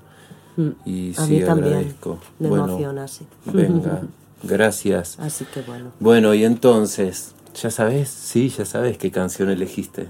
Y 0.85 1.15
sí, 1.15 1.33
mí 1.33 1.41
también 1.45 1.75
agradezco. 1.75 2.19
Me 2.39 2.49
emociona, 2.49 3.07
sí. 3.07 3.27
Venga, 3.53 4.03
gracias. 4.43 5.19
Así 5.19 5.45
que 5.45 5.63
bueno. 5.63 5.93
Bueno, 6.01 6.35
y 6.35 6.45
entonces, 6.45 7.35
¿ya 7.61 7.71
sabes? 7.71 8.09
Sí, 8.09 8.49
ya 8.49 8.65
sabes 8.65 8.99
qué 8.99 9.11
canción 9.11 9.51
elegiste. 9.51 10.09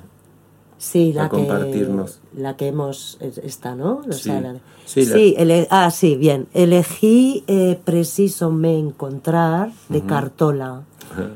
Sí, 0.80 1.12
la 1.12 1.28
compartirnos. 1.28 2.20
que 2.32 2.40
la 2.40 2.56
que 2.56 2.68
hemos 2.68 3.18
esta, 3.20 3.74
¿no? 3.74 4.00
sí, 4.10 5.04
sí, 5.04 5.36
ah, 5.68 5.90
sí, 5.90 6.16
bien. 6.16 6.48
Elegí 6.54 7.44
eh, 7.48 7.78
Preciso 7.84 8.50
me 8.50 8.78
encontrar 8.78 9.72
de 9.90 10.00
Cartola, 10.06 10.84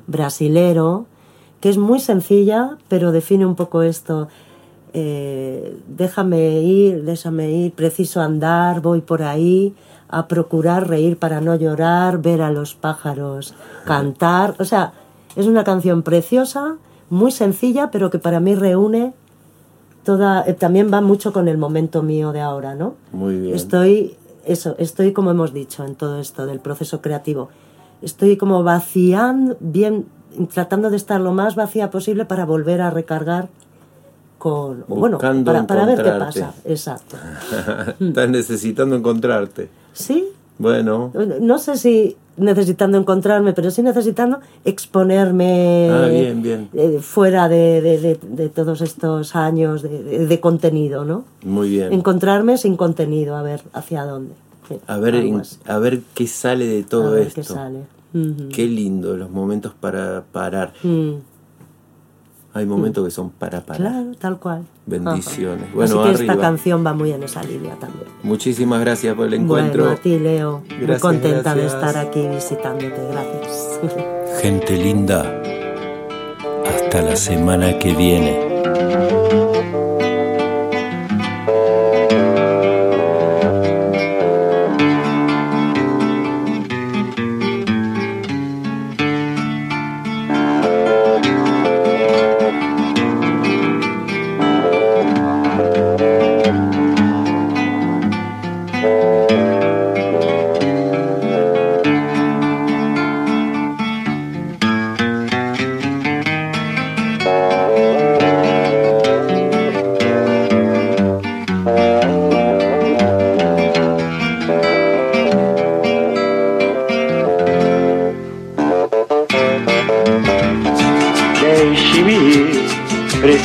brasilero, 0.06 1.04
que 1.60 1.68
es 1.68 1.76
muy 1.76 2.00
sencilla, 2.00 2.78
pero 2.88 3.12
define 3.12 3.44
un 3.44 3.54
poco 3.54 3.82
esto. 3.82 4.28
Eh, 4.94 5.76
déjame 5.88 6.60
ir, 6.62 7.04
déjame 7.04 7.50
ir, 7.50 7.72
preciso 7.72 8.22
andar, 8.22 8.80
voy 8.80 9.02
por 9.02 9.24
ahí 9.24 9.74
a 10.08 10.28
procurar 10.28 10.88
reír 10.88 11.18
para 11.18 11.40
no 11.40 11.54
llorar, 11.54 12.18
ver 12.18 12.42
a 12.42 12.50
los 12.50 12.74
pájaros 12.74 13.54
cantar. 13.84 14.54
O 14.58 14.64
sea, 14.64 14.92
es 15.36 15.46
una 15.46 15.64
canción 15.64 16.02
preciosa, 16.02 16.76
muy 17.10 17.32
sencilla, 17.32 17.90
pero 17.90 18.10
que 18.10 18.18
para 18.18 18.40
mí 18.40 18.54
reúne 18.54 19.14
toda, 20.04 20.44
eh, 20.46 20.54
también 20.54 20.92
va 20.92 21.00
mucho 21.00 21.32
con 21.32 21.48
el 21.48 21.58
momento 21.58 22.02
mío 22.02 22.32
de 22.32 22.40
ahora, 22.40 22.74
¿no? 22.74 22.94
Muy 23.12 23.38
bien. 23.38 23.54
Estoy, 23.54 24.16
eso, 24.44 24.76
estoy 24.78 25.12
como 25.12 25.30
hemos 25.30 25.52
dicho 25.52 25.84
en 25.84 25.94
todo 25.94 26.20
esto 26.20 26.46
del 26.46 26.60
proceso 26.60 27.00
creativo, 27.00 27.48
estoy 28.02 28.36
como 28.36 28.62
vaciando, 28.62 29.56
bien, 29.60 30.06
tratando 30.52 30.90
de 30.90 30.96
estar 30.96 31.20
lo 31.20 31.32
más 31.32 31.56
vacía 31.56 31.90
posible 31.90 32.24
para 32.24 32.44
volver 32.44 32.80
a 32.80 32.90
recargar 32.90 33.48
con, 34.38 34.84
bueno, 34.88 35.18
para, 35.18 35.66
para 35.66 35.86
ver 35.86 36.02
qué 36.02 36.10
pasa, 36.10 36.52
exacto. 36.64 37.16
Estás 38.00 38.28
necesitando 38.28 38.94
encontrarte. 38.94 39.70
Sí. 39.94 40.26
Bueno. 40.58 41.10
No 41.40 41.58
sé 41.58 41.76
si 41.76 42.16
necesitando 42.36 42.98
encontrarme, 42.98 43.52
pero 43.52 43.70
sí 43.70 43.82
necesitando 43.82 44.40
exponerme 44.64 45.88
ah, 45.90 46.08
eh, 46.10 46.98
fuera 47.00 47.48
de, 47.48 48.50
todos 48.54 48.80
estos 48.80 49.36
años 49.36 49.82
de, 49.82 50.40
contenido, 50.40 51.04
¿no? 51.04 51.24
Muy 51.42 51.70
bien. 51.70 51.92
Encontrarme 51.92 52.58
sin 52.58 52.76
contenido, 52.76 53.36
a 53.36 53.42
ver 53.42 53.62
hacia 53.72 54.04
dónde. 54.04 54.34
A 54.86 54.98
ver, 54.98 55.14
a 55.66 55.78
ver 55.78 56.00
qué 56.14 56.26
sale 56.26 56.66
de 56.66 56.82
todo 56.82 57.16
esto. 57.16 57.42
Qué 57.42 57.44
sale. 57.44 57.80
Qué 58.52 58.66
lindo 58.66 59.16
los 59.16 59.30
momentos 59.30 59.72
para 59.78 60.22
parar. 60.30 60.72
Mm. 60.82 61.14
Hay 62.54 62.66
momentos 62.66 63.04
que 63.04 63.10
son 63.10 63.30
para 63.30 63.60
parar. 63.60 63.80
Claro, 63.80 64.12
tal 64.16 64.38
cual. 64.38 64.62
Bendiciones. 64.86 65.74
Bueno, 65.74 66.02
Así 66.02 66.14
que 66.14 66.22
esta 66.22 66.38
canción 66.38 66.86
va 66.86 66.94
muy 66.94 67.10
en 67.10 67.24
esa 67.24 67.42
línea 67.42 67.74
también. 67.74 68.06
Muchísimas 68.22 68.80
gracias 68.80 69.16
por 69.16 69.26
el 69.26 69.34
encuentro. 69.34 69.84
Bueno, 69.84 69.98
a 69.98 70.00
ti, 70.00 70.18
Leo. 70.20 70.62
muy 70.80 70.98
contenta 70.98 71.54
de 71.56 71.66
estar 71.66 71.96
aquí 71.96 72.26
visitándote. 72.28 72.94
Gracias. 73.10 73.80
Gente 74.40 74.76
linda, 74.76 75.42
Hasta 76.64 77.02
la 77.02 77.16
semana 77.16 77.76
que 77.78 77.92
viene. 77.92 78.53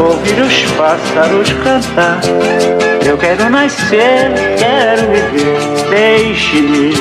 ouvir 0.00 0.40
os 0.40 0.62
pássaros 0.72 1.52
cantar. 1.62 2.20
Eu 3.06 3.16
quero 3.18 3.50
nascer, 3.50 4.32
quero 4.58 5.02
viver, 5.10 5.88
deixe-me, 5.90 6.92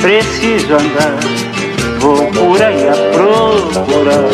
preciso 0.00 0.74
andar. 0.74 1.18
Vou 1.98 2.26
por 2.32 2.60
aí 2.62 2.88
a 2.88 2.94
procurar, 3.12 4.28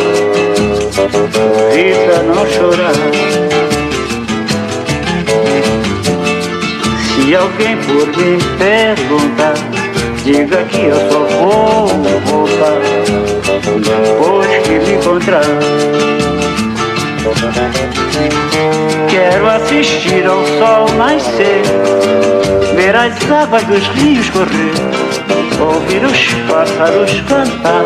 pra 2.06 2.22
não 2.22 2.46
chorar. 2.46 2.94
Se 7.04 7.34
alguém 7.34 7.76
por 7.76 8.06
me 8.06 8.38
perguntar, 8.58 9.54
diga 10.24 10.64
que 10.64 10.86
eu 10.86 10.96
só 11.10 11.20
vou 11.36 11.88
voltar 12.24 12.80
depois 13.80 14.50
que 14.66 14.78
me 14.78 14.94
encontrar. 14.94 15.44
Quero 19.08 19.48
assistir 19.48 20.26
ao 20.26 20.44
sol 20.44 20.88
nascer, 20.96 21.62
ver 22.74 22.94
as 22.96 23.30
águas 23.30 23.62
dos 23.64 23.86
rios 23.88 24.28
correr, 24.30 24.74
ouvir 25.60 26.04
os 26.04 26.34
pássaros 26.50 27.20
cantar. 27.28 27.84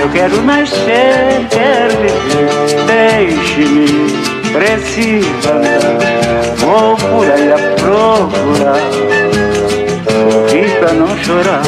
Eu 0.00 0.08
quero 0.10 0.42
nascer, 0.42 1.46
quero 1.50 1.96
viver, 2.00 2.86
deixe-me, 2.86 4.10
preciso 4.52 5.50
andar. 5.50 6.56
Vou 6.56 6.96
por 6.96 7.30
aí 7.30 7.52
a 7.52 7.58
procurar, 7.76 8.80
sorrir 10.08 10.70
pra 10.78 10.92
não 10.92 11.18
chorar. 11.18 11.62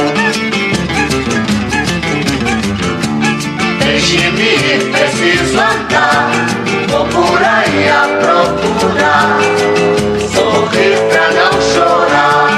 Deixe-me, 3.81 4.93
preciso 4.93 5.59
andar 5.59 6.62
Vou 6.93 7.07
por 7.07 7.43
aí 7.43 7.89
a 7.89 8.07
procurar 8.21 9.39
Sorrir 10.31 10.99
pra 11.09 11.27
não 11.33 11.53
chorar. 11.73 12.51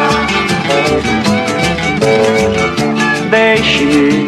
Deixe, 3.30 4.26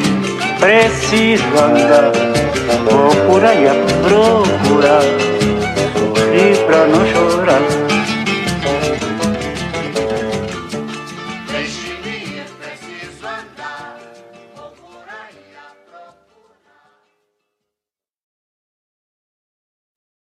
preciso 0.60 1.44
andar. 1.58 2.12
Vou 2.88 3.10
por 3.26 3.44
aí 3.44 3.66
a 3.66 3.74
procurar 4.06 5.02
Sorrir 5.98 6.56
pra 6.66 6.86
não 6.86 7.04
chorar 7.04 7.85